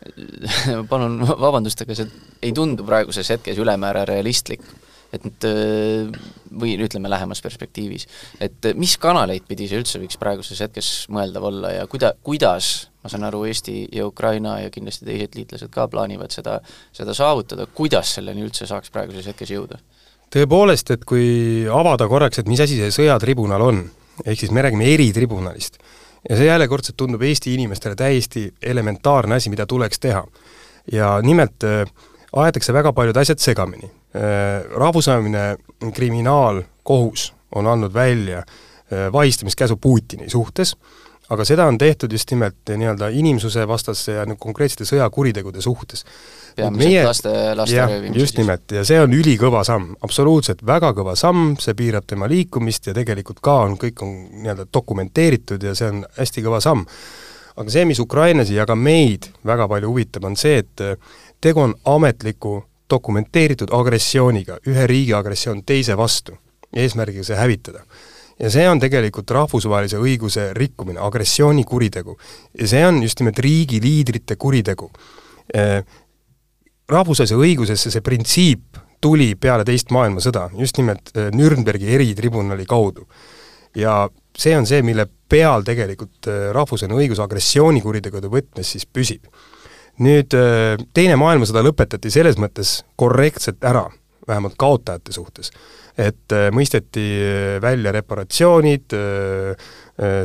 palun 0.90 1.18
vabandust, 1.28 1.82
aga 1.84 1.98
see 1.98 2.06
ei 2.46 2.54
tundu 2.56 2.86
praeguses 2.88 3.28
hetkes 3.34 3.58
ülemäära 3.60 4.06
realistlik 4.08 4.64
et 5.12 5.46
või 6.60 6.76
ütleme 6.82 7.10
lähemas 7.10 7.42
perspektiivis, 7.42 8.06
et 8.40 8.70
mis 8.78 8.96
kanaleid 9.00 9.46
pidi 9.48 9.68
see 9.70 9.80
üldse 9.80 10.00
võiks 10.02 10.18
praeguses 10.20 10.60
hetkes 10.62 10.90
mõeldav 11.10 11.46
olla 11.50 11.72
ja 11.74 11.86
kuida-, 11.90 12.12
kuidas, 12.26 12.90
ma 13.02 13.10
saan 13.12 13.26
aru, 13.26 13.44
Eesti 13.50 13.88
ja 13.94 14.06
Ukraina 14.06 14.58
ja 14.62 14.70
kindlasti 14.70 15.08
teised 15.08 15.38
liitlased 15.38 15.72
ka 15.74 15.88
plaanivad 15.90 16.34
seda, 16.34 16.60
seda 16.96 17.14
saavutada, 17.16 17.66
kuidas 17.66 18.14
selleni 18.18 18.44
üldse 18.46 18.68
saaks 18.70 18.92
praeguses 18.94 19.30
hetkes 19.32 19.54
jõuda? 19.56 19.80
tõepoolest, 20.30 20.92
et 20.94 21.02
kui 21.02 21.66
avada 21.66 22.06
korraks, 22.06 22.38
et 22.38 22.46
mis 22.46 22.60
asi 22.62 22.76
see 22.78 22.92
sõjatribunal 22.94 23.64
on, 23.66 23.80
ehk 24.22 24.38
siis 24.38 24.52
me 24.54 24.62
räägime 24.62 24.86
eritribunalist, 24.92 25.80
ja 26.28 26.36
see 26.38 26.46
jällekordselt 26.46 26.98
tundub 27.00 27.22
Eesti 27.26 27.54
inimestele 27.56 27.96
täiesti 27.98 28.44
elementaarne 28.62 29.40
asi, 29.40 29.50
mida 29.50 29.66
tuleks 29.66 29.98
teha. 29.98 30.24
ja 30.92 31.20
nimelt 31.22 31.64
äh, 31.64 31.84
aetakse 32.32 32.72
väga 32.72 32.92
paljud 32.92 33.16
asjad 33.16 33.38
segamini. 33.38 33.90
Äh, 34.14 34.64
rahvusvaheline 34.74 35.56
kriminaalkohus 35.94 37.34
on 37.54 37.66
andnud 37.66 37.94
välja 37.94 38.38
äh, 38.38 39.12
vahistamiskäsu 39.12 39.76
Putini 39.76 40.30
suhtes, 40.30 40.76
aga 41.30 41.44
seda 41.46 41.66
on 41.70 41.78
tehtud 41.78 42.10
just 42.12 42.30
nimelt 42.30 42.72
nii-öelda 42.74 43.06
inimsuse 43.14 43.68
vastase 43.70 44.16
ja 44.16 44.24
konkreetsete 44.38 44.82
sõjakuritegude 44.88 45.62
suhtes. 45.62 46.02
peamiselt 46.56 46.88
meie, 46.88 47.04
laste, 47.06 47.34
laste 47.54 47.86
röövimise 47.86 48.18
just 48.20 48.38
nimelt, 48.38 48.64
ja 48.74 48.82
see 48.84 48.98
on 48.98 49.14
ülikõva 49.14 49.62
samm, 49.64 49.92
absoluutselt 50.02 50.66
väga 50.66 50.90
kõva 50.98 51.14
samm, 51.14 51.54
see 51.62 51.78
piirab 51.78 52.08
tema 52.10 52.26
liikumist 52.26 52.90
ja 52.90 52.94
tegelikult 52.94 53.38
ka 53.38 53.60
on, 53.68 53.76
kõik 53.78 54.02
on 54.02 54.16
nii-öelda 54.40 54.66
dokumenteeritud 54.74 55.62
ja 55.62 55.76
see 55.78 55.92
on 55.92 56.02
hästi 56.18 56.44
kõva 56.48 56.58
samm. 56.66 56.82
aga 57.54 57.70
see, 57.70 57.86
mis 57.86 58.02
ukrainlasi 58.02 58.58
ja 58.58 58.66
ka 58.66 58.74
meid 58.74 59.30
väga 59.46 59.70
palju 59.70 59.94
huvitab, 59.94 60.26
on 60.26 60.34
see, 60.36 60.64
et 60.64 60.82
tegu 61.40 61.62
on 61.62 61.78
ametliku 61.84 62.64
dokumenteeritud 62.90 63.72
agressiooniga, 63.76 64.58
ühe 64.68 64.86
riigi 64.90 65.14
agressioon 65.16 65.62
teise 65.66 65.96
vastu, 65.98 66.36
eesmärgiga 66.76 67.24
see 67.26 67.38
hävitada. 67.38 67.84
ja 68.40 68.48
see 68.50 68.64
on 68.68 68.80
tegelikult 68.80 69.30
rahvusvahelise 69.36 69.98
õiguse 70.00 70.50
rikkumine, 70.56 71.00
agressioonikuritegu. 71.00 72.16
ja 72.58 72.68
see 72.68 72.86
on 72.86 73.02
just 73.02 73.20
nimelt 73.20 73.38
riigi 73.38 73.80
liidrite 73.80 74.36
kuritegu. 74.36 74.90
Eh, 75.54 75.84
rahvusvahelise 76.88 77.36
õigusesse 77.36 77.90
see 77.90 78.00
printsiip 78.00 78.80
tuli 79.00 79.34
peale 79.34 79.64
teist 79.64 79.90
maailmasõda, 79.90 80.50
just 80.58 80.78
nimelt 80.78 81.12
eh, 81.16 81.30
Nürnbergi 81.34 81.94
eritribunali 81.94 82.66
kaudu. 82.66 83.06
ja 83.74 84.08
see 84.36 84.56
on 84.56 84.66
see, 84.66 84.82
mille 84.82 85.06
peal 85.28 85.62
tegelikult 85.62 86.26
eh, 86.26 86.50
rahvusvaheline 86.56 87.04
õigus 87.04 87.22
agressioonikuritegude 87.22 88.28
võtmes 88.28 88.76
siis 88.76 88.86
püsib 88.86 89.26
nüüd 90.00 90.36
äh, 90.36 90.80
Teine 90.96 91.18
maailmasõda 91.20 91.62
lõpetati 91.64 92.12
selles 92.12 92.38
mõttes 92.40 92.80
korrektselt 93.00 93.62
ära, 93.66 93.86
vähemalt 94.28 94.56
kaotajate 94.60 95.12
suhtes. 95.12 95.52
et 95.98 96.32
äh, 96.32 96.48
mõisteti 96.54 97.06
äh, 97.20 97.62
välja 97.62 97.92
reparatsioonid, 97.92 98.94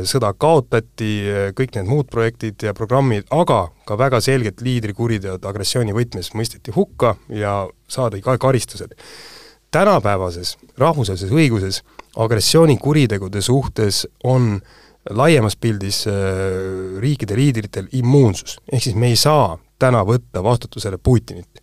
sõda 0.08 0.30
kaotati, 0.40 1.10
kõik 1.52 1.74
need 1.76 1.84
muud 1.84 2.06
projektid 2.08 2.62
ja 2.64 2.72
programmid, 2.72 3.26
aga 3.28 3.66
ka 3.84 3.98
väga 4.00 4.22
selgelt 4.24 4.62
liidrikuriteod 4.64 5.44
agressiooni 5.44 5.92
võtmes 5.92 6.30
mõisteti 6.32 6.72
hukka 6.72 7.10
ja 7.28 7.66
saadi 7.88 8.22
ka 8.24 8.38
karistused. 8.38 8.94
tänapäevases 9.70 10.56
rahvusvahelises 10.78 11.30
õiguses 11.30 11.82
agressioonikuritegude 12.16 13.42
suhtes 13.42 14.06
on 14.24 14.62
laiemas 15.10 15.56
pildis 15.56 16.04
riikide 16.98 17.36
liidritel 17.36 17.86
immuunsus, 17.92 18.58
ehk 18.72 18.82
siis 18.82 18.96
me 18.96 19.10
ei 19.12 19.16
saa 19.16 19.58
täna 19.78 20.02
võtta 20.04 20.42
vastutusele 20.42 20.98
Putinit 20.98 21.60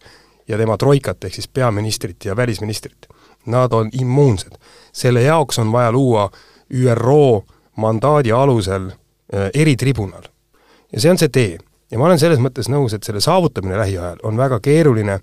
ja 0.48 0.58
tema 0.58 0.78
troikat, 0.78 1.24
ehk 1.24 1.34
siis 1.34 1.48
peaministrit 1.48 2.26
ja 2.26 2.36
välisministrit. 2.36 3.08
Nad 3.46 3.74
on 3.74 3.89
immuunsed. 3.94 4.52
selle 4.94 5.22
jaoks 5.22 5.60
on 5.60 5.72
vaja 5.72 5.91
luua 5.91 6.32
ÜRO 6.74 7.44
mandaadi 7.76 8.32
alusel 8.32 8.88
äh, 8.88 9.50
eritribunal. 9.54 10.24
ja 10.94 11.00
see 11.00 11.12
on 11.12 11.18
see 11.18 11.30
tee. 11.30 11.58
ja 11.91 11.98
ma 11.98 12.06
olen 12.06 12.20
selles 12.20 12.39
mõttes 12.39 12.70
nõus, 12.70 12.94
et 12.94 13.04
selle 13.04 13.22
saavutamine 13.22 13.78
lähiajal 13.78 14.18
on 14.24 14.38
väga 14.38 14.60
keeruline 14.60 15.20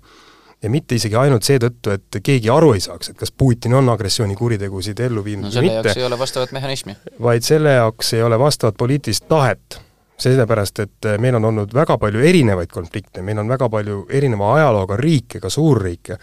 ja 0.63 0.69
mitte 0.69 0.95
isegi 0.95 1.15
ainult 1.17 1.45
seetõttu, 1.47 1.95
et 1.95 2.19
keegi 2.23 2.49
aru 2.53 2.73
ei 2.77 2.83
saaks, 2.83 3.11
et 3.11 3.17
kas 3.17 3.31
Putin 3.31 3.73
on 3.79 3.89
agressioonikuritegusid 3.93 4.99
ellu 5.07 5.23
viinud 5.25 5.49
no, 5.49 5.53
või 5.55 5.69
mitte. 5.69 5.93
selle 5.93 5.93
jaoks 5.93 6.01
ei 6.01 6.09
ole 6.09 6.19
vastavat 6.19 6.51
mehhanismi. 6.57 6.97
vaid 7.29 7.47
selle 7.47 7.77
jaoks 7.77 8.13
ei 8.17 8.23
ole 8.23 8.39
vastavat 8.39 8.77
poliitilist 8.77 9.25
tahet 9.31 9.81
sellepärast, 10.21 10.79
et 10.83 11.07
äh, 11.09 11.17
meil 11.21 11.35
on 11.37 11.45
olnud 11.49 11.73
väga 11.73 11.97
palju 12.01 12.21
erinevaid 12.25 12.69
konflikte, 12.71 13.23
meil 13.25 13.39
on 13.41 13.49
väga 13.51 13.69
palju 13.71 14.03
erineva 14.13 14.53
ajalooga 14.57 14.97
riike, 14.99 15.39
ka 15.41 15.49
suurriike, 15.51 16.17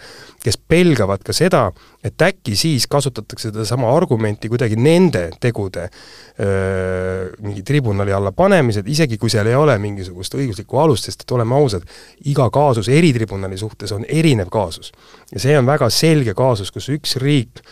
kes 0.44 0.60
pelgavad 0.70 1.24
ka 1.26 1.34
seda, 1.36 1.64
et 2.04 2.22
äkki 2.22 2.54
siis 2.58 2.86
kasutatakse 2.90 3.50
sedasama 3.50 3.90
argumenti 3.94 4.50
kuidagi 4.50 4.78
nende 4.78 5.24
tegude 5.40 5.88
öö, 5.88 7.26
mingi 7.42 7.64
tribunali 7.66 8.14
alla 8.14 8.32
panemised, 8.32 8.86
isegi 8.86 9.18
kui 9.18 9.32
seal 9.32 9.50
ei 9.50 9.58
ole 9.58 9.74
mingisugust 9.82 10.38
õiguslikku 10.38 10.78
alust, 10.78 11.08
sest 11.08 11.26
et 11.26 11.34
oleme 11.34 11.58
ausad, 11.58 11.84
iga 12.30 12.46
kaasus 12.54 12.88
eritribunali 12.92 13.58
suhtes 13.58 13.92
on 13.96 14.06
erinev 14.08 14.50
kaasus. 14.52 14.92
ja 15.32 15.42
see 15.42 15.58
on 15.58 15.66
väga 15.66 15.90
selge 15.90 16.34
kaasus, 16.38 16.70
kus 16.72 16.88
üks 16.94 17.18
riik 17.18 17.62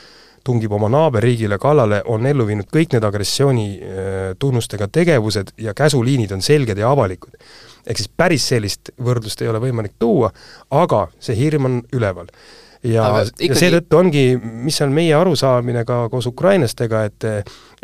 tungib 0.47 0.73
oma 0.73 0.91
naaberriigile 0.93 1.59
kallale, 1.63 2.03
on 2.13 2.27
ellu 2.27 2.47
viinud 2.47 2.69
kõik 2.73 2.95
need 2.95 3.07
agressiooni 3.07 3.67
äh, 3.77 4.29
tunnustega 4.39 4.89
tegevused 4.93 5.57
ja 5.63 5.75
käsuliinid 5.77 6.35
on 6.37 6.45
selged 6.45 6.79
ja 6.79 6.91
avalikud. 6.91 7.35
ehk 7.87 7.99
siis 7.99 8.11
päris 8.17 8.47
sellist 8.49 8.91
võrdlust 8.99 9.43
ei 9.43 9.49
ole 9.51 9.61
võimalik 9.63 9.95
tuua, 9.99 10.33
aga 10.71 11.07
see 11.23 11.37
hirm 11.39 11.69
on 11.71 11.83
üleval 11.95 12.31
ja, 12.87 13.07
ikkagi... 13.23 13.51
ja 13.51 13.61
seetõttu 13.61 13.99
ongi, 13.99 14.25
mis 14.67 14.79
on 14.85 14.95
meie 14.95 15.15
arusaamine 15.17 15.85
ka 15.89 16.07
koos 16.13 16.29
ukrainlastega, 16.33 17.05
et 17.11 17.29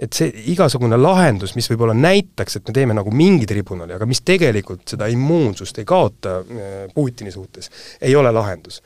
et 0.03 0.17
see 0.17 0.31
igasugune 0.51 0.97
lahendus, 0.99 1.53
mis 1.55 1.69
võib-olla 1.71 1.95
näitaks, 1.95 2.57
et 2.59 2.69
me 2.69 2.75
teeme 2.75 2.97
nagu 2.97 3.13
mingi 3.15 3.47
tribunali, 3.49 3.95
aga 3.95 4.09
mis 4.09 4.23
tegelikult 4.25 4.87
seda 4.95 5.09
immuunsust 5.13 5.79
ei 5.79 5.89
kaota 5.89 6.39
äh, 6.41 6.71
Putini 6.95 7.33
suhtes, 7.33 7.71
ei 8.01 8.17
ole 8.17 8.33
lahendus. 8.35 8.81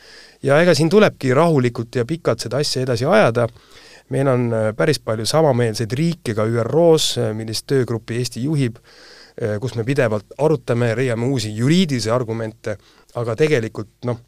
Ja 0.45 0.59
ega 0.61 0.75
siin 0.77 0.91
tulebki 0.93 1.33
rahulikult 1.35 1.97
ja 1.97 2.05
pikalt 2.05 2.43
seda 2.45 2.61
asja 2.63 2.83
edasi 2.85 3.07
ajada, 3.09 3.47
meil 4.13 4.33
on 4.33 4.49
äh, 4.53 4.71
päris 4.77 5.01
palju 5.01 5.27
samameelseid 5.31 5.95
riike 5.97 6.35
ka 6.37 6.45
ÜRO-s, 6.45 7.17
äh, 7.23 7.33
millist 7.39 7.69
töögruppi 7.71 8.21
Eesti 8.21 8.45
juhib, 8.45 8.81
kus 9.61 9.75
me 9.77 9.83
pidevalt 9.85 10.31
arutame, 10.41 10.95
leiame 10.97 11.27
uusi 11.29 11.51
juriidilisi 11.53 12.09
argumente, 12.09 12.79
aga 13.21 13.35
tegelikult 13.37 14.07
noh, 14.09 14.23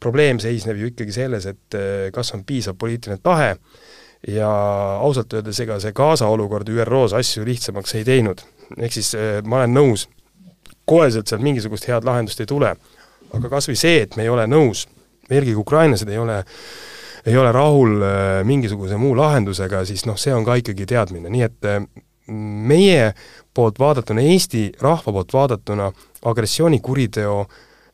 probleem 0.00 0.40
seisneb 0.42 0.78
ju 0.80 0.90
ikkagi 0.90 1.14
selles, 1.14 1.46
et 1.46 1.76
kas 2.12 2.34
on 2.36 2.44
piisav 2.44 2.76
poliitiline 2.78 3.18
tahe 3.24 3.54
ja 4.28 4.48
ausalt 5.00 5.32
öeldes 5.32 5.60
ega 5.64 5.78
see 5.80 5.94
Gaza 5.96 6.28
olukord 6.28 6.68
ÜRO-s 6.68 7.14
asju 7.16 7.44
lihtsamaks 7.46 7.94
ei 7.94 8.04
teinud. 8.04 8.42
ehk 8.76 8.92
siis 8.92 9.14
ma 9.44 9.62
olen 9.62 9.74
nõus, 9.74 10.08
koheselt 10.84 11.28
sealt 11.28 11.42
mingisugust 11.42 11.88
head 11.88 12.04
lahendust 12.04 12.40
ei 12.40 12.50
tule, 12.50 12.74
aga 13.32 13.48
kas 13.48 13.70
või 13.70 13.78
see, 13.80 14.02
et 14.02 14.16
me 14.16 14.26
ei 14.26 14.32
ole 14.32 14.46
nõus 14.50 14.86
eelkõige 15.30 15.58
ukrainlased 15.62 16.08
ei 16.10 16.18
ole 16.18 16.42
ei 17.26 17.36
ole 17.36 17.52
rahul 17.52 18.02
äh, 18.02 18.44
mingisuguse 18.46 18.96
muu 18.96 19.16
lahendusega, 19.18 19.82
siis 19.84 20.04
noh, 20.06 20.18
see 20.18 20.34
on 20.34 20.44
ka 20.46 20.60
ikkagi 20.60 20.86
teadmine, 20.86 21.30
nii 21.32 21.42
et 21.42 21.66
äh, 21.66 21.80
meie 22.30 23.08
poolt 23.54 23.80
vaadatuna, 23.82 24.22
Eesti 24.22 24.68
rahva 24.82 25.14
poolt 25.16 25.34
vaadatuna 25.34 25.90
agressioonikuriteo 26.30 27.40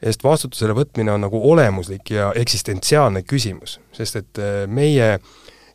eest 0.02 0.24
vastutusele 0.24 0.74
võtmine 0.76 1.14
on 1.14 1.24
nagu 1.26 1.40
olemuslik 1.52 2.10
ja 2.14 2.32
eksistentsiaalne 2.38 3.22
küsimus, 3.22 3.78
sest 3.94 4.20
et 4.22 4.42
äh, 4.42 4.64
meie 4.66 5.16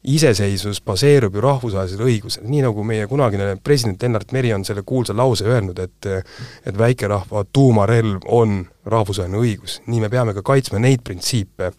iseseisvus 0.08 0.80
baseerub 0.86 1.36
ju 1.36 1.42
rahvusvahelisel 1.44 2.04
õigusel, 2.06 2.46
nii 2.48 2.62
nagu 2.64 2.84
meie 2.88 3.08
kunagine 3.10 3.56
president 3.64 4.04
Lennart 4.04 4.32
Meri 4.32 4.54
on 4.56 4.64
selle 4.66 4.84
kuulsa 4.88 5.16
lause 5.18 5.48
öelnud, 5.48 5.80
et 5.84 6.08
et 6.08 6.78
väikerahva 6.78 7.44
tuumarelv 7.54 8.28
on 8.32 8.62
rahvusvaheline 8.86 9.42
õigus, 9.42 9.82
nii 9.88 10.06
me 10.06 10.10
peame 10.10 10.36
ka 10.38 10.46
kaitsma 10.46 10.80
neid 10.80 11.04
printsiipe, 11.04 11.74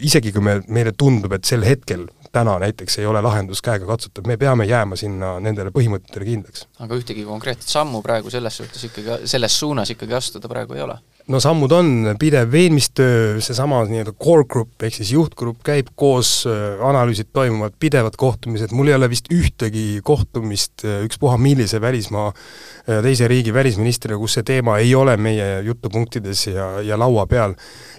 isegi 0.00 0.32
kui 0.32 0.44
me, 0.44 0.60
meile 0.68 0.94
tundub, 0.96 1.34
et 1.36 1.44
sel 1.44 1.66
hetkel 1.66 2.06
täna 2.32 2.58
näiteks 2.62 2.98
ei 2.98 3.06
ole 3.06 3.20
lahendus 3.22 3.62
käegakatsutav, 3.62 4.26
me 4.26 4.36
peame 4.36 4.64
jääma 4.64 4.96
sinna 4.96 5.34
nendele 5.42 5.72
põhimõtetele 5.74 6.28
kindlaks. 6.28 6.66
aga 6.78 6.96
ühtegi 6.96 7.24
konkreetset 7.26 7.68
sammu 7.68 8.02
praegu 8.06 8.30
selles 8.30 8.56
suhtes 8.62 8.84
ikkagi, 8.88 9.26
selles 9.28 9.58
suunas 9.60 9.90
ikkagi 9.90 10.14
astuda 10.14 10.48
praegu 10.48 10.78
ei 10.78 10.86
ole? 10.86 10.98
No 11.28 11.40
sammud 11.42 11.72
on, 11.72 11.90
pidev 12.18 12.50
veenmistöö, 12.52 13.40
seesama 13.42 13.82
nii-öelda 13.88 14.14
core 14.22 14.46
group 14.48 14.82
ehk 14.86 14.96
siis 14.96 15.12
juhtgrupp 15.14 15.60
käib 15.66 15.90
koos, 15.98 16.46
äh, 16.48 16.80
analüüsid 16.86 17.30
toimuvad, 17.32 17.76
pidevad 17.80 18.16
kohtumised, 18.20 18.72
mul 18.76 18.90
ei 18.90 18.96
ole 18.96 19.10
vist 19.12 19.30
ühtegi 19.34 20.00
kohtumist 20.06 20.84
äh, 20.86 21.02
ükspuha 21.06 21.36
millise 21.40 21.80
välismaa, 21.80 22.32
äh, 22.32 23.02
teise 23.04 23.28
riigi 23.30 23.54
välisministriga, 23.54 24.18
kus 24.20 24.38
see 24.38 24.46
teema 24.46 24.78
ei 24.80 24.94
ole 24.94 25.16
meie 25.20 25.60
jutupunktides 25.66 26.46
ja, 26.50 26.72
ja 26.86 26.98
laua 26.98 27.26
peal. 27.30 27.54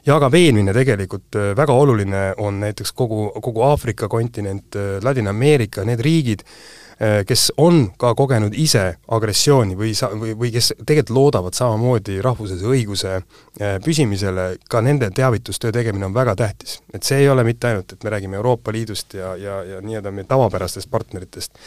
ja 0.06 0.18
ka 0.20 0.32
veenmine 0.32 0.74
tegelikult 0.74 1.36
väga 1.58 1.74
oluline 1.78 2.22
on 2.42 2.60
näiteks 2.64 2.94
kogu, 2.98 3.30
kogu 3.42 3.62
Aafrika 3.62 4.08
kontinent, 4.10 4.76
Ladina-Ameerika, 5.04 5.86
need 5.86 6.02
riigid, 6.02 6.42
kes 7.02 7.48
on 7.58 7.88
ka 7.98 8.12
kogenud 8.16 8.54
ise 8.54 8.84
agressiooni 9.10 9.78
või 9.78 9.94
sa-, 9.98 10.12
või, 10.14 10.36
või 10.38 10.52
kes 10.54 10.72
tegelikult 10.86 11.16
loodavad 11.16 11.58
samamoodi 11.58 12.20
rahvusvahelise 12.22 12.68
õiguse 12.70 13.14
äh, 13.16 13.80
püsimisele, 13.86 14.58
ka 14.70 14.84
nende 14.86 15.10
teavitustöö 15.16 15.74
tegemine 15.74 16.06
on 16.06 16.14
väga 16.14 16.36
tähtis. 16.36 16.80
et 16.94 17.04
see 17.04 17.24
ei 17.24 17.30
ole 17.30 17.44
mitte 17.48 17.68
ainult, 17.68 17.94
et 17.94 18.04
me 18.04 18.14
räägime 18.14 18.38
Euroopa 18.38 18.72
Liidust 18.72 19.14
ja, 19.14 19.36
ja, 19.36 19.64
ja 19.64 19.82
nii-öelda 19.82 20.12
meie 20.12 20.30
tavapärastest 20.30 20.92
partneritest, 20.92 21.58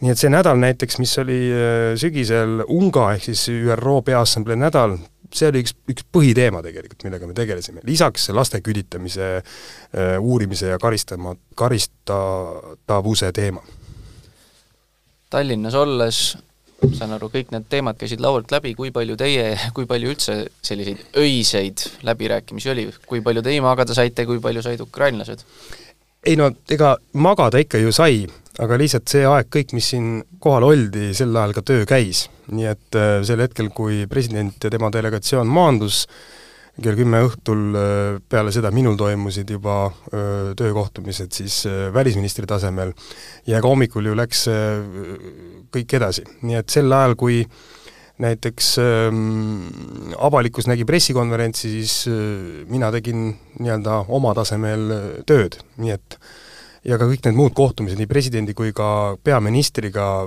nii 0.00 0.14
et 0.14 0.18
see 0.18 0.30
nädal 0.30 0.60
näiteks, 0.62 0.98
mis 1.02 1.16
oli 1.18 1.40
äh, 1.50 1.96
sügisel 1.98 2.62
UNGA 2.68 3.12
ehk 3.16 3.28
siis 3.32 3.48
ÜRO 3.50 4.00
Peaassamblee 4.06 4.56
nädal, 4.56 4.98
see 5.34 5.50
oli 5.50 5.64
üks, 5.64 5.74
üks 5.90 6.06
põhiteema 6.12 6.62
tegelikult, 6.62 7.02
millega 7.08 7.26
me 7.26 7.34
tegelesime, 7.34 7.82
lisaks 7.88 8.30
laste 8.30 8.62
küüditamise 8.62 9.28
äh, 9.36 10.16
uurimise 10.20 10.74
ja 10.74 10.78
karistama, 10.78 11.34
karistatavuse 11.58 13.32
teema. 13.32 13.62
Tallinnas 15.32 15.76
olles 15.78 16.22
saan 16.96 17.14
aru, 17.14 17.28
kõik 17.30 17.52
need 17.54 17.68
teemad 17.70 17.98
käisid 18.00 18.22
laualt 18.22 18.50
läbi, 18.52 18.74
kui 18.78 18.90
palju 18.94 19.14
teie, 19.20 19.52
kui 19.76 19.86
palju 19.88 20.12
üldse 20.12 20.34
selliseid 20.66 21.16
öiseid 21.22 21.84
läbirääkimisi 22.06 22.72
oli, 22.72 22.88
kui 23.06 23.22
palju 23.24 23.44
teie 23.46 23.62
magada 23.62 23.94
saite, 23.96 24.26
kui 24.26 24.42
palju 24.42 24.64
said 24.64 24.82
ukrainlased? 24.82 25.44
ei 26.26 26.36
no 26.38 26.52
ega 26.70 26.94
magada 27.18 27.58
ikka 27.58 27.80
ju 27.82 27.90
sai, 27.94 28.22
aga 28.62 28.76
lihtsalt 28.78 29.10
see 29.10 29.24
aeg 29.26 29.48
kõik, 29.50 29.72
mis 29.74 29.88
siin 29.90 30.20
kohal 30.42 30.68
oldi, 30.68 31.10
sel 31.18 31.34
ajal 31.34 31.54
ka 31.56 31.64
töö 31.66 31.86
käis. 31.88 32.28
nii 32.52 32.68
et 32.68 32.98
äh, 32.98 33.16
sel 33.26 33.42
hetkel, 33.42 33.70
kui 33.74 34.04
president 34.10 34.62
ja 34.62 34.70
tema 34.70 34.90
delegatsioon 34.92 35.50
maandus, 35.50 36.04
kell 36.80 36.96
kümme 36.96 37.20
õhtul 37.26 37.76
äh, 37.76 38.22
peale 38.32 38.54
seda 38.54 38.70
minul 38.72 38.96
toimusid 38.96 39.50
juba 39.52 39.84
äh, 39.90 40.54
töökohtumised 40.56 41.34
siis 41.36 41.62
välisministri 41.94 42.48
tasemel. 42.48 42.94
Ja 43.46 43.60
ka 43.60 43.68
hommikul 43.68 44.08
ju 44.08 44.16
läks 44.16 44.46
kõik 45.72 45.96
edasi, 45.98 46.24
nii 46.46 46.60
et 46.62 46.72
sel 46.72 46.92
ajal, 46.92 47.18
kui 47.20 47.42
näiteks 48.22 48.76
ähm, 48.78 49.66
avalikkus 50.18 50.68
nägi 50.70 50.84
pressikonverentsi, 50.88 51.70
siis 51.70 51.96
äh, 52.10 52.62
mina 52.70 52.92
tegin 52.94 53.30
nii-öelda 53.58 54.02
oma 54.12 54.34
tasemel 54.38 54.88
äh, 54.94 55.04
tööd, 55.28 55.58
nii 55.82 55.94
et 55.94 56.18
ja 56.86 56.98
ka 56.98 57.06
kõik 57.08 57.26
need 57.26 57.38
muud 57.38 57.54
kohtumised, 57.56 57.98
nii 58.00 58.10
presidendi 58.10 58.56
kui 58.58 58.74
ka 58.76 59.16
peaministriga, 59.24 60.26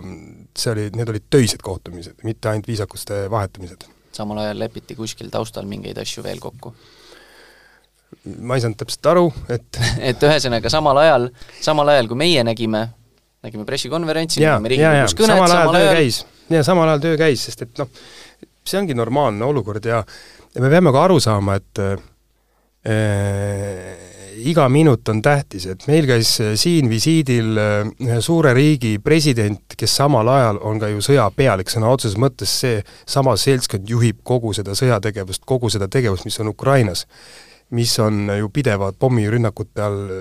see 0.56 0.72
oli, 0.72 0.88
need 0.96 1.12
olid 1.12 1.28
töised 1.30 1.64
kohtumised, 1.64 2.22
mitte 2.28 2.52
ainult 2.52 2.70
viisakuste 2.72 3.26
vahetamised. 3.32 3.88
Samal 4.16 4.43
ajal 4.43 4.59
lepiti 4.63 4.97
kuskil 4.97 5.32
taustal 5.34 5.68
mingeid 5.70 5.97
asju 6.01 6.24
veel 6.26 6.39
kokku? 6.43 6.74
ma 8.41 8.55
ei 8.55 8.63
saanud 8.63 8.80
täpselt 8.80 9.09
aru, 9.11 9.26
et 9.51 9.82
et 10.11 10.24
ühesõnaga, 10.24 10.72
samal 10.72 10.97
ajal, 11.03 11.28
samal 11.61 11.91
ajal 11.93 12.07
kui 12.11 12.20
meie 12.22 12.45
nägime, 12.47 12.88
nägime 13.45 13.68
pressikonverentsi, 13.68 14.41
nägime 14.43 14.72
Riigikogus 14.72 15.18
kõnet, 15.20 15.36
samal 15.36 15.57
ajal 15.57 15.76
töö 15.76 15.91
käis 15.99 16.22
ja 16.53 16.63
samal 16.66 16.93
ajal 16.93 17.03
töö 17.03 17.20
käis, 17.20 17.45
sest 17.49 17.66
et 17.68 17.82
noh, 17.82 17.91
see 18.66 18.80
ongi 18.80 18.97
normaalne 18.97 19.45
olukord 19.45 19.86
ja 19.86 20.01
ja 20.55 20.63
me 20.63 20.72
peame 20.72 20.93
ka 20.95 21.03
aru 21.09 21.20
saama, 21.24 21.57
et 21.59 21.84
äh, 21.84 21.97
iga 24.36 24.67
minut 24.69 25.07
on 25.09 25.21
tähtis, 25.23 25.65
et 25.71 25.88
meil 25.88 26.07
käis 26.09 26.36
siin 26.59 26.89
visiidil 26.91 27.55
ühe 27.57 28.19
suure 28.23 28.53
riigi 28.57 28.97
president, 29.03 29.75
kes 29.77 29.95
samal 30.01 30.29
ajal 30.31 30.59
on 30.65 30.79
ka 30.81 30.89
ju 30.91 31.03
sõjapealik, 31.05 31.71
sõna 31.71 31.91
otseses 31.93 32.19
mõttes 32.21 32.51
see 32.61 32.83
sama 33.07 33.36
seltskond 33.39 33.89
juhib 33.89 34.21
kogu 34.23 34.53
seda 34.57 34.75
sõjategevust, 34.77 35.45
kogu 35.47 35.71
seda 35.73 35.89
tegevust, 35.91 36.27
mis 36.27 36.39
on 36.43 36.53
Ukrainas 36.53 37.05
mis 37.73 37.99
on 37.99 38.29
ju 38.29 38.49
pidevad 38.53 38.93
pommirünnakute 39.01 39.81
all 39.81 40.11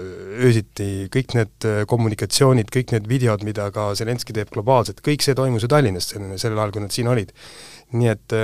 öösiti, 0.40 1.10
kõik 1.12 1.34
need 1.36 1.66
kommunikatsioonid, 1.90 2.70
kõik 2.72 2.94
need 2.94 3.08
videod, 3.08 3.44
mida 3.44 3.68
ka 3.74 3.90
Zelenskõi 3.98 4.38
teeb 4.38 4.52
globaalselt, 4.54 5.02
kõik 5.04 5.22
see 5.22 5.36
toimus 5.36 5.66
ju 5.66 5.70
Tallinnas 5.70 6.08
sellel, 6.08 6.38
sellel 6.40 6.62
ajal, 6.62 6.72
kui 6.72 6.84
nad 6.86 6.94
siin 6.94 7.10
olid. 7.12 7.34
nii 7.94 8.08
et 8.10 8.34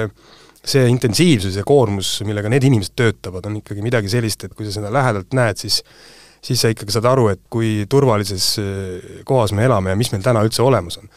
see 0.65 0.89
intensiivsus 0.93 1.57
ja 1.57 1.65
koormus, 1.67 2.19
millega 2.29 2.51
need 2.53 2.67
inimesed 2.69 2.97
töötavad, 2.99 3.47
on 3.49 3.61
ikkagi 3.63 3.85
midagi 3.85 4.11
sellist, 4.13 4.45
et 4.45 4.57
kui 4.57 4.67
sa 4.69 4.75
seda 4.77 4.91
lähedalt 4.93 5.37
näed, 5.37 5.61
siis 5.63 5.81
siis 6.41 6.61
sa 6.63 6.71
ikkagi 6.73 6.95
saad 6.95 7.05
aru, 7.11 7.27
et 7.35 7.41
kui 7.53 7.85
turvalises 7.91 8.45
eh, 8.63 9.17
kohas 9.29 9.53
me 9.57 9.67
elame 9.67 9.93
ja 9.93 9.99
mis 9.99 10.11
meil 10.13 10.23
täna 10.25 10.43
üldse 10.47 10.63
olemas 10.65 10.97
on. 11.01 11.11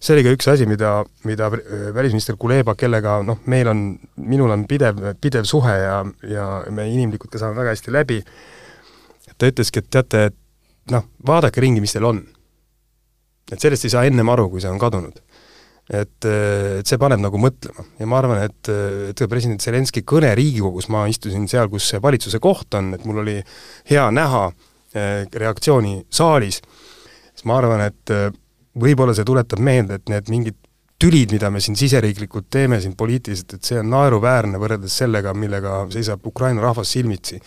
see 0.00 0.14
oli 0.14 0.24
ka 0.24 0.32
üks 0.36 0.48
asi, 0.48 0.66
mida, 0.68 0.92
mida 1.28 1.50
eh, 1.58 1.90
välisminister 1.96 2.38
Kuleba, 2.40 2.74
kellega 2.80 3.18
noh, 3.26 3.42
meil 3.52 3.68
on, 3.68 3.84
minul 4.16 4.52
on 4.56 4.64
pidev, 4.68 5.02
pidev 5.20 5.44
suhe 5.48 5.76
ja, 5.76 6.00
ja 6.24 6.46
me 6.72 6.88
inimlikult 6.88 7.32
ka 7.32 7.42
saame 7.42 7.58
väga 7.60 7.76
hästi 7.76 7.92
läbi, 7.92 8.20
ta 9.36 9.52
ütleski, 9.52 9.84
et 9.84 9.90
teate, 9.92 10.24
et 10.30 10.94
noh, 10.96 11.04
vaadake 11.26 11.60
ringi, 11.60 11.84
mis 11.84 11.92
teil 11.92 12.08
on. 12.08 12.24
et 13.52 13.60
sellest 13.60 13.84
ei 13.84 13.92
saa 13.92 14.06
ennem 14.08 14.28
aru, 14.32 14.48
kui 14.48 14.64
see 14.64 14.70
on 14.72 14.80
kadunud 14.80 15.20
et, 15.90 16.24
et 16.24 16.86
see 16.86 16.98
paneb 17.02 17.20
nagu 17.22 17.38
mõtlema 17.42 17.84
ja 17.98 18.08
ma 18.08 18.18
arvan, 18.22 18.44
et, 18.46 18.72
et 19.10 19.22
president 19.28 19.60
Zelenskõi 19.62 20.06
kõne 20.06 20.32
Riigikogus, 20.38 20.88
ma 20.92 21.04
istusin 21.10 21.48
seal, 21.50 21.68
kus 21.72 21.90
see 21.90 22.02
valitsuse 22.02 22.38
koht 22.42 22.78
on, 22.78 22.94
et 22.94 23.06
mul 23.08 23.24
oli 23.24 23.38
hea 23.90 24.08
näha 24.14 24.48
Eh, 24.90 25.22
reaktsiooni 25.30 26.00
saalis, 26.10 26.56
siis 27.30 27.44
ma 27.46 27.60
arvan, 27.60 27.84
et 27.84 28.10
eh, 28.10 28.24
võib-olla 28.82 29.12
see 29.14 29.26
tuletab 29.28 29.60
meelde, 29.62 30.00
et 30.00 30.10
need 30.10 30.30
mingid 30.32 30.56
tülid, 30.98 31.30
mida 31.30 31.46
me 31.54 31.62
siin 31.62 31.76
siseriiklikult 31.78 32.48
teeme 32.50 32.80
siin 32.82 32.96
poliitiliselt, 32.98 33.54
et 33.54 33.68
see 33.68 33.78
on 33.78 33.86
naeruväärne 33.92 34.58
võrreldes 34.58 34.96
sellega, 34.98 35.30
millega 35.30 35.84
seisab 35.94 36.26
Ukraina 36.26 36.64
rahvas 36.64 36.90
silmitsi. 36.90 37.38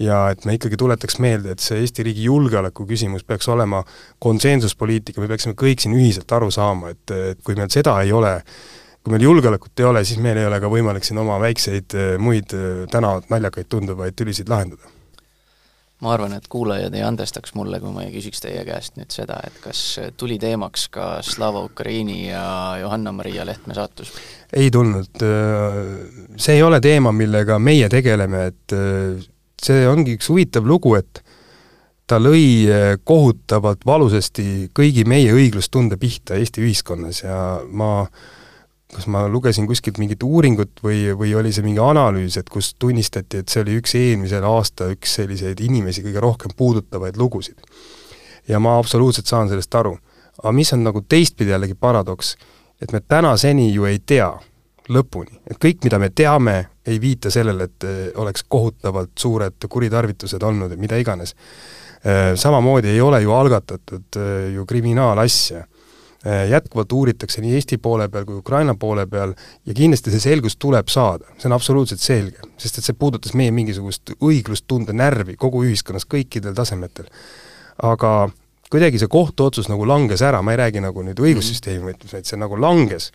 Ja 0.00 0.20
et 0.32 0.44
me 0.48 0.56
ikkagi 0.56 0.78
tuletaks 0.80 1.18
meelde, 1.22 1.54
et 1.54 1.64
see 1.64 1.80
Eesti 1.82 2.04
riigi 2.06 2.26
julgeoleku 2.28 2.86
küsimus 2.88 3.24
peaks 3.28 3.48
olema 3.52 3.82
konsensuspoliitika, 4.22 5.20
me 5.20 5.28
peaksime 5.30 5.56
kõik 5.58 5.82
siin 5.84 5.96
ühiselt 5.98 6.30
aru 6.36 6.50
saama, 6.54 6.94
et, 6.94 7.16
et 7.32 7.42
kui 7.44 7.58
meil 7.58 7.72
seda 7.72 7.98
ei 8.04 8.14
ole, 8.16 8.38
kui 9.04 9.14
meil 9.14 9.26
julgeolekut 9.28 9.82
ei 9.82 9.90
ole, 9.90 10.04
siis 10.08 10.22
meil 10.22 10.40
ei 10.40 10.48
ole 10.48 10.60
ka 10.62 10.70
võimalik 10.72 11.06
siin 11.06 11.20
oma 11.20 11.36
väikseid 11.42 11.98
eh, 11.98 12.14
muid 12.20 12.56
täna 12.92 13.18
naljakaid 13.28 13.68
tunduvaid 13.68 14.16
tülisid 14.16 14.48
lahendada 14.52 14.96
ma 16.00 16.14
arvan, 16.14 16.32
et 16.32 16.46
kuulajad 16.48 16.94
ei 16.96 17.02
andestaks 17.04 17.52
mulle, 17.52 17.76
kui 17.80 17.90
ma 17.92 18.06
ei 18.06 18.12
küsiks 18.14 18.40
teie 18.40 18.62
käest 18.64 18.96
nüüd 18.96 19.12
seda, 19.12 19.36
et 19.44 19.58
kas 19.60 19.82
tuli 20.16 20.38
teemaks 20.40 20.86
ka 20.92 21.08
Slava 21.24 21.60
Ukraini 21.66 22.22
ja 22.30 22.44
Johanna-Maria 22.80 23.44
Lehtme 23.44 23.76
saatus? 23.76 24.14
ei 24.56 24.70
tulnud. 24.72 25.20
See 26.40 26.56
ei 26.56 26.62
ole 26.64 26.80
teema, 26.80 27.12
millega 27.12 27.58
meie 27.60 27.90
tegeleme, 27.92 28.46
et 28.48 28.76
see 29.68 29.86
ongi 29.88 30.16
üks 30.18 30.30
huvitav 30.32 30.66
lugu, 30.66 30.94
et 30.96 31.22
ta 32.10 32.18
lõi 32.18 32.66
kohutavalt 33.06 33.84
valusasti 33.86 34.70
kõigi 34.74 35.04
meie 35.06 35.32
õiglustunde 35.36 35.98
pihta 36.00 36.38
Eesti 36.40 36.64
ühiskonnas 36.64 37.22
ja 37.22 37.38
ma 37.70 38.06
kas 38.94 39.06
ma 39.06 39.24
lugesin 39.28 39.66
kuskilt 39.70 39.98
mingit 40.02 40.22
uuringut 40.22 40.82
või, 40.82 41.04
või 41.16 41.34
oli 41.38 41.52
see 41.54 41.64
mingi 41.64 41.80
analüüs, 41.82 42.36
et 42.40 42.48
kus 42.50 42.72
tunnistati, 42.78 43.42
et 43.42 43.52
see 43.52 43.62
oli 43.62 43.76
üks 43.78 43.94
eelmisel 43.98 44.44
aasta 44.46 44.90
üks 44.94 45.14
selliseid 45.20 45.60
inimesi 45.62 46.02
kõige 46.04 46.22
rohkem 46.22 46.54
puudutavaid 46.56 47.18
lugusid. 47.20 47.58
ja 48.48 48.58
ma 48.58 48.78
absoluutselt 48.78 49.26
saan 49.26 49.48
sellest 49.48 49.74
aru. 49.74 49.98
aga 50.42 50.52
mis 50.52 50.72
on 50.72 50.84
nagu 50.84 51.02
teistpidi 51.08 51.50
jällegi 51.50 51.74
paradoks, 51.74 52.36
et 52.82 52.92
me 52.92 53.00
tänaseni 53.00 53.72
ju 53.72 53.84
ei 53.84 53.98
tea 53.98 54.32
lõpuni, 54.88 55.38
et 55.46 55.58
kõik, 55.58 55.84
mida 55.84 55.98
me 55.98 56.10
teame, 56.10 56.69
ei 56.86 57.00
viita 57.00 57.30
sellele, 57.30 57.68
et 57.68 57.84
eh, 57.84 57.98
oleks 58.14 58.44
kohutavalt 58.48 59.12
suured 59.18 59.68
kuritarvitused 59.68 60.42
olnud 60.42 60.76
mida 60.80 60.96
iganes. 60.96 61.34
Eh, 62.00 62.32
samamoodi 62.34 62.94
ei 62.94 63.00
ole 63.00 63.20
ju 63.22 63.32
algatatud 63.36 64.16
eh, 64.16 64.52
ju 64.54 64.66
kriminaalasja 64.66 65.66
Äh, 66.26 66.48
jätkuvalt 66.50 66.92
uuritakse 66.92 67.40
nii 67.40 67.54
Eesti 67.56 67.78
poole 67.78 68.08
peal 68.12 68.26
kui 68.28 68.36
Ukraina 68.36 68.74
poole 68.76 69.06
peal 69.08 69.30
ja 69.64 69.72
kindlasti 69.74 70.12
see 70.12 70.20
selgus 70.20 70.58
tuleb 70.60 70.90
saada, 70.92 71.24
see 71.40 71.48
on 71.48 71.54
absoluutselt 71.56 72.02
selge, 72.04 72.44
sest 72.60 72.76
et 72.76 72.84
see 72.84 72.96
puudutas 72.98 73.32
meie 73.40 73.48
mingisugust 73.56 74.12
õiglustunde 74.18 74.92
närvi 74.92 75.38
kogu 75.40 75.62
ühiskonnas 75.64 76.04
kõikidel 76.04 76.52
tasemetel. 76.58 77.08
aga 77.88 78.28
kuidagi 78.68 79.00
see 79.00 79.08
kohtuotsus 79.08 79.72
nagu 79.72 79.88
langes 79.88 80.20
ära, 80.20 80.42
ma 80.44 80.52
ei 80.52 80.60
räägi 80.60 80.84
nagu 80.84 81.06
nüüd 81.08 81.24
õigussüsteemi 81.24 81.88
mõttes, 81.88 82.12
vaid 82.12 82.28
see 82.28 82.36
nagu 82.36 82.60
langes 82.60 83.08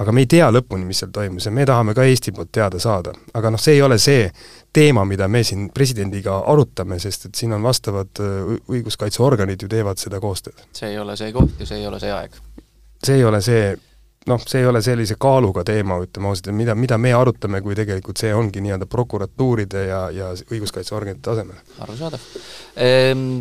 aga 0.00 0.12
me 0.16 0.24
ei 0.24 0.30
tea 0.30 0.48
lõpuni, 0.52 0.86
mis 0.88 1.02
seal 1.02 1.12
toimus 1.14 1.46
ja 1.46 1.52
me 1.54 1.66
tahame 1.68 1.94
ka 1.96 2.06
Eesti 2.08 2.32
poolt 2.36 2.52
teada 2.52 2.80
saada. 2.82 3.12
aga 3.34 3.52
noh, 3.52 3.60
see 3.60 3.76
ei 3.76 3.82
ole 3.82 3.98
see 3.98 4.30
teema, 4.72 5.04
mida 5.04 5.28
me 5.28 5.42
siin 5.44 5.68
presidendiga 5.74 6.38
arutame, 6.52 6.98
sest 7.02 7.28
et 7.28 7.34
siin 7.34 7.52
on 7.52 7.62
vastavad 7.62 8.22
õiguskaitseorganid 8.22 9.62
ju 9.62 9.68
teevad 9.68 10.00
seda 10.00 10.20
koostööd. 10.20 10.66
see 10.72 10.94
ei 10.94 10.98
ole 10.98 11.16
see 11.20 11.32
koht 11.36 11.60
ja 11.60 11.68
see 11.68 11.82
ei 11.82 11.86
ole 11.86 12.00
see 12.00 12.12
aeg? 12.16 12.40
see 13.04 13.20
ei 13.20 13.24
ole 13.24 13.40
see 13.44 13.70
noh, 14.30 14.42
see 14.46 14.60
ei 14.60 14.66
ole 14.68 14.82
sellise 14.84 15.16
kaaluga 15.20 15.64
teema, 15.64 16.00
ütleme 16.04 16.28
ausalt, 16.30 16.52
mida, 16.56 16.74
mida 16.76 16.98
me 16.98 17.12
arutame, 17.16 17.62
kui 17.64 17.76
tegelikult 17.76 18.20
see 18.20 18.34
ongi 18.36 18.60
nii-öelda 18.64 18.88
prokuratuuride 18.90 19.86
ja, 19.86 20.02
ja 20.14 20.34
õiguskaitseorganite 20.48 21.24
tasemel. 21.30 21.64
arusaadav 21.80 22.28
ehm 22.76 23.40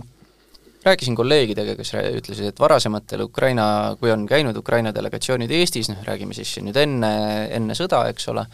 rääkisin 0.85 1.15
kolleegidega, 1.15 1.75
kes 1.75 1.93
ütlesid, 1.99 2.51
et 2.51 2.59
varasematel 2.59 3.25
Ukraina, 3.27 3.95
kui 3.99 4.11
on 4.11 4.25
käinud 4.27 4.57
Ukraina 4.57 4.93
delegatsioonid 4.95 5.51
Eestis, 5.51 5.89
noh 5.91 6.03
räägime 6.07 6.35
siis 6.37 6.55
nüüd 6.63 6.77
enne, 6.79 7.11
enne 7.55 7.75
sõda, 7.77 8.05
eks 8.11 8.29
ole, 8.31 8.45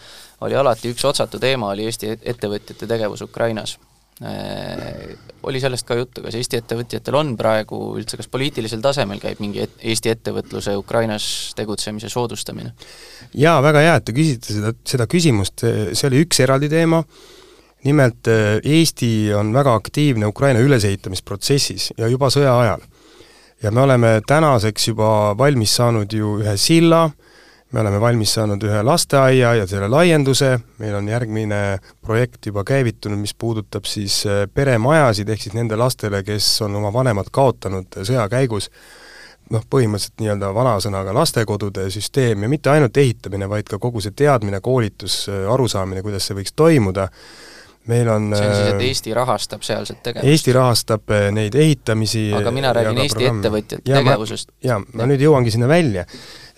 oli 0.45 0.57
alati 0.57 0.93
üks 0.93 1.05
otsatu 1.05 1.41
teema, 1.41 1.73
oli 1.76 1.86
Eesti 1.86 2.15
ettevõtjate 2.17 2.89
tegevus 2.89 3.21
Ukrainas. 3.26 3.78
Äh, 4.23 5.11
oli 5.43 5.59
sellest 5.59 5.84
ka 5.86 5.97
juttu, 5.99 6.23
kas 6.23 6.38
Eesti 6.39 6.61
ettevõtjatel 6.61 7.17
on 7.19 7.34
praegu 7.38 7.80
üldse, 7.99 8.15
kas 8.17 8.30
poliitilisel 8.32 8.80
tasemel 8.82 9.19
käib 9.19 9.41
mingi 9.43 9.65
et, 9.65 9.73
Eesti 9.84 10.13
ettevõtluse 10.13 10.78
Ukrainas 10.80 11.28
tegutsemise 11.57 12.09
soodustamine? 12.09 12.71
jaa, 13.36 13.57
väga 13.61 13.84
hea, 13.84 13.97
et 13.99 14.05
te 14.07 14.15
küsite 14.15 14.55
seda, 14.55 14.71
seda 14.88 15.09
küsimust, 15.11 15.65
see 15.67 16.07
oli 16.07 16.23
üks 16.23 16.39
eraldi 16.47 16.71
teema, 16.71 17.03
nimelt 17.86 18.28
äh, 18.28 18.60
Eesti 18.64 19.34
on 19.34 19.54
väga 19.54 19.74
aktiivne 19.78 20.26
Ukraina 20.26 20.60
ülesehitamisprotsessis 20.60 21.94
ja 21.98 22.10
juba 22.10 22.32
sõja 22.34 22.58
ajal. 22.60 22.82
ja 23.64 23.72
me 23.72 23.82
oleme 23.82 24.22
tänaseks 24.28 24.88
juba 24.88 25.38
valmis 25.38 25.76
saanud 25.76 26.14
ju 26.14 26.40
ühe 26.42 26.58
silla, 26.58 27.10
me 27.72 27.80
oleme 27.80 28.02
valmis 28.02 28.34
saanud 28.34 28.64
ühe 28.64 28.82
lasteaia 28.84 29.54
ja 29.60 29.68
selle 29.68 29.88
laienduse, 29.90 30.52
meil 30.80 30.96
on 30.96 31.08
järgmine 31.08 31.80
projekt 32.02 32.46
juba 32.46 32.64
käivitunud, 32.64 33.20
mis 33.22 33.34
puudutab 33.34 33.88
siis 33.90 34.26
äh, 34.26 34.46
peremajasid, 34.54 35.30
ehk 35.30 35.48
siis 35.48 35.56
nende 35.58 35.78
lastele, 35.80 36.24
kes 36.24 36.50
on 36.66 36.76
oma 36.82 36.94
vanemad 36.94 37.32
kaotanud 37.32 38.02
sõja 38.02 38.28
käigus, 38.32 38.70
noh, 39.54 39.66
põhimõtteliselt 39.70 40.22
nii-öelda 40.24 40.54
vanasõnaga 40.58 41.14
lastekodude 41.14 41.90
süsteem 41.94 42.46
ja 42.46 42.50
mitte 42.50 42.74
ainult 42.74 42.98
ehitamine, 42.98 43.50
vaid 43.50 43.70
ka 43.70 43.80
kogu 43.82 44.02
see 44.02 44.16
teadmine, 44.18 44.62
koolitus, 44.62 45.26
äh, 45.30 45.46
arusaamine, 45.54 46.02
kuidas 46.06 46.26
see 46.30 46.42
võiks 46.42 46.56
toimuda, 46.56 47.10
meil 47.92 48.10
on 48.10 48.32
see 48.36 48.48
on 48.48 48.56
siis, 48.56 48.72
et 48.74 48.88
Eesti 48.88 49.14
rahastab 49.14 49.66
sealset 49.66 50.02
tegevust? 50.04 50.32
Eesti 50.32 50.56
rahastab 50.56 51.14
neid 51.36 51.56
ehitamisi 51.56 52.30
aga 52.38 52.54
mina 52.56 52.74
räägin 52.76 53.04
Eesti 53.04 53.20
programmi. 53.20 53.44
ettevõtjate 53.44 53.92
tegevusest. 53.92 54.52
jaa, 54.66 54.82
ma 54.94 55.08
nüüd 55.10 55.24
jõuangi 55.26 55.54
sinna 55.54 55.70
välja 55.70 56.06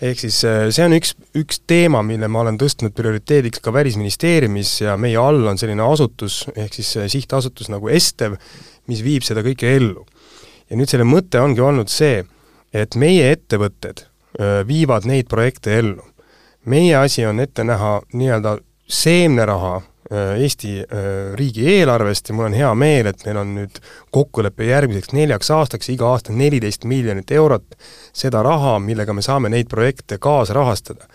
ehk 0.00 0.20
siis 0.22 0.38
äh, 0.46 0.68
see 0.74 0.86
on 0.86 0.94
üks, 0.96 1.14
üks 1.38 1.62
teema, 1.68 2.02
mille 2.06 2.28
ma 2.30 2.42
olen 2.44 2.58
tõstnud 2.60 2.94
prioriteediks 2.96 3.62
ka 3.62 3.72
Välisministeeriumis 3.74 4.74
ja 4.84 4.96
meie 5.00 5.18
all 5.18 5.46
on 5.50 5.58
selline 5.58 5.82
asutus, 5.84 6.44
ehk 6.54 6.78
siis 6.78 6.94
äh, 7.00 7.08
sihtasutus 7.10 7.70
nagu 7.72 7.90
Estev, 7.90 8.38
mis 8.90 9.02
viib 9.04 9.26
seda 9.26 9.42
kõike 9.46 9.74
ellu. 9.76 10.06
ja 10.70 10.76
nüüd 10.76 10.90
selle 10.90 11.06
mõte 11.08 11.40
ongi 11.40 11.64
olnud 11.64 11.90
see, 11.90 12.22
et 12.72 12.94
meie 12.94 13.32
ettevõtted 13.34 14.04
äh, 14.04 14.62
viivad 14.68 15.08
neid 15.08 15.28
projekte 15.28 15.78
ellu. 15.80 16.06
meie 16.64 16.96
asi 16.96 17.26
on 17.26 17.40
ette 17.40 17.64
näha 17.64 17.98
nii-öelda 18.12 18.58
seemneraha 18.88 19.80
Äh, 19.80 19.97
Eesti 20.10 20.78
äh, 20.80 21.08
riigieelarvest 21.36 22.30
ja 22.30 22.34
mul 22.34 22.48
on 22.48 22.56
hea 22.56 22.70
meel, 22.74 23.10
et 23.10 23.24
meil 23.26 23.40
on 23.42 23.50
nüüd 23.58 23.80
kokkulepe 24.14 24.64
järgmiseks 24.70 25.12
neljaks 25.12 25.50
aastaks, 25.52 25.90
iga 25.92 26.12
aasta 26.14 26.32
nelisteist 26.32 26.86
miljonit 26.88 27.30
eurot, 27.30 27.76
seda 28.16 28.42
raha, 28.46 28.78
millega 28.80 29.12
me 29.12 29.24
saame 29.24 29.52
neid 29.52 29.68
projekte 29.68 30.18
kaasrahastada. 30.18 31.08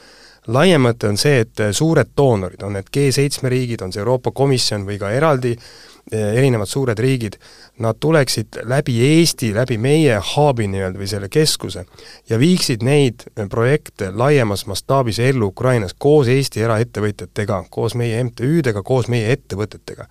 laiem 0.47 0.81
mõte 0.83 1.07
on 1.07 1.17
see, 1.17 1.39
et 1.39 1.61
suured 1.71 2.09
doonorid, 2.17 2.63
on 2.63 2.73
need 2.77 2.91
G7 2.93 3.49
riigid, 3.49 3.81
on 3.81 3.93
see 3.93 4.01
Euroopa 4.03 4.31
Komisjon 4.31 4.85
või 4.85 4.99
ka 4.99 5.09
eraldi 5.09 5.55
Eh, 5.55 5.92
erinevad 6.11 6.67
suured 6.67 6.99
riigid, 6.99 7.37
nad 7.79 7.95
tuleksid 7.99 8.59
läbi 8.69 8.97
Eesti, 9.05 9.53
läbi 9.55 9.77
meie 9.81 10.17
hub'i 10.33 10.67
nii-öelda 10.67 10.99
või 10.99 11.07
selle 11.09 11.29
keskuse 11.31 11.85
ja 12.29 12.39
viiksid 12.39 12.83
neid 12.83 13.23
eh, 13.35 13.47
projekte 13.49 14.11
laiemas 14.11 14.65
mastaabis 14.67 15.19
ellu 15.23 15.51
Ukrainas 15.53 15.95
koos 15.97 16.27
Eesti 16.27 16.65
eraettevõtjatega, 16.67 17.63
koos 17.69 17.95
meie 17.95 18.19
MTÜ-dega, 18.23 18.83
koos 18.83 19.07
meie 19.07 19.31
ettevõtetega. 19.31 20.07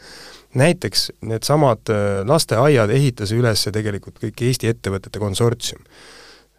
näiteks 0.54 1.12
needsamad 1.20 1.92
eh, 1.92 2.24
lasteaiad 2.26 2.90
ehitas 2.90 3.32
üles 3.32 3.68
tegelikult 3.72 4.18
kõik 4.22 4.42
Eesti 4.48 4.72
ettevõtete 4.72 5.18
konsortsium 5.18 5.84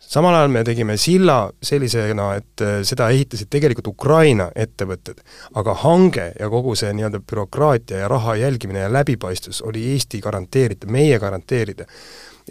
samal 0.07 0.35
ajal 0.35 0.51
me 0.51 0.63
tegime 0.63 0.97
silla 0.97 1.37
sellisena, 1.63 2.33
et 2.39 2.61
äh, 2.61 2.81
seda 2.87 3.09
ehitasid 3.13 3.49
tegelikult 3.53 3.87
Ukraina 3.93 4.49
ettevõtted, 4.55 5.23
aga 5.59 5.77
hange 5.83 6.29
ja 6.39 6.49
kogu 6.51 6.75
see 6.79 6.91
nii-öelda 6.93 7.23
bürokraatia 7.23 8.03
ja 8.03 8.11
raha 8.11 8.35
jälgimine 8.41 8.85
ja 8.85 8.91
läbipaistvus 8.93 9.63
oli 9.67 9.85
Eesti 9.93 10.21
garanteerida, 10.21 10.87
meie 10.87 11.19
garanteerida. 11.19 11.85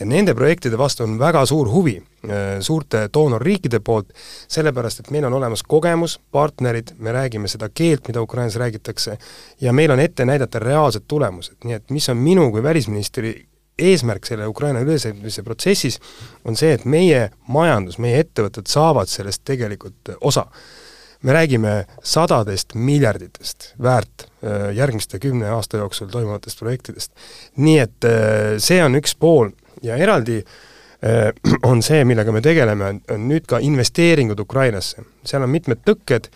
ja 0.00 0.06
nende 0.06 0.32
projektide 0.34 0.78
vastu 0.78 1.04
on 1.04 1.18
väga 1.18 1.44
suur 1.46 1.68
huvi 1.68 1.98
äh, 1.98 2.60
suurte 2.60 3.08
doonorriikide 3.14 3.80
poolt, 3.80 4.08
sellepärast 4.48 5.00
et 5.00 5.10
meil 5.10 5.24
on 5.24 5.32
olemas 5.32 5.62
kogemus, 5.62 6.20
partnerid, 6.32 6.94
me 6.98 7.12
räägime 7.12 7.48
seda 7.48 7.68
keelt, 7.68 8.08
mida 8.08 8.22
Ukrainas 8.22 8.56
räägitakse, 8.56 9.18
ja 9.60 9.72
meil 9.72 9.90
on 9.90 10.00
ette 10.00 10.24
näidata 10.24 10.58
reaalsed 10.58 11.04
tulemused, 11.08 11.60
nii 11.64 11.76
et 11.76 11.90
mis 11.90 12.08
on 12.08 12.16
minu 12.16 12.50
kui 12.50 12.62
välisministri 12.62 13.34
eesmärk 13.78 14.26
selle 14.26 14.46
Ukraina 14.46 14.80
ülesehitamise 14.80 15.42
protsessis 15.42 15.98
on 16.44 16.56
see, 16.58 16.72
et 16.76 16.84
meie 16.84 17.28
majandus, 17.48 17.98
meie 18.02 18.20
ettevõtted 18.22 18.68
saavad 18.70 19.10
sellest 19.10 19.44
tegelikult 19.48 20.16
osa. 20.20 20.46
me 21.22 21.32
räägime 21.32 21.86
sadadest 22.02 22.74
miljarditest 22.74 23.74
väärt 23.82 24.24
äh, 24.26 24.74
järgmiste 24.74 25.18
kümne 25.18 25.48
aasta 25.48 25.76
jooksul 25.76 26.08
toimuvatest 26.10 26.58
projektidest. 26.58 27.12
nii 27.56 27.78
et 27.78 28.04
äh, 28.04 28.58
see 28.58 28.82
on 28.84 28.94
üks 28.98 29.14
pool 29.18 29.50
ja 29.82 29.96
eraldi 29.96 30.42
äh, 30.42 31.32
on 31.70 31.82
see, 31.82 32.04
millega 32.04 32.32
me 32.32 32.40
tegeleme, 32.40 33.00
on 33.10 33.28
nüüd 33.28 33.46
ka 33.46 33.58
investeeringud 33.58 34.40
Ukrainasse. 34.40 35.04
seal 35.24 35.42
on 35.42 35.50
mitmed 35.50 35.84
tõkked, 35.86 36.28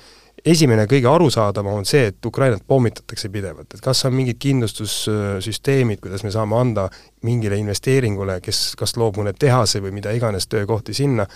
esimene, 0.46 0.86
kõige 0.90 1.08
arusaadavam 1.10 1.80
on 1.80 1.86
see, 1.88 2.06
et 2.10 2.26
Ukrainat 2.26 2.62
pommitatakse 2.66 3.28
pidevalt, 3.32 3.74
et 3.74 3.82
kas 3.82 4.04
on 4.06 4.14
mingid 4.14 4.38
kindlustussüsteemid, 4.42 6.00
kuidas 6.02 6.22
me 6.26 6.30
saame 6.34 6.58
anda 6.58 6.86
mingile 7.26 7.58
investeeringule, 7.58 8.38
kes 8.44 8.60
kas 8.78 8.94
loob 9.00 9.18
mõne 9.20 9.34
tehase 9.38 9.82
või 9.82 9.94
mida 9.96 10.14
iganes 10.14 10.46
töökohti 10.52 10.94
sinna, 10.96 11.26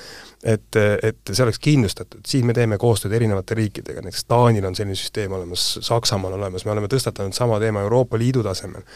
et, 0.44 0.78
et 0.78 1.32
see 1.32 1.44
oleks 1.44 1.58
kindlustatud, 1.62 2.22
siin 2.26 2.46
me 2.46 2.54
teeme 2.56 2.78
koostööd 2.80 3.14
erinevate 3.18 3.58
riikidega, 3.58 4.04
näiteks 4.06 4.28
Taanil 4.30 4.68
on 4.68 4.78
selline 4.78 4.98
süsteem 4.98 5.34
olemas, 5.36 5.72
Saksamaal 5.86 6.38
olemas, 6.38 6.64
me 6.64 6.74
oleme 6.76 6.90
tõstatanud 6.90 7.36
sama 7.36 7.58
teema 7.62 7.82
Euroopa 7.86 8.18
Liidu 8.18 8.44
tasemel. 8.46 8.86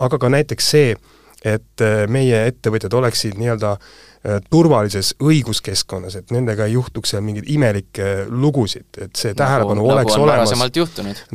aga 0.00 0.18
ka 0.18 0.28
näiteks 0.28 0.70
see, 0.70 0.96
et 1.44 1.82
meie 2.08 2.46
ettevõtjad 2.48 2.94
oleksid 2.96 3.38
nii-öelda 3.38 3.76
äh, 3.76 3.88
turvalises 4.50 5.12
õiguskeskkonnas, 5.20 6.16
et 6.16 6.30
nendega 6.32 6.64
ei 6.64 6.78
juhtuks 6.78 7.12
seal 7.12 7.24
mingeid 7.24 7.48
imelikke 7.52 8.08
lugusid, 8.32 8.86
et 8.96 9.12
see 9.20 9.34
tähelepanu 9.36 9.82
nagu, 9.82 9.90
oleks 9.92 10.14
nagu 10.14 10.24
olemas. 10.24 10.54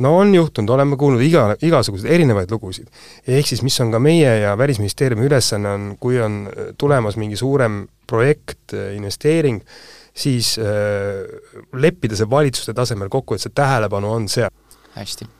no 0.02 0.16
on 0.18 0.34
juhtunud, 0.34 0.74
oleme 0.74 0.98
kuulnud 0.98 1.22
iga, 1.22 1.46
igasuguseid 1.62 2.10
erinevaid 2.18 2.50
lugusid. 2.50 2.90
ehk 3.26 3.52
siis 3.52 3.62
mis 3.62 3.78
on 3.84 3.94
ka 3.94 4.02
meie 4.02 4.34
ja 4.42 4.56
Välisministeeriumi 4.58 5.28
ülesanne, 5.30 5.74
on 5.78 5.96
kui 6.00 6.20
on 6.20 6.42
äh, 6.50 6.74
tulemas 6.78 7.16
mingi 7.20 7.38
suurem 7.38 7.84
projekt, 8.10 8.74
äh, 8.74 8.94
investeering, 8.98 9.62
siis 10.10 10.56
äh, 10.58 11.26
leppida 11.72 12.18
see 12.18 12.30
valitsuste 12.30 12.74
tasemel 12.74 13.12
kokku, 13.12 13.38
et 13.38 13.46
see 13.46 13.54
tähelepanu 13.54 14.16
on 14.18 14.28
seal. 14.28 14.50
hästi 14.98 15.30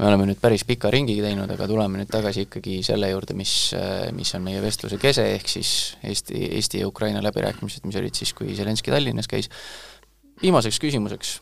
me 0.00 0.06
oleme 0.08 0.30
nüüd 0.30 0.38
päris 0.40 0.62
pika 0.64 0.88
ringi 0.92 1.18
teinud, 1.20 1.50
aga 1.52 1.66
tuleme 1.68 2.00
nüüd 2.00 2.08
tagasi 2.08 2.46
ikkagi 2.46 2.78
selle 2.86 3.10
juurde, 3.10 3.34
mis, 3.36 3.52
mis 4.16 4.32
on 4.38 4.46
meie 4.46 4.62
vestluse 4.64 4.96
kese, 5.00 5.26
ehk 5.36 5.50
siis 5.52 5.72
Eesti, 6.00 6.40
Eesti 6.56 6.80
ja 6.80 6.88
Ukraina 6.88 7.20
läbirääkimised, 7.26 7.84
mis 7.84 7.98
olid 8.00 8.16
siis, 8.16 8.32
kui 8.36 8.56
Zelenskõi 8.56 8.94
Tallinnas 8.94 9.28
käis. 9.28 9.50
viimaseks 10.40 10.80
küsimuseks, 10.80 11.34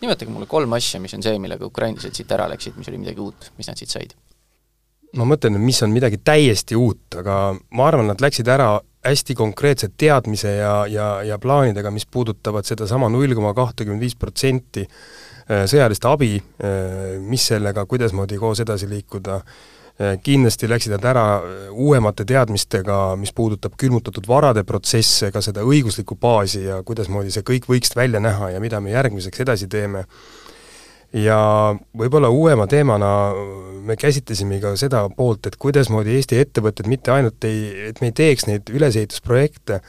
nimetage 0.00 0.32
mulle 0.32 0.48
kolm 0.48 0.72
asja, 0.78 1.00
mis 1.02 1.12
on 1.18 1.26
see, 1.26 1.36
millega 1.42 1.68
ukrainlased 1.68 2.16
siit 2.16 2.32
ära 2.32 2.48
läksid, 2.48 2.78
mis 2.80 2.88
oli 2.88 3.02
midagi 3.04 3.20
uut, 3.20 3.50
mis 3.60 3.68
nad 3.68 3.76
siit 3.76 3.92
said? 3.92 4.16
Ma 5.16 5.24
mõtlen, 5.24 5.56
et 5.56 5.64
mis 5.64 5.80
on 5.82 5.94
midagi 5.94 6.20
täiesti 6.20 6.76
uut, 6.76 7.06
aga 7.16 7.54
ma 7.54 7.86
arvan, 7.88 8.10
nad 8.10 8.20
läksid 8.20 8.48
ära 8.48 8.74
hästi 9.08 9.34
konkreetse 9.38 9.88
teadmise 9.96 10.50
ja, 10.58 10.74
ja, 10.90 11.08
ja 11.24 11.38
plaanidega, 11.40 11.90
mis 11.94 12.04
puudutavad 12.04 12.66
sedasama 12.68 13.08
null 13.08 13.32
koma 13.38 13.54
kahtekümmend 13.56 14.04
viis 14.04 14.18
protsenti 14.18 14.84
Äh, 15.48 15.64
sõjalist 15.64 16.04
abi, 16.04 16.34
äh, 16.36 17.16
mis 17.24 17.46
sellega, 17.48 17.86
kuidasmoodi 17.88 18.36
koos 18.36 18.60
edasi 18.60 18.84
liikuda, 18.88 19.38
äh, 19.96 20.18
kindlasti 20.20 20.68
läksid 20.68 20.92
nad 20.92 21.06
ära 21.08 21.22
uuemate 21.72 22.26
teadmistega, 22.28 23.16
mis 23.16 23.32
puudutab 23.32 23.78
külmutatud 23.80 24.28
varade 24.28 24.66
protsesse, 24.68 25.30
ka 25.32 25.40
seda 25.40 25.64
õiguslikku 25.64 26.18
baasi 26.20 26.66
ja 26.66 26.82
kuidasmoodi 26.84 27.32
see 27.32 27.46
kõik 27.48 27.70
võiks 27.70 27.96
välja 27.96 28.20
näha 28.20 28.50
ja 28.52 28.60
mida 28.60 28.80
me 28.80 28.92
järgmiseks 28.92 29.40
edasi 29.40 29.70
teeme. 29.72 30.04
Ja 31.16 31.38
võib-olla 31.96 32.28
uuema 32.28 32.66
teemana 32.68 33.08
me 33.88 33.96
käsitlesime 33.96 34.60
ka 34.60 34.74
seda 34.76 35.06
poolt, 35.16 35.48
et 35.48 35.56
kuidasmoodi 35.60 36.18
Eesti 36.18 36.40
ettevõtted 36.42 36.88
mitte 36.90 37.12
ainult 37.14 37.44
ei, 37.48 37.88
et 37.88 38.02
me 38.02 38.10
ei 38.10 38.16
teeks 38.16 38.48
neid 38.48 38.68
ülesehitusprojekte, 38.72 39.80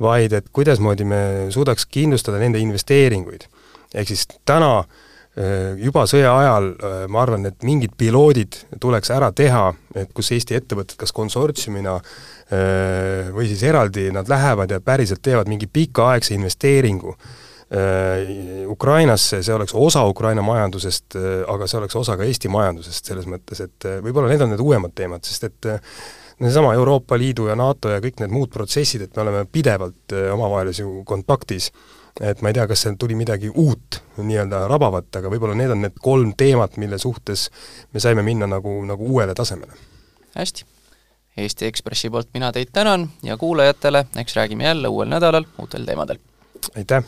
vaid 0.00 0.32
et 0.36 0.48
kuidasmoodi 0.54 1.06
me 1.08 1.22
suudaks 1.52 1.86
kindlustada 1.90 2.38
nende 2.40 2.62
investeeringuid. 2.62 3.48
Ehk 3.94 4.12
siis 4.12 4.24
täna 4.46 4.70
äh, 4.78 5.74
juba 5.82 6.06
sõja 6.08 6.36
ajal 6.38 6.70
äh, 6.72 6.96
ma 7.10 7.24
arvan, 7.24 7.50
et 7.50 7.66
mingid 7.66 7.98
piloodid 7.98 8.62
tuleks 8.80 9.10
ära 9.10 9.32
teha, 9.34 9.72
et 9.98 10.14
kus 10.14 10.30
Eesti 10.36 10.54
ettevõtted 10.60 11.00
kas 11.02 11.12
konsortsiumina 11.16 11.98
äh, 11.98 13.34
või 13.34 13.50
siis 13.50 13.66
eraldi 13.66 14.08
nad 14.14 14.30
lähevad 14.30 14.70
ja 14.70 14.78
päriselt 14.80 15.26
teevad 15.26 15.50
mingi 15.50 15.66
pikaaegse 15.66 16.38
investeeringu 16.38 17.18
Ukrainasse, 18.66 19.44
see 19.46 19.54
oleks 19.54 19.76
osa 19.78 20.00
Ukraina 20.10 20.42
majandusest, 20.42 21.14
aga 21.46 21.68
see 21.70 21.78
oleks 21.78 21.94
osa 22.00 22.16
ka 22.18 22.26
Eesti 22.26 22.50
majandusest, 22.50 23.06
selles 23.12 23.28
mõttes, 23.30 23.60
et 23.62 23.86
võib-olla 24.02 24.26
need 24.32 24.42
on 24.42 24.50
need 24.50 24.62
uuemad 24.64 24.94
teemad, 24.98 25.22
sest 25.22 25.46
et 25.46 25.68
seesama 26.40 26.72
Euroopa 26.74 27.14
Liidu 27.20 27.46
ja 27.46 27.54
NATO 27.54 27.92
ja 27.92 28.02
kõik 28.02 28.18
need 28.24 28.34
muud 28.34 28.50
protsessid, 28.50 29.06
et 29.06 29.14
me 29.14 29.22
oleme 29.22 29.44
pidevalt 29.46 30.16
omavahelises 30.34 30.82
ju 30.82 31.04
kontaktis 31.06 31.70
äh, 31.70 32.00
et 32.20 32.42
ma 32.42 32.50
ei 32.50 32.56
tea, 32.56 32.66
kas 32.68 32.84
seal 32.84 32.96
tuli 33.00 33.16
midagi 33.18 33.50
uut 33.50 34.00
nii-öelda 34.20 34.64
rabavat, 34.70 35.08
aga 35.20 35.30
võib-olla 35.32 35.56
need 35.58 35.72
on 35.74 35.84
need 35.86 36.00
kolm 36.02 36.34
teemat, 36.38 36.76
mille 36.80 36.98
suhtes 37.00 37.48
me 37.94 38.02
saime 38.02 38.24
minna 38.26 38.48
nagu, 38.50 38.72
nagu 38.86 39.08
uuele 39.14 39.34
tasemele. 39.34 39.72
hästi. 40.34 40.66
Eesti 41.40 41.66
Ekspressi 41.66 42.10
poolt 42.10 42.28
mina 42.34 42.50
teid 42.52 42.72
tänan 42.72 43.06
ja 43.22 43.36
kuulajatele, 43.38 44.04
eks 44.18 44.36
räägime 44.36 44.64
jälle 44.64 44.88
uuel 44.88 45.08
nädalal 45.08 45.46
uutel 45.58 45.86
teemadel. 45.86 46.18
aitäh! 46.76 47.02